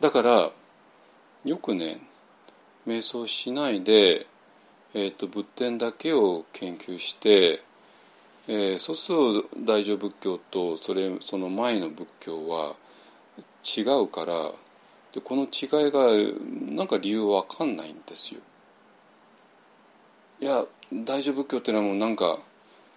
[0.00, 0.50] だから
[1.44, 2.00] よくね
[2.86, 4.26] 瞑想しないで、
[4.94, 7.62] えー、と仏典だけを研究して、
[8.48, 12.74] えーそうすると大乗仏教とそれその前の仏教は
[13.64, 14.50] 違うから
[15.12, 18.40] でこの違いがなんか理由わかんないんですよ。
[20.40, 22.38] いや大乗仏教っていうのはもうなんか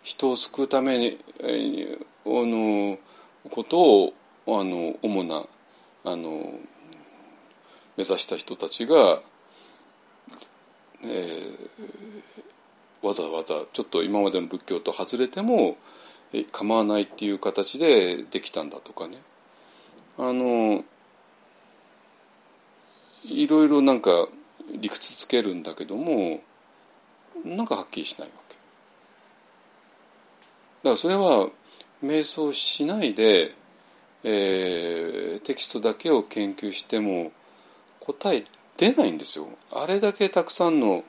[0.03, 2.98] 人を救うために、えあの
[3.52, 4.14] ことを
[4.48, 5.44] あの主な
[6.06, 6.53] あの
[7.98, 9.22] 目指した人たちが、
[11.03, 11.68] えー
[13.02, 15.78] わざわざちょっと今までの仏教と外れても
[16.34, 19.22] え構わないっていう形でできたんだとかね
[20.18, 20.84] あの
[23.24, 24.11] いろいろなんか
[24.80, 26.41] 理屈つけるんだけども
[27.45, 28.47] なんかはっきりしないわけ。
[30.88, 31.49] だからそれは
[32.01, 33.51] 瞑想しないで、
[34.23, 37.31] えーテキストだけを研究しても
[37.99, 38.43] 答え
[38.77, 39.47] 出ないんですよ。
[39.72, 41.03] あれだけたくさんの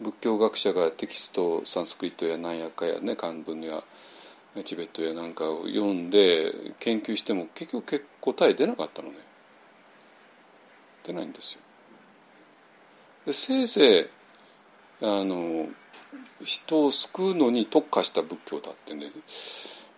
[0.00, 3.82] 仏教学者がテキストサンスクリットやなんやかやね漢文や
[4.64, 9.16] チベットやなんかを読んで研究しても結局答え出なかったのね。
[11.06, 11.60] 出ないんですよ。
[13.26, 14.00] でせいぜ
[15.02, 15.66] いあの
[16.44, 19.06] 人を救うのに特化した仏教だってね。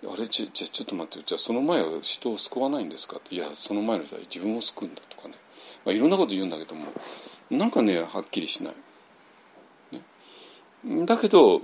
[0.05, 3.35] あれちちょちょっと待ってじゃその前は人を救わないんですかって。
[3.35, 5.35] いやその前の人は自分を救うんだとかね、
[5.85, 6.85] まあ、いろんなこと言うんだけども
[7.51, 8.75] なんかねはっきりしない。
[10.85, 11.63] ね、だけど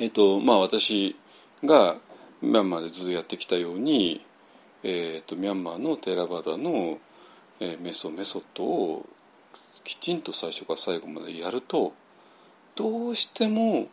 [0.00, 1.14] えっ、とまあ私
[1.64, 1.96] が
[2.42, 4.24] ミャンマーでずっとやってきたように、
[4.82, 6.98] えー、とミャンマーのテラバダの、
[7.60, 9.06] えーメソメソッドを
[9.84, 11.92] きちんと最初から最後までやると
[12.76, 13.88] どうしても、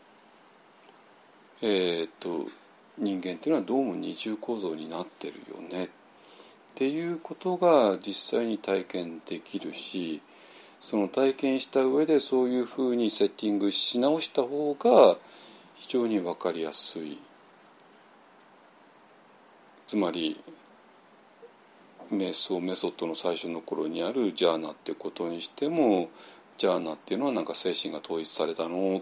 [1.62, 2.50] えー、と
[2.98, 5.90] 人間っていうのはどうも二重構造になってるよねっ
[6.76, 10.22] ていうことが実際に体験できるし
[10.80, 15.18] その体験した上でそういうふうにセッティングし直した方が
[15.76, 17.20] 非常に分かりやすい。
[19.86, 20.40] つまり
[22.12, 26.10] 瞑想メソッドの最初の頃にあるジャーナってことにしても
[26.62, 29.02] ジャーナっていうのはなんか精神が統一されたの？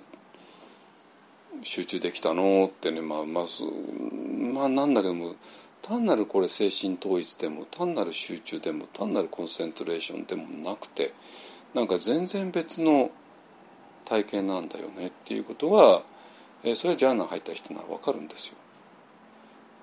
[1.61, 2.67] 集中できたの？
[2.67, 3.45] ってねまあまあ
[4.53, 5.35] まあなんだけども
[5.81, 11.11] 単なるこれ精神統一でも単なる集中でも単なるコンセントレーションでもなくて
[11.73, 13.11] なんか全然別の
[14.05, 16.01] 体験なんだよねっていうことは、
[16.63, 18.55] え、それはジャーナ入った人なら分かるんですよ。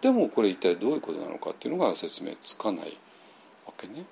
[0.01, 2.97] でもこれ一体どういうことなのかっていうのが説明つかない
[3.67, 4.07] わけね。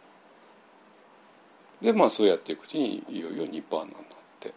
[1.82, 4.02] でまあそうやっていくうちにいよいよニッバーナになっ
[4.40, 4.52] て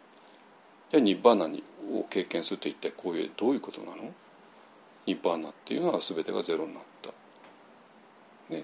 [0.92, 4.12] じゃあニッバーナを経験すると一体こういうどういうことなの？
[5.06, 7.10] ニッバーナっていうのは全てがゼロになった。
[8.54, 8.64] ね。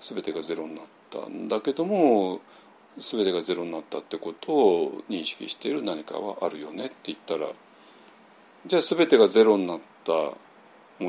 [0.00, 2.40] 全てがゼロになったんだけども
[2.98, 7.46] 全てがゼロになったってことを認識している何かはあるよねって言ったら
[8.66, 10.36] じゃあ全てがゼロになったも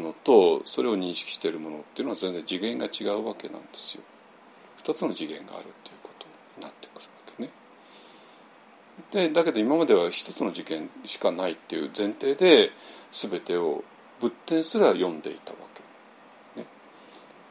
[0.01, 4.03] のとそれを認識しているものっていうのは全然次元が違うわけなんですよ。
[4.83, 6.25] 2つの次元があるっていうこと
[6.57, 7.01] になってくるわ
[7.37, 7.49] けね。
[9.29, 12.71] でだけど今までは1つの次元しかないっていう前提で
[13.11, 13.83] 全てを
[14.19, 15.57] 仏典すら読んでいたわ
[16.55, 16.61] け。
[16.61, 16.67] ね、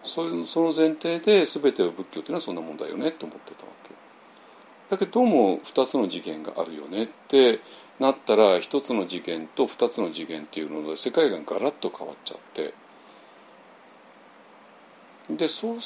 [0.05, 3.95] その前提で全てを仏教っていうのはそんなもんだよねって思ってたわけ。
[4.91, 7.61] だけどどうも2つの次元があるよねって
[7.99, 12.75] なったら1つの次元と2つの次元っていうので世界がガラッと変わっちゃって
[15.31, 15.77] でそう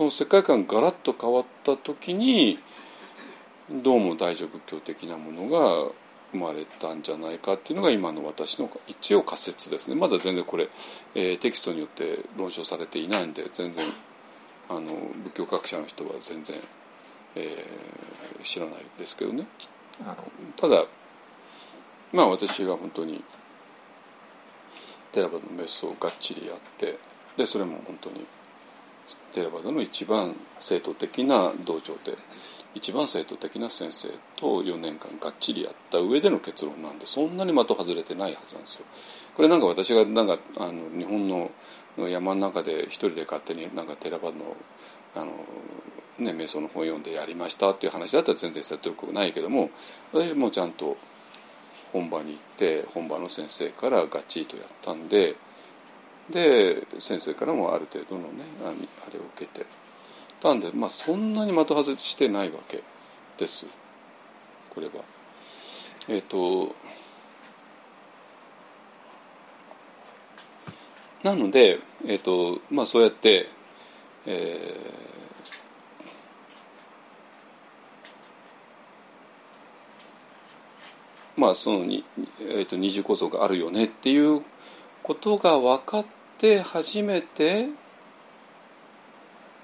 [0.00, 2.58] その世界観がガラッと変わった時に
[3.70, 5.92] どうも大乗仏教的なものが
[6.32, 9.96] 生まれたんじゃないかっていうのが今の私の一応仮説ですね。
[9.96, 10.70] まだ全然これ、
[11.14, 13.84] えー、テキストによって論証されていないんで全然
[14.70, 14.80] あの
[15.22, 16.56] 仏教学者の人は全然
[17.36, 19.44] えー、知らないですけどね。
[20.56, 20.84] ただ
[22.14, 23.22] まあ私が本当に
[25.12, 26.96] テラバダのメスをがっちりやって
[27.36, 28.24] でそれも本当に
[29.32, 32.16] テラバダの一番正統的な道場で
[32.74, 38.84] 一番正統的な先生と4年間がっちりやった上での結論なんでそんなに的外れてないはずなんですよ。
[39.36, 41.50] これなんか私がなんかあの日本の
[42.08, 44.56] 山の中で一人で勝手になんかテラバダの
[45.16, 45.32] あの
[46.20, 49.70] ね、瞑想の本読んでやりましたっていう話だったら全然説得力ないけども
[50.12, 50.98] 私もちゃんと
[51.92, 55.34] 本場に行って本場の先生からがっちりとやったんで
[56.30, 59.66] で先生からもある程度のねあれを受けて
[60.40, 62.82] たんで、まあ、そんなに的外してないわけ
[63.38, 63.66] です
[64.70, 64.92] これは。
[66.08, 66.74] えっ、ー、と
[71.22, 73.46] なので、えーとまあ、そうやって、
[74.26, 75.10] えー
[81.40, 84.42] まあその、えー、と二重構造があるよねっていう
[85.02, 86.04] ことが分かっ
[86.40, 87.68] て初めて、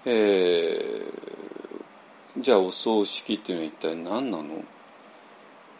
[0.04, 4.62] えー、じゃあお葬式っていうのは一体何なの？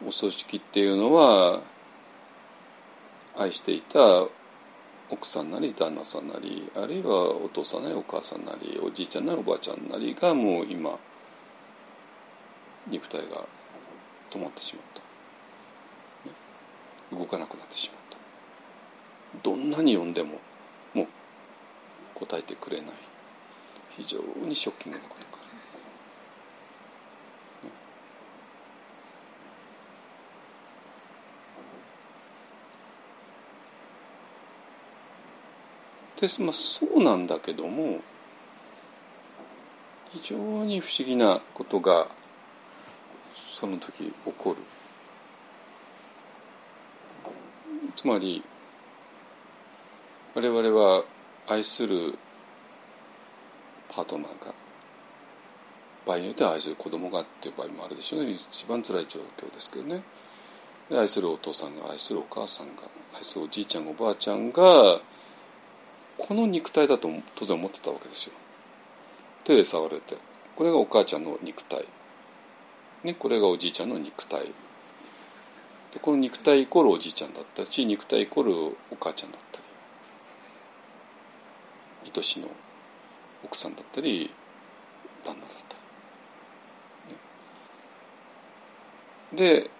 [0.07, 1.61] お葬式っていうのは
[3.37, 3.99] 愛していた
[5.11, 10.99] 奥さんなり旦那さんなりあるいはお父さんなりお母さんなりおじいちゃんなりおばあちゃんなりがもう今
[12.89, 13.25] 肉体が
[14.31, 14.85] 止まってしまっ
[17.11, 17.17] た。
[17.17, 18.17] 動かなくなってしまった。
[19.43, 20.41] どんなに呼んでも
[22.19, 22.87] 答えてくれない。
[23.97, 25.27] 非常にショッキングなことか。
[36.21, 36.41] です。
[36.41, 38.01] まあ、そうなんだけども
[40.13, 42.07] 非常に不思議なことが
[43.53, 44.57] その時起こる。
[47.95, 48.43] つまり
[50.35, 51.05] 我々は
[51.49, 52.15] 愛する
[53.95, 54.53] パートナーが
[56.07, 58.33] 場合によっては愛する子供がっていう場合もあるでしょうね。
[58.33, 60.03] 一番辛い状況ですけどね。
[60.93, 62.83] 愛するお父さんが愛するお母さんが
[63.17, 65.01] 愛するおじいちゃんおばあちゃんが
[66.19, 68.33] この肉体だと当然思ってたわけですよ。
[69.45, 70.17] 手で触れて
[70.57, 71.85] これがお母ちゃんの肉体。
[73.05, 74.47] ねこれがおじいちゃんの肉体。
[75.95, 78.55] でこの肉体イコールおじいちゃんだったし肉体イコール
[78.91, 79.41] お母ちゃんだっ
[82.17, 82.49] たり愛しの
[83.45, 84.31] 奥さんだったり
[85.25, 85.77] 旦那だった
[89.37, 89.71] り、ね、で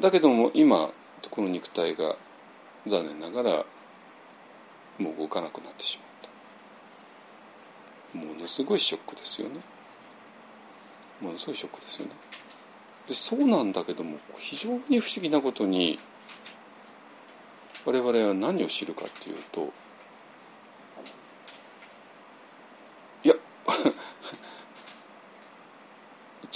[0.00, 0.88] だけども今
[1.30, 2.16] この肉体が
[2.86, 3.64] 残念ながら
[4.98, 6.06] もう動かなくなってしまっ
[8.12, 8.18] た。
[8.18, 9.60] ものすごいショックですよね。
[11.20, 12.12] ものすごいショックですよね。
[13.08, 15.98] でそうなんだけども非常に不思議なことに
[17.84, 19.72] 我々は何を知るかっていうと
[23.24, 23.34] いや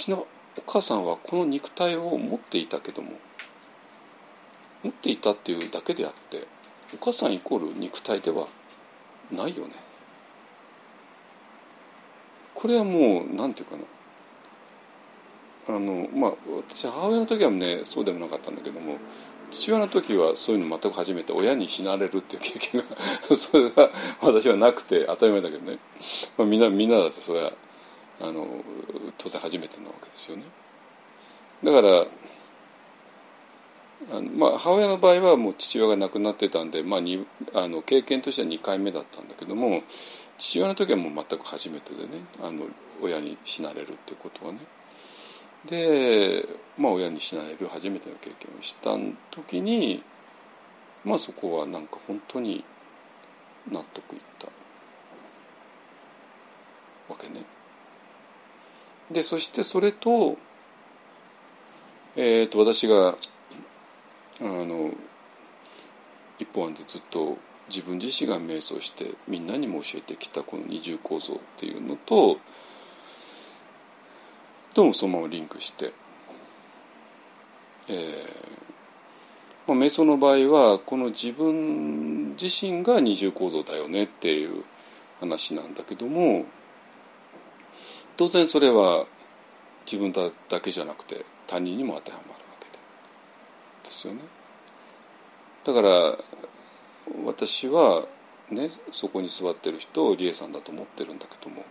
[0.09, 0.27] の
[0.57, 3.09] お母さんはこの肉体を持っていたけども
[4.83, 6.47] 持っていたっていうだけであって
[6.93, 8.47] お母さんイコール肉体では
[9.31, 9.73] ないよね。
[12.55, 13.87] これはもう何て言うか
[15.69, 15.75] な。
[15.75, 16.31] あのまあ
[16.67, 18.97] 私母親の時はねそうでもなかったんだけども
[19.51, 22.87] 父親の時はそういうの全く初めて親に死なれるっていう経験が
[23.37, 23.89] それが
[24.21, 25.77] 私はなくて当たり前だけどね、
[26.37, 27.51] まあ、みんなみんなだってそれは
[28.21, 28.45] あの
[29.17, 30.43] 当然初めてなわけですよね
[31.63, 32.05] だから
[34.11, 39.83] あのまあ、母親の場合はもう父親が亡くなってたんで、まあ、にあの経験としては2回目だったんだけども
[40.37, 42.65] 父親の時はもう全く初めてでねあの
[43.03, 44.59] 親に死なれるっていうことはね
[45.65, 46.45] で、
[46.77, 48.91] まあ、親に死なれる初めての経験をした
[49.31, 50.01] 時に
[51.03, 52.63] まあそこはなんか本当に
[53.69, 54.47] 納得いった
[57.13, 57.58] わけね。
[59.11, 60.37] でそしてそれと,、
[62.15, 63.15] えー、と私が
[64.41, 64.91] あの
[66.37, 67.37] 一本案でずっと
[67.69, 72.37] 自分自身が瞑想してみんなにも教えてきたこの二重構造っていうのと
[74.75, 75.91] どうもそのままリンクして、
[77.89, 78.59] えー
[79.67, 84.63] まあ、瞑想の場合はこの自分自身が二重構造だよねっていう
[85.19, 86.45] 話なんだけども
[88.19, 89.05] 当然それは
[89.89, 92.71] 自分だけじゃなくて他人にも当てはまるわけで。
[93.85, 94.19] ですよね。
[95.63, 95.89] だから
[97.25, 98.03] 私は
[98.51, 101.63] ねそこに座ってる人を理恵さんだと思ってるんだけども。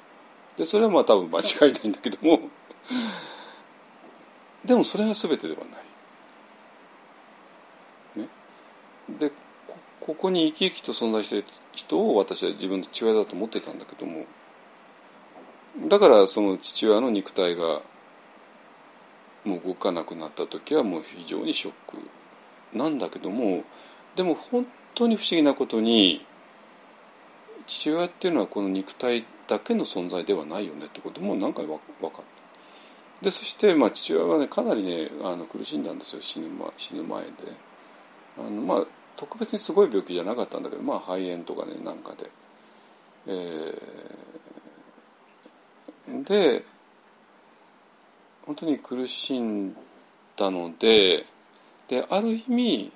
[0.56, 2.40] でそれはまあ多分間違いないんだけども。
[4.64, 5.66] でもそれが全てではな
[8.16, 8.22] い。
[8.22, 8.28] ね、
[9.18, 9.32] で
[10.00, 14.24] ここに生き生きと存在している人を私は自分の父親だと思ってたんだけども。
[15.86, 17.80] だからその父親の肉体が
[19.44, 23.62] もう動かなくなった時はもう非常にショックなんだけども
[24.16, 26.24] でも本当に不思議なことに
[27.66, 32.22] 父親っていうのはこの肉体だけの存在ではないよねってことも何回分かった。
[33.22, 37.30] でそしてまあ父親はねかなりねあの苦しんだんですよ死ぬ,、ま、死ぬ前で。
[38.38, 38.84] あのまあ
[39.16, 42.30] 特別にすごい病気じゃなかったんだけどまあ肺炎とかねなんかで、
[43.26, 43.78] えー、
[46.24, 46.64] で
[48.46, 49.74] 本当に苦しん
[50.36, 51.24] だので
[51.88, 52.92] である意味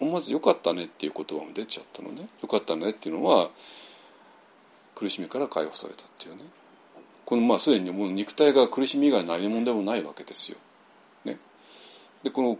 [0.00, 3.50] 思わず「よかったね」っていう言葉も出ちゃったのね「よかったね」っていうのは
[4.94, 6.42] 苦しみから解放されたっていうね
[7.24, 10.58] このまあすでにもう肉体が苦しみ以外何者でもないわけですよ。
[11.24, 11.38] ね、
[12.22, 12.58] でこの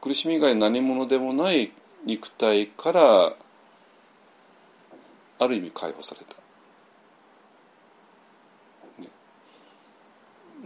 [0.00, 1.72] 苦しみ以外何者でもない
[2.04, 3.34] 肉体から
[5.38, 6.43] ある意味解放された。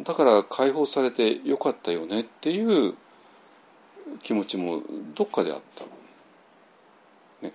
[0.09, 2.95] だから解放されてよかったよねっていう
[4.23, 4.81] 気持ちも
[5.15, 5.61] どっかであっ
[7.43, 7.47] た。
[7.47, 7.53] ね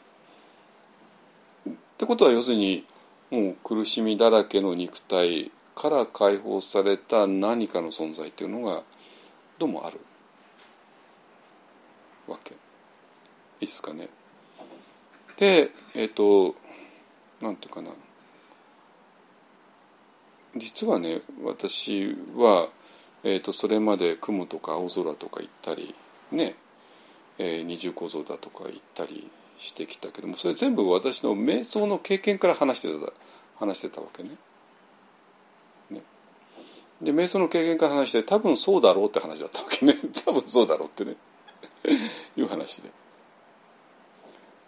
[1.67, 2.85] ってことは要するに
[3.31, 8.83] もう苦しみだらけの肉体から解放された何かの存在っていうのが
[9.57, 9.99] どうもある
[12.27, 12.55] わけい
[13.61, 14.09] いですかね。
[15.37, 16.55] でえっ、ー、と
[17.41, 17.89] なんていうかな
[20.55, 22.67] 実はね私は、
[23.23, 25.95] えーと、それまで雲とか青空とか行ったり
[26.31, 26.55] ね、
[27.39, 29.27] えー、二重構造だとか行ったり
[29.57, 33.11] してきたけどもそれ全部私の瞑想の経験から話してた
[33.59, 34.29] 話してたわけね。
[35.91, 36.01] ね
[37.01, 41.15] で瞑想の経験から話して多分そうだろうって話だったわけね 多分そうだろうってね
[42.35, 42.89] いう話で。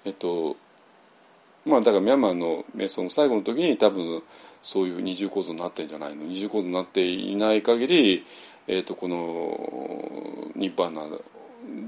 [0.06, 0.56] えっと
[1.66, 4.22] まあだからミャンマーの瞑想の最後の時に多分
[4.62, 6.24] そういう二重構造になってんじゃないの？
[6.26, 8.26] 二重構造になっていない限り、
[8.68, 11.04] えっとこのニッバーナ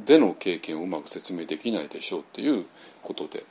[0.05, 2.65] での経験をうまく説明できないでしょうっていう
[3.03, 3.43] ことで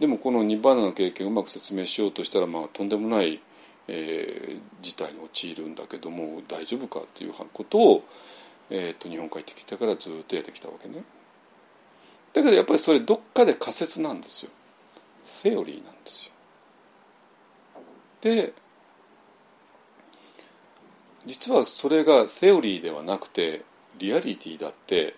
[0.00, 3.40] でもこのニバーナの経験をうまく説明しようとしたら、まあ、とんでもない、
[3.88, 8.04] えー、事態に陥るんだけども大丈夫かっていうことを、
[8.70, 11.02] えーと、日本帰ってきてからずっとやってきたわけね。
[12.32, 14.50] だけどやっぱりそれどっかで仮説なんですよ。
[15.28, 16.32] セオリーなんですよ。
[18.20, 18.52] で
[21.26, 23.62] 実はそれがセオリーではなくて
[23.98, 25.14] リアリティだって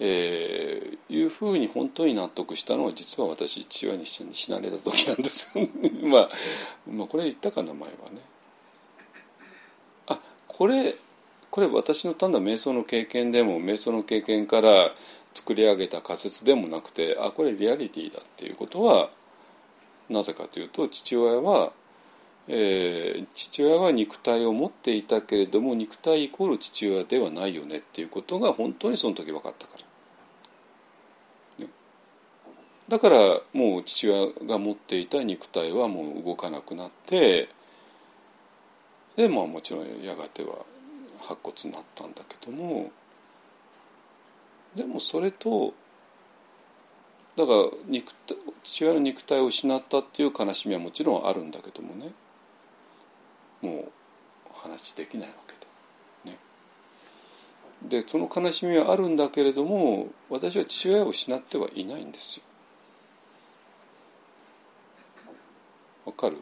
[0.00, 5.52] えー、いうふうに本当に納得したのは実は私父親に一緒に死なれた時なんです
[6.02, 6.30] まあ、
[6.90, 8.20] まあこれ言ったか名前はね
[10.08, 10.18] あ
[10.48, 10.96] これ
[11.50, 14.92] これ私の単なる瞑想の経験でも瞑想の経験から
[15.32, 19.08] 作り上げた仮説でもなくてあこれリアリティだっていうことは
[20.10, 21.72] なぜかというと父親は、
[22.48, 29.78] えー父親は肉体を持っていたけれども肉体イコール父親ではないよねっていうことが本当にその時分かったか
[31.58, 31.64] ら。
[31.64, 31.70] ね
[32.88, 33.18] だから
[33.52, 37.48] もう父親が持っていた肉体はもう動かなくなって
[39.16, 40.56] でまあもちろんやがては
[41.22, 42.90] 白骨になったんだけども
[44.76, 45.72] でもそれと
[47.36, 48.12] だから肉
[48.62, 52.12] 父親の肉体を失ったっていう悲しみはもちろんあるんだけどもね
[53.60, 53.90] もう
[54.54, 55.54] 話できないわけ
[56.26, 56.32] で。
[56.32, 56.38] ね、
[58.02, 62.44] でその悲しみはあるんだけれども私は父親を失ってはいないんですよ。
[66.06, 66.38] わかる？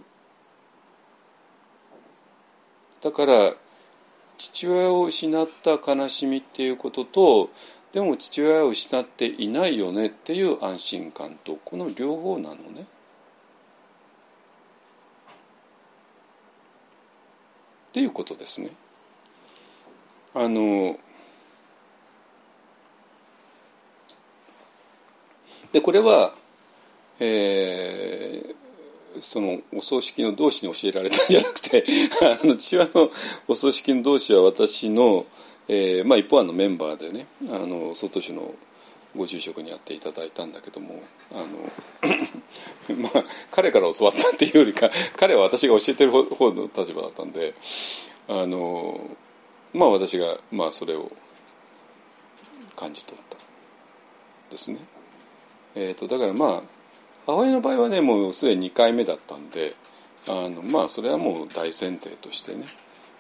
[3.01, 3.55] だから
[4.37, 7.51] 父親を失った悲しみっていうことと
[7.93, 12.83] でも父親を失っていないよねっていう安心感とこの両方なのね。
[12.83, 12.85] っ
[17.93, 18.71] ていうことですね。
[20.35, 20.99] あの
[25.73, 26.33] でこれは、
[27.21, 28.63] えー
[29.21, 31.85] そのお葬式の同志に教えられたんじゃなくて
[32.23, 33.11] あの父親の
[33.47, 35.27] お葬式の同志は私の、
[35.69, 38.55] えーまあ、一方案のメンバーでねあの外市の
[39.17, 41.03] ご住職にやっていただいたんだけども
[41.33, 47.55] あの まあ彼から教わったっていうよりか彼は私が教えてる方の立場だったんで
[48.29, 49.01] あの
[49.73, 51.11] まあ私が、まあ、それを
[52.77, 53.37] 感じ取った
[54.51, 54.79] ですね。
[55.75, 56.63] えー、とだからまあ
[57.27, 59.75] 母親の場合はねもうすでに2回目だったんで
[60.27, 62.67] あのまあそれはもう大前提としてね、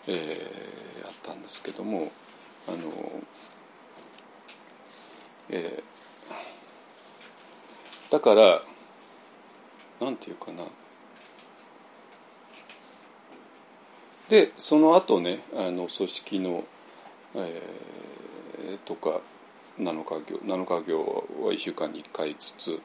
[0.06, 2.10] えーやったんですけども
[2.68, 2.78] あの、
[5.50, 5.92] えー
[8.12, 8.60] だから
[10.02, 10.64] なんていうかな。
[14.28, 16.64] でその後ねあの組織の、
[17.36, 19.20] えーとか
[19.78, 22.80] 7日行7日行は1週間に1回ずつ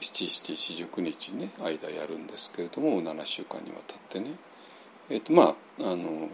[0.00, 4.32] 七七四十九日ね間やるんですけれども7週間にわたってね。
[5.08, 6.28] えっ、とまああの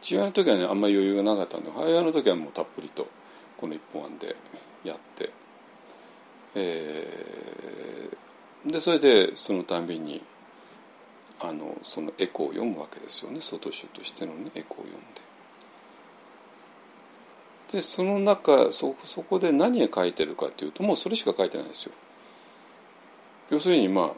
[0.00, 3.06] 父親の時はねあんまり余裕がなかったんで母親の時はもうたっぷりと
[3.56, 4.36] この一本案で
[4.84, 5.30] やって、
[6.54, 7.36] えー
[8.66, 10.20] でそれでそのたんびに
[11.40, 15.26] あのそのエコーを読むわけですよね外書としてのねエコーを読んで。
[17.72, 21.92] でその中そそこで何が書いてるかというともうそれしか書いてないんですよ。
[23.50, 24.10] 要するにまあ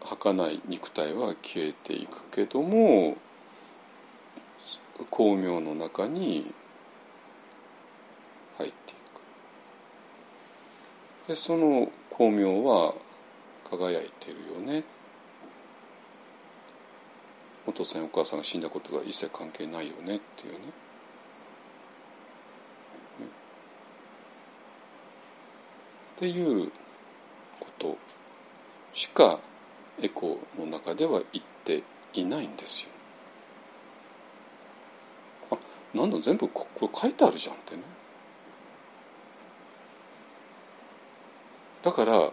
[0.00, 3.16] 儚い肉体は消えていくけども
[5.10, 6.52] 光明の中に
[8.58, 8.94] 入ってい
[11.24, 11.28] く。
[11.28, 12.94] でその光明は
[13.70, 14.84] 輝いてるよね。
[17.66, 20.58] お父さんお母さんが死んだことが一切関係ないよねっていうね。
[26.16, 26.70] っていう
[27.60, 27.98] こと
[28.94, 29.38] しか
[30.00, 31.82] エコーの中では言って
[32.14, 32.95] いないんですよ。
[35.94, 37.82] なんだ全部ここれ書いてあるじゃんってね。
[41.82, 42.30] だから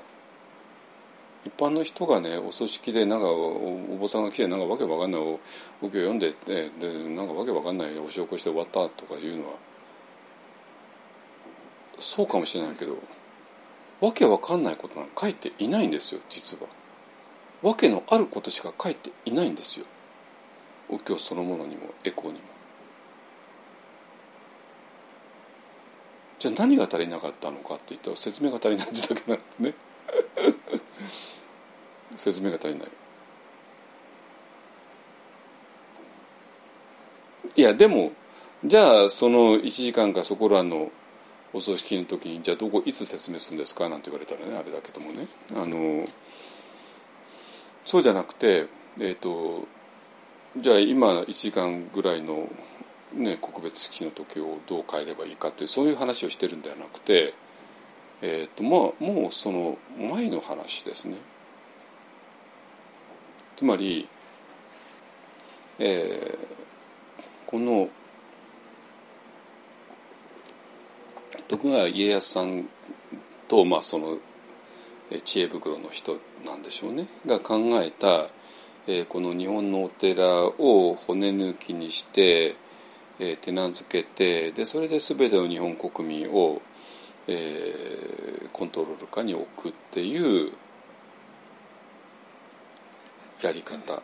[1.46, 5.40] 一般の人がねお葬式でなんかおお坊さんが来てなんかわけわかんないお
[5.82, 9.54] お経読んでってでなんかわけわかんないお証拠して終わったとかいうのは
[12.00, 12.98] そうかもしれないけど
[14.02, 16.68] わけわかんないことなんか書いていないんですよ実は。
[17.62, 19.86] わけのあることしか書いていないんですよ
[20.90, 22.53] お経そのものにもエコーにも。
[26.44, 29.74] じゃあ何が足りなかったのかって言ったら説明が足りないってだけなんですね
[32.18, 32.90] 説明が足りない。
[37.56, 38.12] いやでも
[38.66, 40.92] じゃあその1時間かそこらの
[41.54, 46.04] お葬式の時にじゃあどこいつ説明するんですかなんて言われたらねあれだけどもねあの
[47.86, 48.68] そうじゃなくて
[49.00, 49.66] えっ、と
[50.58, 52.50] じゃあ今1時間ぐらいの、
[53.16, 57.34] ね、告別式の時をどう変えればいいかっていうそういう話をしてるんではなくて、
[58.22, 61.18] えーとまあ、もうその前の話ですね。
[63.56, 64.08] つまり、
[65.80, 66.54] えー
[67.46, 67.88] この
[71.48, 72.66] 徳川家康さん
[73.48, 74.18] と、まあ、その
[75.24, 76.18] 知恵袋の人
[76.48, 78.28] なんでしょうねが考えた、
[78.88, 82.56] えーこの日本のお寺を骨抜きにして、
[83.24, 86.62] えー手なずけてでそれで全ての日本国民を、
[87.28, 90.52] えーコントロール下に置くっていう
[93.42, 94.02] やり方。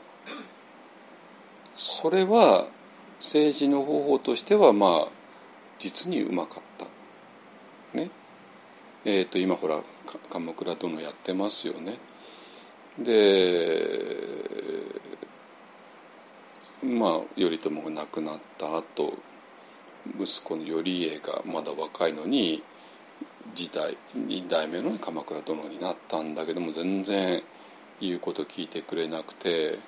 [1.76, 2.66] それは
[3.20, 5.08] 政治の方法としてはまあ
[5.78, 7.98] 実にうまかった。
[7.98, 8.10] ね。
[9.06, 9.82] えー、と今ほら
[10.30, 11.98] 鎌倉殿やってますよね。
[12.98, 14.10] で
[16.84, 19.14] まあ頼朝が亡くなった後
[20.20, 22.64] 息子の頼家がまだ若いのに
[23.54, 27.42] 時代2代目の鎌倉殿になったんだけども全然
[28.00, 29.80] 言うこと聞いてくれなくて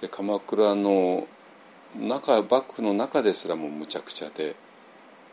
[0.00, 1.26] で鎌倉の
[1.96, 4.54] 中幕府の中ですらもむちゃくちゃで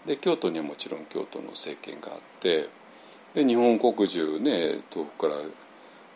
[0.05, 2.67] で京都にはもちろん京都の政権があって
[3.33, 5.35] で日本国中ね東北から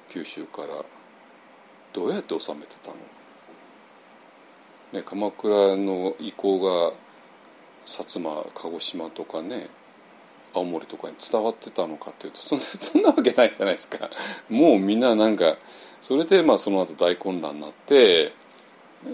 [0.09, 0.67] 九州から
[1.93, 2.97] どうやって治めてたの、
[4.95, 6.93] ね、鎌倉の意向が
[7.85, 9.67] 薩摩鹿児島とかね
[10.53, 14.09] 青森とかに伝わってたのかっていうとそんな そんなわけないじゃないですか。
[14.49, 15.57] もうみんななんか
[15.99, 18.31] それでまあその後大混乱になって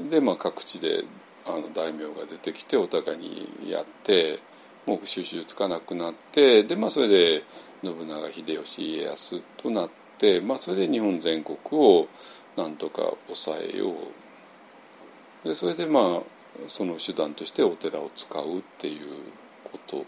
[0.10, 1.04] でまあ各地で
[1.48, 4.38] あの大名が出てきてお互いにやって
[4.86, 7.44] もう収集つかなくなってでまあそれで
[7.84, 9.90] 信長秀吉家康となっ
[10.20, 12.08] て、まあ、それで日本全国を
[12.56, 13.94] なんとか抑えよう
[15.44, 16.22] でそれでまあ
[16.68, 19.00] その手段としてお寺を使うっていう
[19.64, 20.06] こと。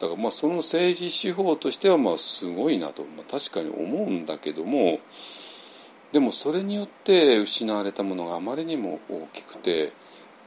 [0.00, 4.98] だからまあその政治手法としてはまあすごいなと、まあ、確かに思うんだけども
[6.12, 9.92] でもそれによって失われたものがあまりにも大きくて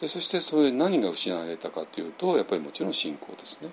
[0.02, 3.70] でそしてそれ何が失われたかというとやっぱりもちろん信仰ですね。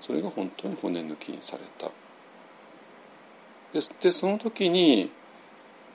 [0.00, 1.92] それが本当に骨抜きにされた。
[4.00, 5.10] でその時に、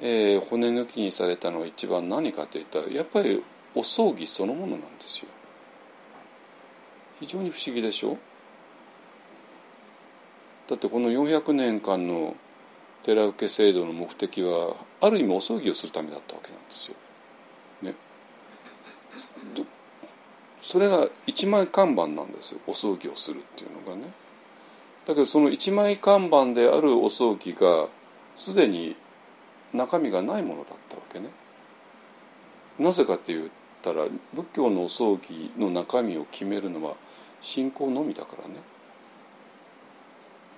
[0.02, 3.44] えー、骨抜きにされたのは一番何かといったらやっぱり
[3.76, 5.28] お葬儀そのものなんですよ
[7.20, 8.18] 非常に不思議でしょ？
[10.70, 12.36] だってこの400年間の
[13.04, 16.98] 寺受け制度の目的はある意味お葬儀をするためだったわけなんですよ。
[17.82, 17.96] ね、
[20.62, 24.12] それが一枚看板なんですよお葬儀をするっていうのがね。
[25.06, 27.88] だけどその一枚看板であるお葬儀が
[28.36, 28.96] すでに
[29.74, 31.30] 中身がないものだったわけね。
[32.78, 33.50] なぜかって言
[33.92, 36.96] ったら仏教のお葬儀の中身を決めるのは
[37.42, 38.56] 信仰のみだからね。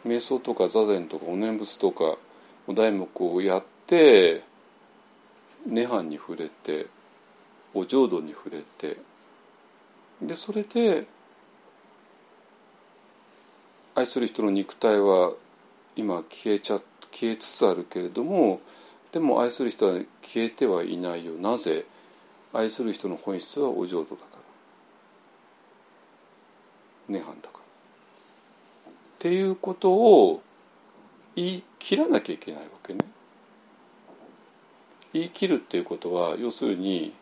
[0.06, 2.16] 瞑想とか座禅とかお念仏とか
[2.68, 4.44] お題目をやって
[5.68, 6.88] 涅槃に触れて
[7.74, 8.98] お浄土に触れて
[10.22, 11.06] でそれで
[13.94, 15.34] 愛する人の肉体は
[15.98, 16.80] 今消えちゃ
[17.12, 18.62] 消えつつあるけれども
[19.12, 21.86] でも愛する人は消えてはいないよなぜ
[22.54, 24.28] 愛する人の本質はお浄土だか
[27.10, 27.60] ら涅槃だから。
[27.60, 27.62] っ
[29.20, 30.42] ていうことを
[31.36, 33.00] 言い切らなきゃいけないわけね。
[35.14, 37.14] 言い切るっていうことは要するに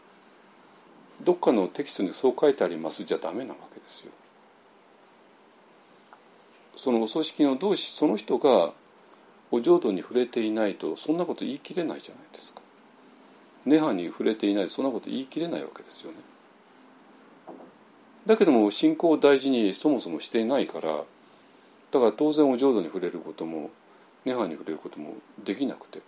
[1.22, 4.12] どっかのテキストにそう書いてありますじゃダメなわけですよ。
[6.76, 8.72] そのお葬式の同士その人が
[9.49, 12.62] お浄土に触れていないとそんなこと言い切れないじゃないですか。
[13.68, 16.18] 涅槃に触れていないそんなこと言い切れないわけですよね。
[18.26, 20.89] だけども信仰を大事にそもそもしていないから
[21.91, 23.69] だから当然お浄土に触れることも
[24.26, 25.14] 涅槃に触れることも
[25.44, 26.02] できなくて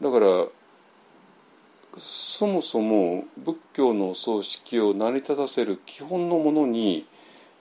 [0.00, 0.26] だから
[1.96, 7.04] そもそも仏教の葬式を成り立たせる基本のものに、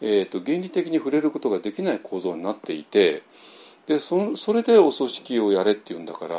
[0.02, 3.24] えーと、原理的に触れることができない構造になっていて
[3.88, 6.36] でそそれでお葬式をやれっていうんだから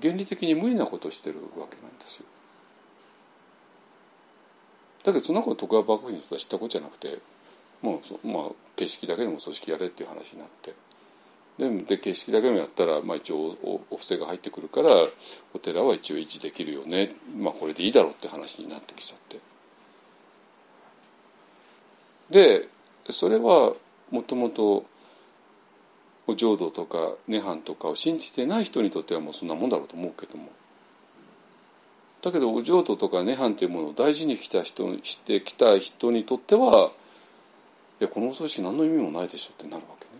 [0.00, 2.26] 原理的に無理なことしてるわけなんですよ。
[5.04, 7.18] だけどそんなこと徳川幕府にとっては知ったことじゃなくて
[7.80, 8.42] もうまあ
[8.76, 10.74] 形式だけでも組織やれっていう話になって。
[11.58, 14.88] でで形式だけでもやったら、まあ、一応おお布施が入ってくるから
[15.52, 19.40] お寺は一応維持できるよね、まあ、これでいいだろうって話になってきちゃって。
[22.30, 22.68] で
[23.10, 23.74] それは
[24.10, 24.84] もともと
[26.34, 26.98] 浄土とか
[27.28, 30.50] 涅槃とかを信じてない人にとってはもうそんなもんだろうと思うけども。
[32.22, 36.90] だけどお浄土とか涅槃というものを大事に来た人してきた人にとっては
[38.00, 40.10] いやこのお葬式何の意味もないでしょってなるわけね。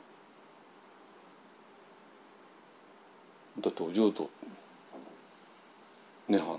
[3.61, 4.31] だってお浄土
[6.29, 6.59] 涅槃。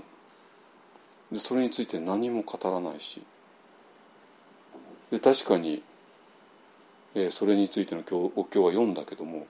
[1.31, 3.21] でそれについて何も語らないし。
[5.11, 5.83] で確かに、
[7.15, 8.01] え、それについての
[8.35, 9.47] お経は読んだけども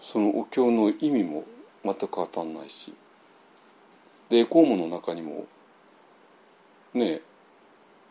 [0.00, 1.44] そのお経の意味も
[1.84, 2.92] 全く当たんないし
[4.28, 5.46] でエコーモの中にも
[6.94, 7.20] ね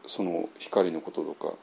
[0.05, 1.53] その光のこととか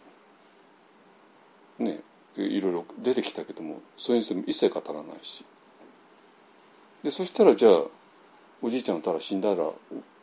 [1.79, 2.01] ね
[2.37, 5.45] いろいろ出てきたけどもそれにしても一切語らないし
[7.03, 7.73] でそしたらじゃあ
[8.63, 9.63] おじいちゃんがただ死んだらた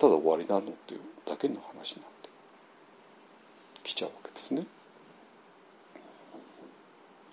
[0.08, 2.30] だ終わりなのっていうだけの話になって
[3.84, 4.64] きちゃうわけですね。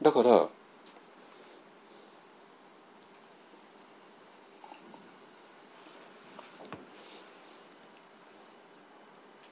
[0.03, 0.47] だから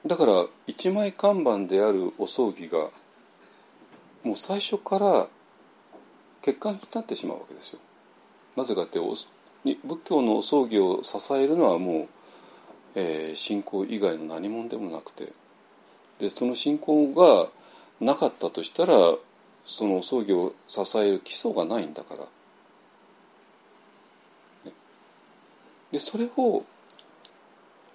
[0.07, 2.77] だから一枚看板であるお葬儀が
[4.23, 5.27] もう最初から
[6.45, 7.79] 欠陥になってしまうわけですよ。
[8.55, 9.15] なぜかってお
[9.65, 12.07] 仏教のお葬儀を支えるのはもう、
[12.95, 15.25] えー、信仰以外の何者でもなくて
[16.19, 17.47] でその信仰が
[17.99, 18.95] なかったとしたら
[19.67, 22.23] その葬儀を支える基礎がないんだから。
[25.91, 26.65] でそれを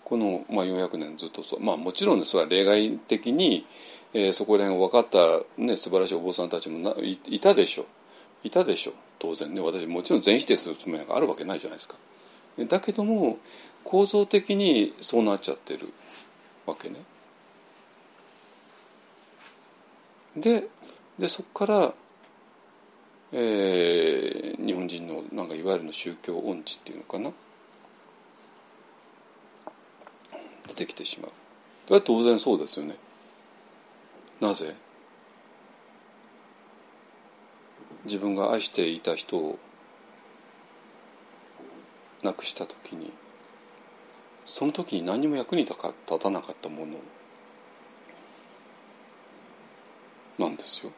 [0.05, 3.66] この、まあ、400年ずっとそうまあもちろんそれは例外的に、
[4.15, 7.86] えー、そこら辺が分かった、ね、素晴らしいお坊さんたちもないいたでしょう
[8.44, 11.94] いたでしょう当然ね私もちろん全否定するつもりがあるわけないじゃないですか。
[12.69, 13.39] だけども
[13.85, 15.89] 構造的にそうなっちゃってる
[16.66, 16.97] わけね。
[20.36, 20.65] で
[21.23, 21.94] でそこから、
[23.32, 27.31] えー、日本人のなんかいわゆるの宗教音痴っていうのかな？
[30.66, 31.31] 出てきてしまう。
[31.86, 32.97] それは当然そうですよね。
[34.40, 34.74] なぜ？
[38.05, 39.57] 自分が愛していた人を
[42.24, 43.12] 亡くした時に
[44.44, 45.78] その時に何も役に立
[46.19, 46.94] たなかったもの
[50.49, 50.90] なんですよ。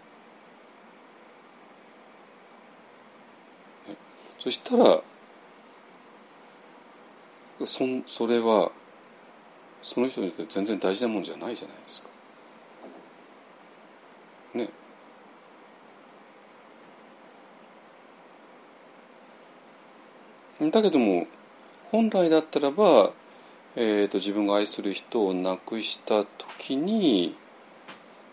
[4.44, 5.00] そしたら
[7.64, 8.70] そそれは
[9.80, 12.08] その人にとって全然大事なもんじゃないじゃないですか。
[14.54, 14.68] ね。
[20.70, 21.26] だけども
[21.90, 23.12] 本来だったらば、
[23.76, 27.34] えーと、自分が愛する人を亡くした時に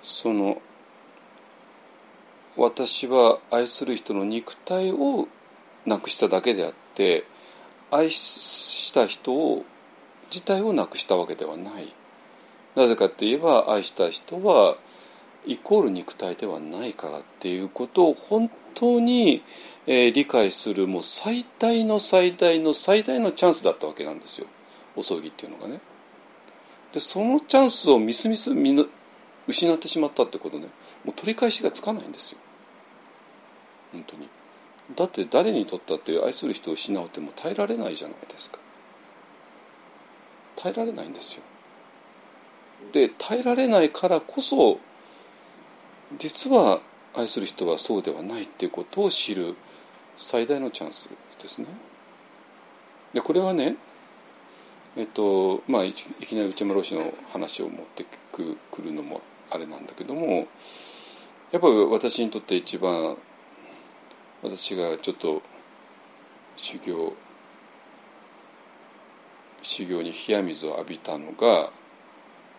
[0.01, 0.61] その
[2.57, 5.29] 私は愛する人の肉体を
[5.85, 7.23] なくしただけであって
[7.91, 9.65] 愛した人を
[10.31, 11.87] 自体をなくしたわけではない
[12.75, 14.77] なぜかって言えば愛した人は
[15.45, 19.41] イコール肉体ではないからっていうことを本当に、
[19.87, 24.47] えー、理解するもう最大の最大の最大のチャンスだったわけなんですよ
[24.95, 25.79] お葬儀っていうのがね。
[26.93, 28.75] でそのチャンスをみすみすみ
[29.47, 30.67] 失ってしまったってことね
[31.05, 32.39] もう取り返しがつかないんですよ
[33.93, 34.27] 本当に。
[34.95, 38.57] だって誰にとったって愛する人を失うっても耐えられないじゃないですか
[40.61, 41.43] 耐えられないんですよ
[42.93, 44.79] で耐えられないからこそ
[46.17, 46.81] 実は
[47.15, 49.55] 愛する人はそうではないっていうことを知る
[50.15, 51.09] 最大のチャンス
[51.41, 51.67] ですね。
[53.13, 53.75] でこれはね
[54.97, 60.47] えっとまあいきなり内村氏の話を持ってくるのもあれなんだけども
[61.51, 63.17] やっぱり私にとって一番
[64.43, 65.41] 私がちょっと
[66.55, 67.13] 修行
[69.61, 71.69] 修行に冷や水を浴びたのが、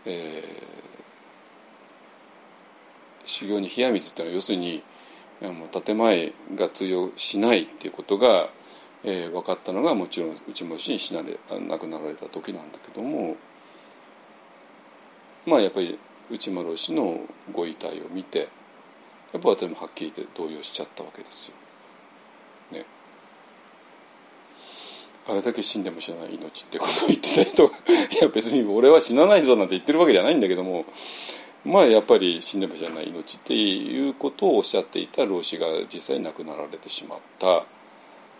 [0.07, 0.43] えー、
[3.25, 4.83] 修行に冷や水っていうのは要するに
[5.41, 8.47] もう建前が通用しないっていうことが、
[9.05, 11.37] えー、分かったのがもちろん内村氏に死なれ
[11.69, 13.37] 亡くなられた時なんだけども
[15.47, 15.99] まあやっぱり
[16.31, 17.19] 内村氏の
[17.53, 18.49] ご遺体を見て
[19.33, 21.62] やっぱ私もはっきり言って動揺しちゃったわけですよ。
[25.29, 30.85] あれだけ死んでも死なない命ってことを言ってた人がいや別に俺は死なないぞなんて言ってるわけじゃないんだけども
[31.65, 37.65] まあやっぱり死んでも知らない命っていうことをおっしゃっていた老子が実際亡くなられてしまった、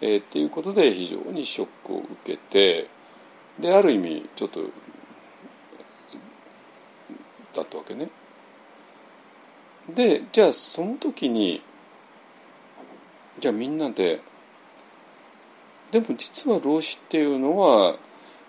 [0.01, 2.89] えー、っていうことで非常にショックを受けて
[3.61, 4.61] である意味ちょっと
[7.55, 8.09] だったわけね。
[9.95, 11.63] でじゃあその時に
[13.39, 14.21] じゃあみんなで
[15.93, 17.95] でも実は老子っていうのは、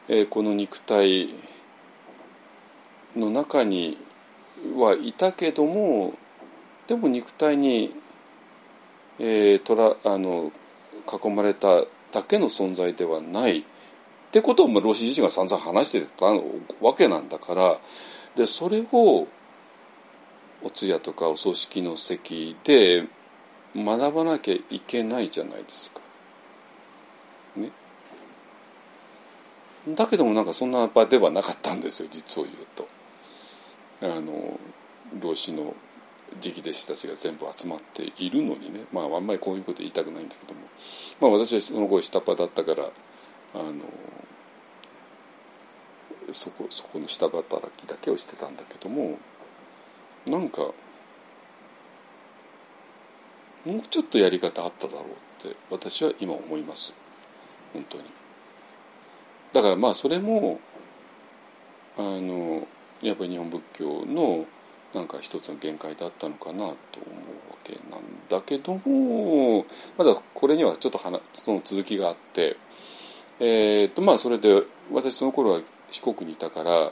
[0.08, 1.28] えー、この肉体
[3.18, 3.98] の中に
[4.78, 6.14] はいたけども
[6.88, 7.94] でも肉体に、
[9.20, 10.54] えー、とらあの
[11.06, 11.82] 囲まれた
[12.14, 13.64] だけの存在ではないっ
[14.32, 16.28] てことを老子自身が散々話してた
[16.82, 17.76] わけなんだから
[18.38, 19.28] でそれを
[20.64, 23.04] お通夜とかお葬式の席で
[23.76, 26.03] 学ばなきゃいけないじゃないですか。
[29.88, 32.88] だけどもなんかそんな場ではなかったんですよ実を言うと。
[34.02, 34.60] あの
[35.22, 35.76] 老子の
[36.44, 38.86] 直弟子たちが全部集まっているのにね。
[38.92, 40.62] まああんまりこういうこと言いたくないんだけども。
[41.20, 42.86] まあ私はその頃下っ端だったから
[43.56, 43.74] あの
[46.32, 49.18] そこそこの下働きだけをしてたんだけども
[50.28, 50.62] なんか
[53.66, 56.94] もうちょっとやり方あっただろうって私は今思います。
[57.74, 58.04] 本当に。
[59.54, 60.60] だからまあそれも
[61.98, 62.68] あの
[63.02, 64.46] やっぱり日本仏教の
[64.94, 66.76] なんか一つの限界だったのかなと思うわ
[67.64, 69.66] けなんだけども
[69.98, 72.58] まだこれにはちょっと話その続きがあって
[73.40, 75.62] えー、とまあそれで私その頃は
[75.92, 76.92] 四国にいたから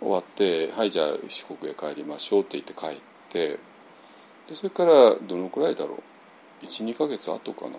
[0.00, 3.58] 終わって「はいじゃあ四国へ帰りましょう」って言って帰って
[4.48, 6.02] でそれからどのくらいだろ
[6.62, 7.72] う？12か月後かな？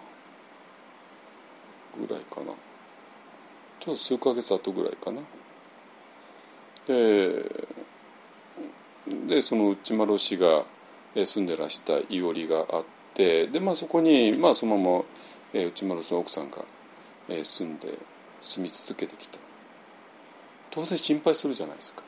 [2.00, 2.54] ぐらいかな。
[3.82, 5.22] ちょっと数ヶ月後ぐらいかな。
[6.88, 7.44] で
[9.28, 10.64] でその内丸氏が
[11.16, 12.86] 住んでらしたいおりがあっ
[13.16, 15.04] てで、まあ、そこに、まあ、そのまま、
[15.54, 16.64] えー、内丸氏の奥さんが、
[17.28, 17.90] え、住んで
[18.40, 19.40] 住み続けてきた。
[20.70, 22.04] 当然心配するじゃないですか。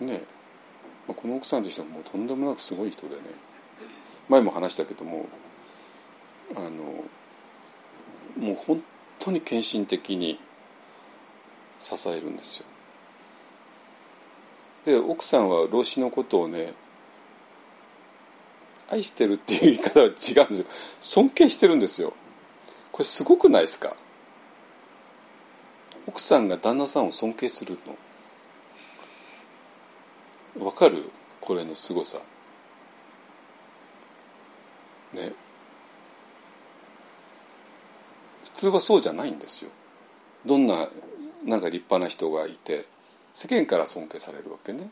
[0.00, 0.22] ね
[1.08, 3.22] まあ、この奥さんとしてはもうとんでもなくすごい人でね。
[4.28, 5.26] 前も話したけども
[6.54, 7.04] あの
[8.36, 8.82] もう本
[9.26, 10.38] 当に献身的に
[11.80, 12.64] 支えるんですよ。
[14.84, 16.72] で奥さんは老子のことをね
[18.88, 20.66] 愛してるっていう言い方は違うんですよ。
[21.00, 22.12] 尊敬してるんですよ。
[22.92, 23.96] これすごくないですか？
[26.06, 27.76] 奥さんが旦那さんを尊敬する
[30.56, 30.64] の。
[30.64, 31.10] わかる？
[31.40, 32.18] これのすごさ。
[35.12, 35.32] ね
[38.42, 39.70] 普通はそうじゃないんですよ。
[40.44, 40.88] どんな
[41.44, 42.86] なんか立派な人がいて
[43.32, 44.88] 世間から尊敬されるわけね。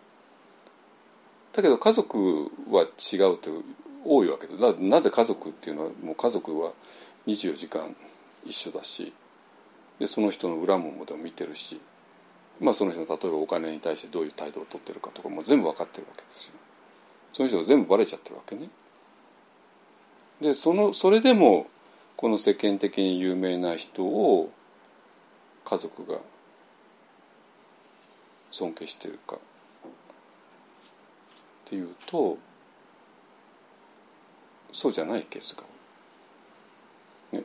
[1.52, 3.50] だけど家族は違うって
[4.04, 4.54] 多いわけで
[4.88, 6.72] なぜ家族っていうのはもう家族は
[7.26, 7.94] 24時間
[8.44, 9.12] 一緒だし
[9.98, 11.80] でその人の裏ももでも見てるし、
[12.60, 16.54] まあ、その人の例えばお金に対してどういう態度をとってるかとかも全部分かってるわけですよ。
[17.32, 18.68] その人が全部バレちゃってるわけね。
[20.40, 21.68] でそのそれでも
[22.16, 24.52] この世間的に有名な人を
[25.64, 26.18] 家族が
[28.50, 29.38] 尊敬しているかっ
[31.64, 32.38] ていうと
[34.72, 35.62] そうじゃないケースが。
[37.32, 37.44] ね、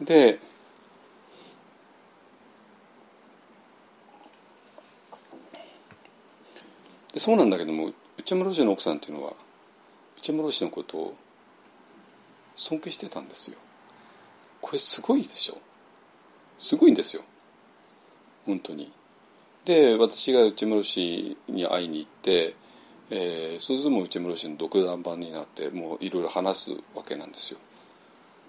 [0.00, 0.38] で
[7.12, 9.32] でそうなんだけども内村氏の奥さんっていうのは
[10.18, 11.16] 内村氏のことを
[12.56, 13.58] 尊敬してたんですよ。
[14.60, 15.58] これすごいでしょ
[16.58, 17.22] すごいんですよ
[18.46, 18.90] 本当に。
[19.64, 22.54] で私が内室氏に会いに行って、
[23.10, 27.60] えー、そうするとも内室氏の独断版になってもういろいろ話すわけなんですよ。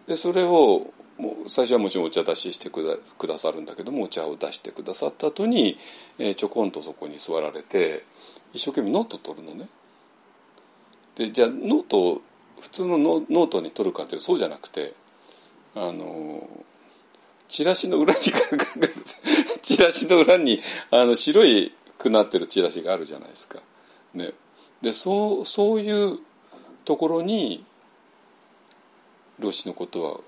[0.08, 5.78] でそれをもう最初はもちろんお茶出ししてくだくださるんだけどもお茶を出してくださった後に、
[6.18, 8.04] えー、ちょこんとそこに座られて
[8.54, 9.70] 一生懸命ノート取るのね。
[11.16, 12.22] でじゃあノート
[12.60, 14.94] 普通のノートに取るかというとそうじゃなくて
[15.76, 16.48] あの
[17.48, 18.20] チラシの裏に
[19.62, 23.60] チラシの裏にあの白いくなってるチラシがあるじゃないですか。
[24.14, 24.32] ね、
[24.82, 26.20] でそうそういう
[26.84, 27.64] ところに
[29.40, 30.20] 老子のことは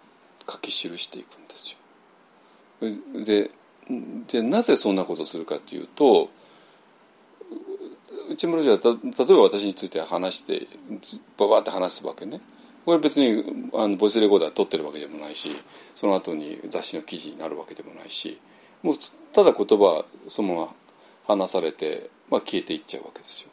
[0.50, 3.24] 書き記していくんですよ。
[3.24, 3.52] で
[4.28, 6.30] でなぜそんなことをするかっていうと
[8.30, 10.68] 内村氏は例えば私について話して
[11.38, 12.40] ババって話すわけね。
[12.86, 15.50] これ別にあのボイスレコーダー撮ってるわけでもないし
[15.96, 18.40] その後に雑誌の記事になるわけでもないし
[18.82, 18.96] もう
[19.32, 20.68] ただ言葉そのまま
[21.26, 23.50] 話されて、まあ、消えていっちゃうわけですよ。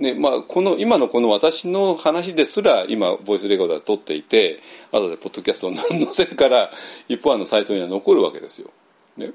[0.00, 4.58] でまあ、この今のこの私の話ですら今ボイスレコーダー撮っていて
[4.90, 6.68] 後でポッドキャストを載せるから
[7.08, 8.70] 一方あのサイトには残るわけですよ。
[9.16, 9.30] ね、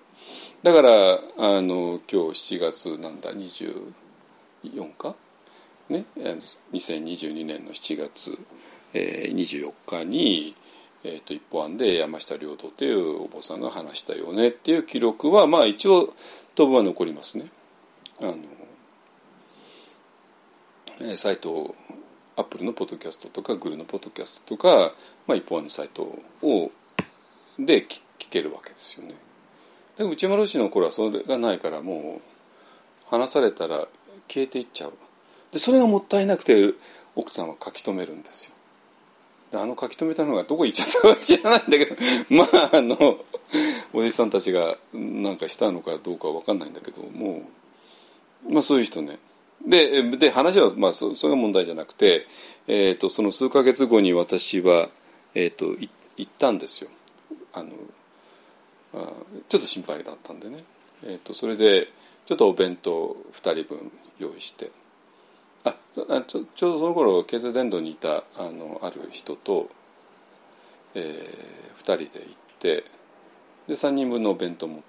[0.62, 5.16] だからあの今日7月なんだ24か、
[5.88, 6.04] ね、
[6.74, 8.38] 2022年の7月
[8.94, 10.56] えー、24日に、
[11.04, 16.14] えーと、一方案で山下良道というお坊さんが話したよねっていう記録はまあ一応
[16.56, 17.46] 当分は残りますね。
[18.22, 18.36] あの
[21.02, 21.76] えー、サイト
[22.36, 24.94] アップルのポッドキャストとかグルのポッドキャストとか、
[25.28, 26.04] まあ、一方案のサイト
[26.42, 26.72] を
[27.58, 29.16] で聞けるわけですよね。
[29.98, 32.22] で内丸氏の頃はそれがないからもう
[33.10, 33.80] 話されたら
[34.30, 34.94] 消えていっちゃう
[35.52, 36.74] でそれがもったいなくて
[37.16, 38.54] 奥さんは書き留めるんですよ
[39.54, 41.96] あの書き留めたのがどこ行っちゃったか知らないんだけど
[42.30, 42.96] まああの
[43.94, 47.44] お弟子さんたちがなんかしたのかどうかは分かんないんだけども
[48.48, 49.18] まあそういう人ね。
[49.66, 52.26] でで話は、まあ、そそれが問題じゃなくて、
[52.68, 54.88] えーと、その数か月後に私は、
[55.36, 55.90] えーと、行
[56.24, 56.90] ったんですよ。
[57.52, 57.72] あの
[58.94, 59.12] あ
[59.50, 60.64] ちょっと心配だったんでね、
[61.04, 61.92] えー、とそれで
[62.26, 64.72] ちょっとお弁当2人分用意して。
[65.66, 69.70] あちょちょちょうどその頃経済全土にいたあのある人と、
[70.96, 72.10] えー、2人で行っ
[72.60, 72.84] て
[73.68, 74.84] で3人分のお弁当も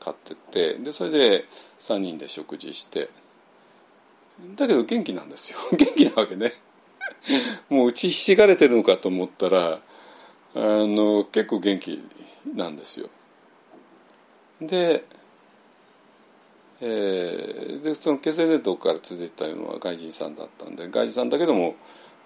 [0.00, 1.44] 買っててでそれで
[1.80, 3.08] 3人で食事して
[4.56, 5.58] だけど元気なんですよ。
[5.76, 6.52] 元気なわけね。
[7.70, 9.78] もう打ちひしがれてるのかと思ったらあ
[10.54, 12.02] の結構元気
[12.54, 13.08] なんですよ。
[14.60, 15.04] で,、
[16.86, 21.74] えー、でその血清伝統から続いたのは外人さんだったんで外人さんだけども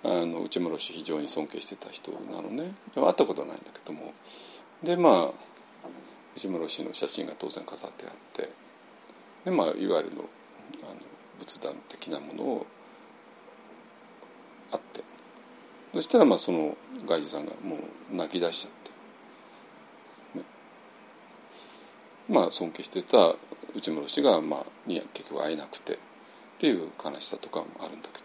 [0.05, 2.73] あの内村氏非常に尊敬してた人なのね。
[2.97, 4.13] 会ったことはないんだけども。
[4.83, 5.31] でまあ
[6.37, 8.49] 内村氏の写真が当然飾ってあって。
[9.45, 10.25] で、まあ、いわゆるの
[10.83, 11.01] あの
[11.41, 12.67] 仏壇的なものを
[14.73, 15.03] あって。
[15.95, 16.77] そしたらまあその
[17.07, 17.77] 外人さんがも
[18.13, 18.73] う泣き出しちゃっ
[20.35, 20.45] て、ね、
[22.29, 23.35] まあ尊敬してた
[23.79, 25.97] 内村氏が、まあ、に結局会えなくてっ
[26.59, 28.19] ていう悲しさとかもあるんだけ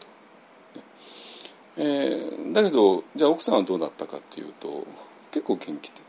[1.78, 1.90] ど、ね。
[1.90, 4.86] えー、だけどじゃあ奥さんはどうだったかっていうと
[5.32, 6.04] 結構元気で。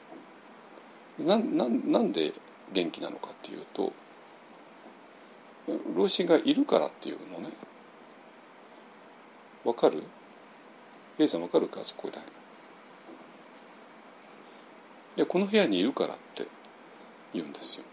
[1.27, 2.33] なななんで
[2.73, 3.93] 元気なのかっていうと
[5.97, 7.51] 老子がいるからっていうのね。
[9.65, 10.03] わかる
[11.19, 11.85] ？A さんわかるか？
[11.85, 12.23] そこらい
[15.17, 16.47] やこの部屋にいるからって
[17.33, 17.85] 言うんですよ。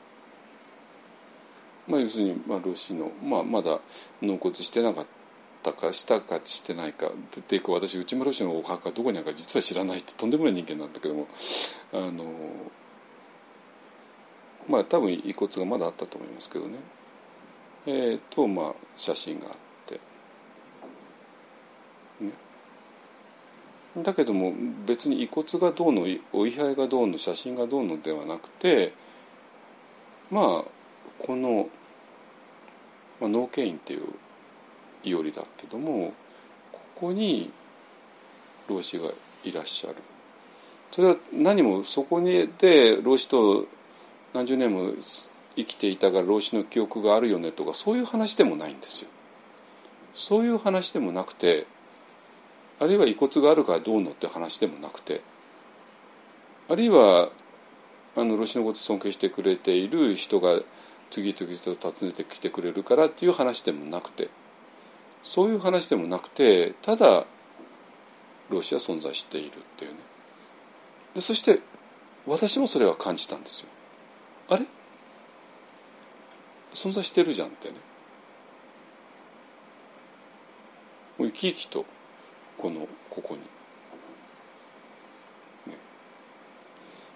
[1.88, 3.80] まあ、要するに、まあ、老子の、まあ、まだ
[4.22, 5.06] 納骨してなかっ
[5.64, 11.28] たかしたかしてないかっていうか私内村氏のお墓がどこにあるか実は知らないってとんでもない人間なんだけども
[11.94, 12.24] あの
[14.70, 16.78] まあ多分遺骨がまだあったと思いますけどね。
[17.88, 19.54] えー、とまあ写真があっ
[19.88, 19.96] て、
[22.24, 22.32] ね、
[24.04, 24.54] だけども
[24.86, 28.94] 別に遺骨がどうのお位牌がどうの写真がどうのではなくて
[30.30, 30.81] まあ
[31.26, 31.68] この、
[33.20, 34.02] まあ、脳慶院っていう
[35.04, 36.14] いおりだけども
[36.72, 37.52] ここに
[38.70, 39.10] 老子が
[39.44, 39.96] いらっしゃる
[40.92, 43.66] それは何もそこにで老子と
[44.34, 44.92] 何十年も
[45.56, 49.10] 生きていたが老子の記憶があるよねとかそういう話でもないんですよ。
[50.14, 51.66] そういう話でもなくて
[52.80, 55.22] あるいは遺骨があるからどうのって話でもなくて
[56.70, 57.30] あるいは
[58.18, 60.60] あの老子のことを尊敬してくれている人が
[61.12, 64.30] 次々と訪ねてきてくれるからっていう話でもなくて
[65.22, 67.26] そういう話でもなくてただ
[68.50, 69.98] 老子は存在しているっていうね。
[71.16, 71.60] でそして
[72.26, 73.70] 私もそれは感じたんですよ。
[74.50, 74.66] あれ？
[76.74, 77.76] 存在してるじゃんってね。
[81.18, 81.86] もう生き生きと
[82.58, 83.42] このここに、
[85.72, 85.78] ね、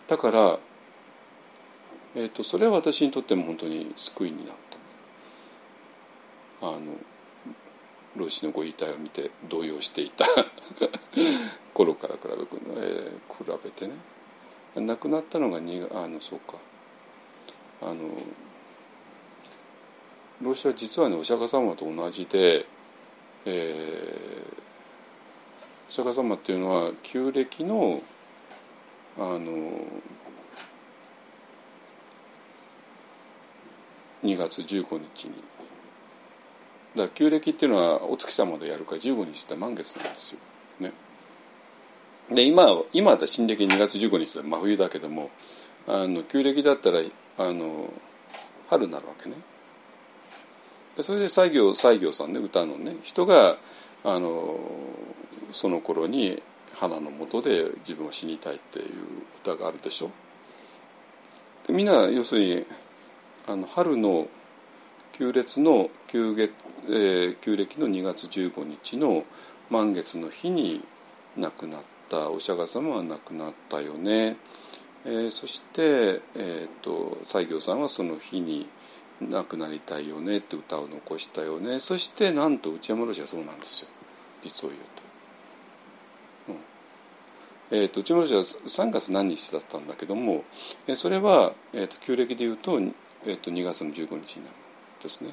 [0.07, 0.59] だから
[2.15, 4.55] えーと、それは私にとっても本当に救いになっ
[6.61, 6.67] た。
[6.67, 6.79] あの
[8.15, 10.25] 老子のご遺体を見て動揺していた。
[11.73, 12.29] 頃から比べ,、
[12.77, 13.93] えー、比べてね。
[14.75, 16.53] 亡くなったのがにあのそうか。
[17.81, 18.09] あの
[20.41, 22.65] 老子は実はねお釈迦様と同じで、
[23.45, 24.53] えー、
[25.89, 28.01] お釈迦様っていうのは旧暦の
[29.17, 29.81] あの
[34.25, 35.33] 2月15日に
[36.95, 40.39] だから旧暦っていうのはお月様でやるか15日って満月なんですよ。
[40.79, 40.91] ね、
[42.31, 45.29] で今今だ新暦2月15日で真冬だけども
[45.87, 46.99] あの旧暦だったら
[47.37, 47.93] あの
[48.69, 49.35] 春になるわけね。
[50.95, 53.57] でそれで西行西行さんね歌のね人が
[54.03, 54.57] あの
[55.51, 56.41] その頃に
[56.75, 58.85] 花の下で自分は死にたいっていう
[59.43, 60.11] 歌があるでしょ。
[61.67, 62.65] でみんな要するに
[63.47, 64.27] あの春の
[65.13, 66.51] 旧列の旧月、
[66.87, 69.23] えー、旧暦の2月15日の
[69.69, 70.83] 満月の日に
[71.37, 74.35] 亡くなったお釈迦様は亡くなったよね、
[75.05, 78.67] えー、そして、えーと、西行さんはその日に
[79.21, 81.79] 亡くなりたいよねって歌を残したよね。
[81.79, 83.87] そしてなんと内山老師はそうなんですよ。
[84.41, 84.81] 実を言う
[86.47, 86.53] と。
[87.73, 87.79] うん。
[87.79, 90.43] えーと、内山老師は3月何日だったんだけども、
[90.87, 92.79] えー、それは、えーと旧暦で言うと
[93.27, 95.31] えー、と2月の15日になるんですね。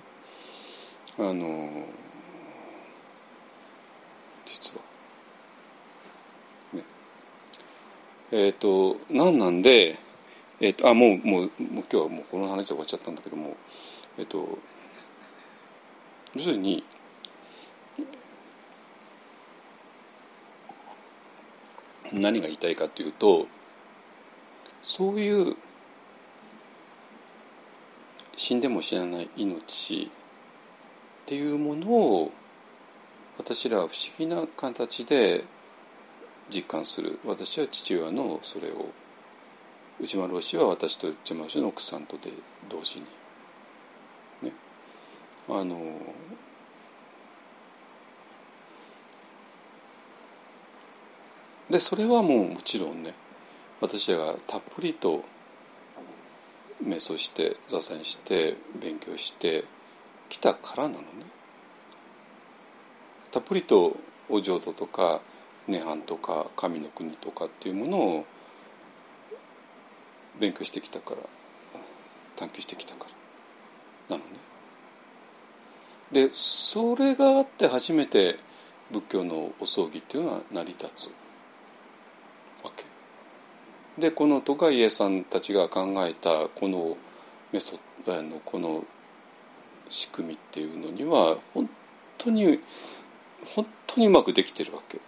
[1.19, 1.87] あの
[4.47, 4.83] 実は。
[6.73, 6.83] ね、
[8.33, 9.97] えっ、ー、と何なんで、
[10.61, 13.57] えーと、あもうもうもう今日はもうこの話で終わっちゃったんだけども
[14.19, 14.59] えっ、ー、と
[16.35, 16.83] 要するに
[22.13, 23.47] 何が言いたいかというと
[24.83, 25.57] そういう
[28.37, 30.09] 死んでも死なない命っ
[31.27, 32.33] ていうものを
[33.39, 35.45] 私らは不思議な形で
[36.51, 37.19] 実感する。
[37.25, 38.91] 私は父親のそれを
[40.01, 42.31] 内丸氏は私と内丸氏の奥さんとで
[42.69, 43.07] 同時に。
[44.43, 44.53] ね。
[45.49, 45.79] あの
[51.71, 53.15] でそれはもうもちろんね
[53.81, 55.25] 私らがたっぷりと
[56.85, 59.65] 瞑想して座禅して勉強して
[60.29, 61.07] きたからなのね。
[63.31, 63.97] たっぷりと
[64.29, 65.21] お浄土とか
[65.69, 68.27] 涅槃とか神の国とかっていうものを
[70.41, 71.17] 勉強してきたから
[72.37, 73.07] 探求してきたか
[74.11, 74.39] らなのね。
[76.11, 78.39] でそれがあって初めて
[78.91, 81.22] 仏教のお葬儀っていうのは成り立つ。
[83.99, 86.97] でこのトカイエさんたちが考えたこの
[87.53, 87.79] メソ
[88.09, 88.85] あのこの
[89.91, 91.69] 仕組みっていうのには本
[92.19, 92.59] 当に
[93.55, 94.99] 本当にうまくできてるわけ。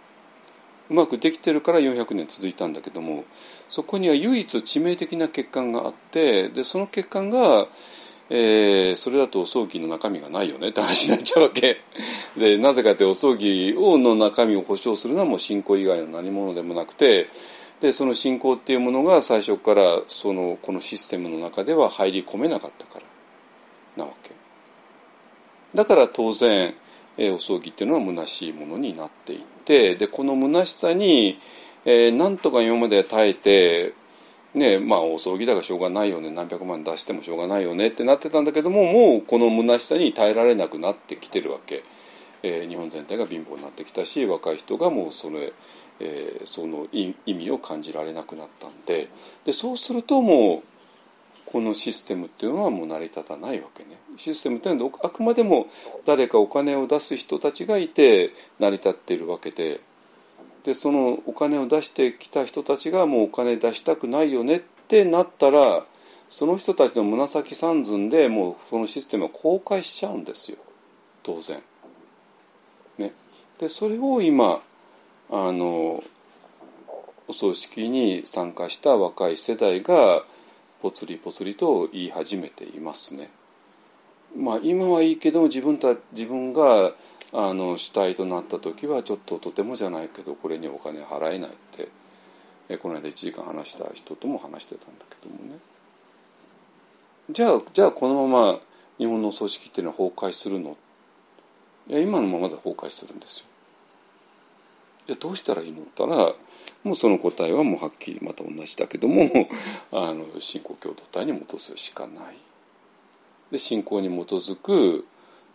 [0.89, 3.25] うまくできてるから400年続いたんだけども
[3.67, 7.65] そこには唯一致命的な欠陥があってでその欠陥が、
[8.29, 11.81] えー、それだとお葬儀の中身がないよねって話になっちゃうわけ。
[12.37, 17.29] でなぜかってお葬儀をの中身を保証するのはもう信仰以外の何者でもなくて
[17.85, 23.05] でその信仰っていうものが最初からそのこのシステムの中では入り込めなかったから。
[23.95, 24.31] なわけ。
[25.75, 26.73] だから当然、
[27.15, 31.37] え、お葬儀っていうのは虚しいものになっていってでこの虚しさに、
[31.85, 33.93] えー、なんとか今まで耐えて
[34.55, 36.31] ねまあお葬儀だからしょうがないよね。
[36.31, 37.89] 何百万出してもしょうがないよね。
[37.89, 41.83] ってなってたんだけどももうこの虚しさに耐えられなくなってきてるわけ、
[42.41, 45.53] えー、日本全体が貧乏になってきたし若い人がもうそれ
[45.99, 49.07] えー、その意味を感じられなくなったんで
[49.45, 50.63] でそうするともう
[51.45, 53.97] このシステムっていうのはもう成り立たないわけね。
[54.17, 55.67] システムっていうのはあくまでも
[56.05, 59.79] 誰かお金を出す人たちがいて成り立っているわけで。
[60.65, 65.85] でそのお金を出してきた人たちがもうお金出したくないよねってなったら
[66.31, 70.57] その人たちの紫三寸でもうそのシステムは崩壊しちゃうんですよ。
[71.21, 71.61] 当然。
[72.97, 73.13] ね、
[73.59, 74.59] でそれを今
[75.31, 76.03] あの
[77.27, 80.23] お葬式に参加した若い世代が
[80.81, 83.29] ぽつりぽつりと言い始めていますね。
[84.37, 86.91] まあ今はいいけど自分た自分が
[87.33, 91.87] あの主体となった時はちょっととてもじゃないけどこれにお金払えないって
[92.69, 95.57] えこの間1時間話した人とも話してたんだけどもね。
[97.31, 98.59] じゃあじゃあこのまま
[98.99, 100.77] 日本の葬式っていうのは崩壊するの？
[101.87, 103.45] いや今のままで崩壊するんですよ。
[105.07, 105.83] じゃあどうしたらいいの？
[105.83, 106.33] ったら
[106.83, 109.23] もうその答えはもうはっきりまた同じだけども
[109.91, 112.35] あの信仰共同体に基づくしかない。
[113.51, 115.07] で信仰に基づく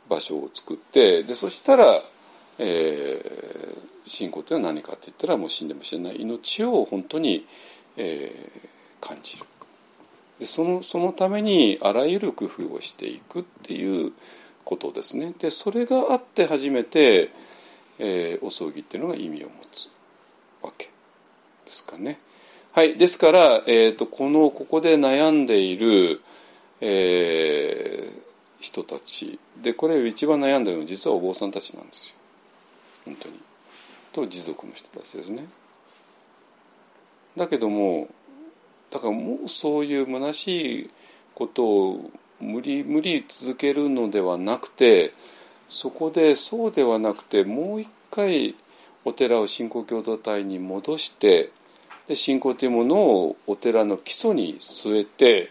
[0.09, 2.05] 場所を作ってでそしたら、
[2.59, 6.21] えー、信仰というのは何かって言ったらもう死んでも死ねない。
[6.21, 7.47] 命を本当に、
[7.97, 9.45] えー、感じる。
[10.41, 14.13] でそのそのためにあらゆる工夫をしていくっていう
[14.65, 15.35] ことですね。
[15.39, 17.31] でそれがあって初めて
[18.01, 19.91] えー、お葬儀っていうのが意味を持つ
[20.63, 20.91] わけで
[21.67, 22.19] すかね。
[22.73, 26.21] はい、ですから、えーと、このここで悩んでいる、
[26.81, 28.23] えー、
[28.61, 32.17] 人たちでこれ一番悩んでるのは実はお坊さんたちなんですよ
[33.07, 33.35] 本当に。
[34.13, 35.47] と持続の人たちですね。
[37.37, 38.09] だけども
[38.91, 40.91] だからもうそういう虚しい
[41.35, 42.11] ことを
[42.41, 45.13] 無理無理続けるのではなくて
[45.71, 48.55] そこでそうではなくてもう一回
[49.05, 51.51] お寺を信仰共同体に戻して
[52.09, 55.51] で信仰というものをお寺の基礎に据えて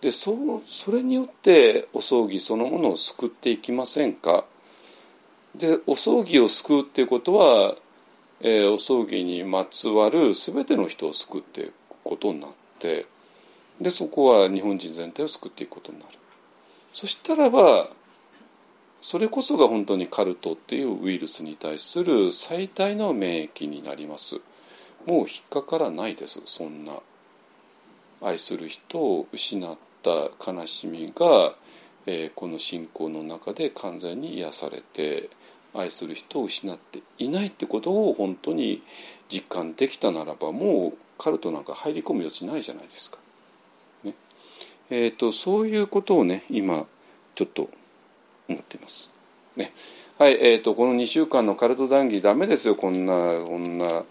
[0.00, 0.34] でそ
[0.66, 4.44] それによってお葬儀そのものを救っていきませんか？
[5.54, 7.76] でお葬儀を救うっていうことは、
[8.40, 11.72] えー、お葬儀にまつわる全ての人を救っていく
[12.02, 13.06] ことになって
[13.80, 16.10] でそこは日本人全体を救っていくことになる。
[16.94, 17.86] そしたらば
[19.02, 24.36] それこそが本当にカルトっていうウイルスに対する最大の免疫になります。
[25.06, 26.40] もう引っかからないです。
[26.44, 26.92] そんな。
[28.22, 31.52] 愛する人を失った悲しみが、
[32.06, 35.28] えー、この信仰の中で完全に癒されて
[35.74, 38.82] 愛する人を失っていないってことを本当に
[39.28, 43.18] 実感できたならばもうカルトなんか入り込む余地ないじゃないですか。
[44.04, 44.14] ね。
[44.90, 46.86] えーとそういうことをね今
[47.34, 47.68] ちょっと
[48.52, 49.10] 思っています。
[49.56, 49.72] ね。
[50.18, 53.14] はいえーと、この2週間のカルト談義ダメですよこんな
[53.44, 54.04] こんな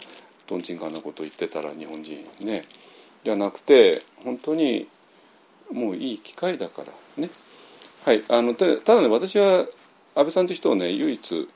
[0.47, 2.25] とんちんかんなこと言ってたら日本人。
[2.41, 2.63] ね。
[3.23, 4.87] じゃなくて本当に
[5.71, 7.23] もういい機会だから。
[7.23, 7.29] ね。
[8.03, 9.67] はいあのたただね私は
[10.15, 11.49] 安倍さんという人をね唯一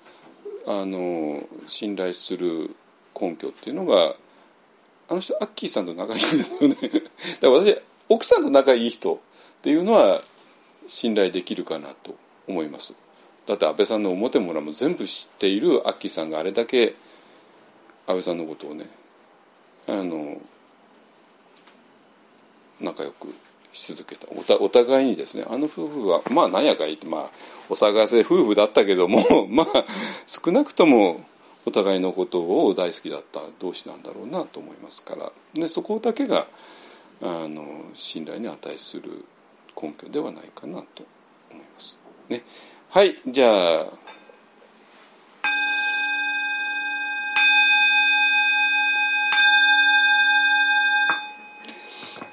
[0.68, 2.76] あの信頼する
[3.20, 4.14] 根拠っていうのが
[5.10, 6.76] あの人アッキーさんと仲いいんですよね。
[6.82, 7.02] だか
[7.42, 7.78] ら私
[8.10, 9.18] 奥さんと仲いい人っ
[9.62, 10.22] ていうのは
[10.88, 12.16] 信頼できるかなと。
[12.48, 12.98] 思います。
[13.48, 16.96] だって安倍さんの表も裏も全部知っているアッキーさんがあれだけ
[18.08, 18.88] 安倍さんのことをね
[19.88, 20.38] あの
[22.82, 23.28] 仲良く
[23.72, 24.28] し続けた。
[24.60, 27.22] お互いにですねあの夫婦はまあ何やか言ってまあ
[27.70, 29.86] お騒がせ夫婦だったけども まあ
[30.26, 31.24] 少なくとも
[31.66, 35.32] お互いのことを大好きだった同士なんだろうなと思いますから。
[35.54, 36.48] でそこだけが
[37.22, 37.64] あの
[37.94, 39.26] 信頼に値する
[39.80, 41.04] 根拠ではないかなと。
[42.30, 42.44] ね、
[42.90, 44.06] はいじゃあ。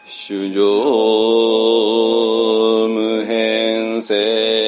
[0.05, 0.63] 主上
[2.89, 4.62] 無変性。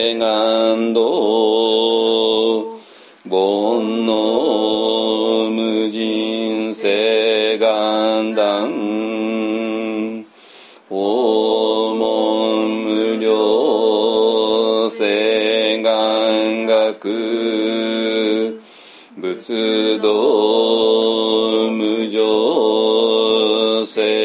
[19.55, 24.24] 仏道無常性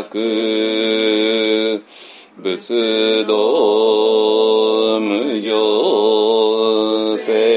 [0.00, 1.82] 願学
[2.42, 7.49] 仏道無常性。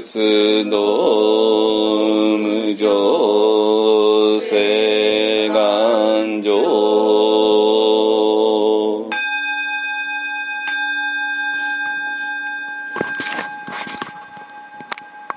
[0.00, 4.89] 仏の無常性。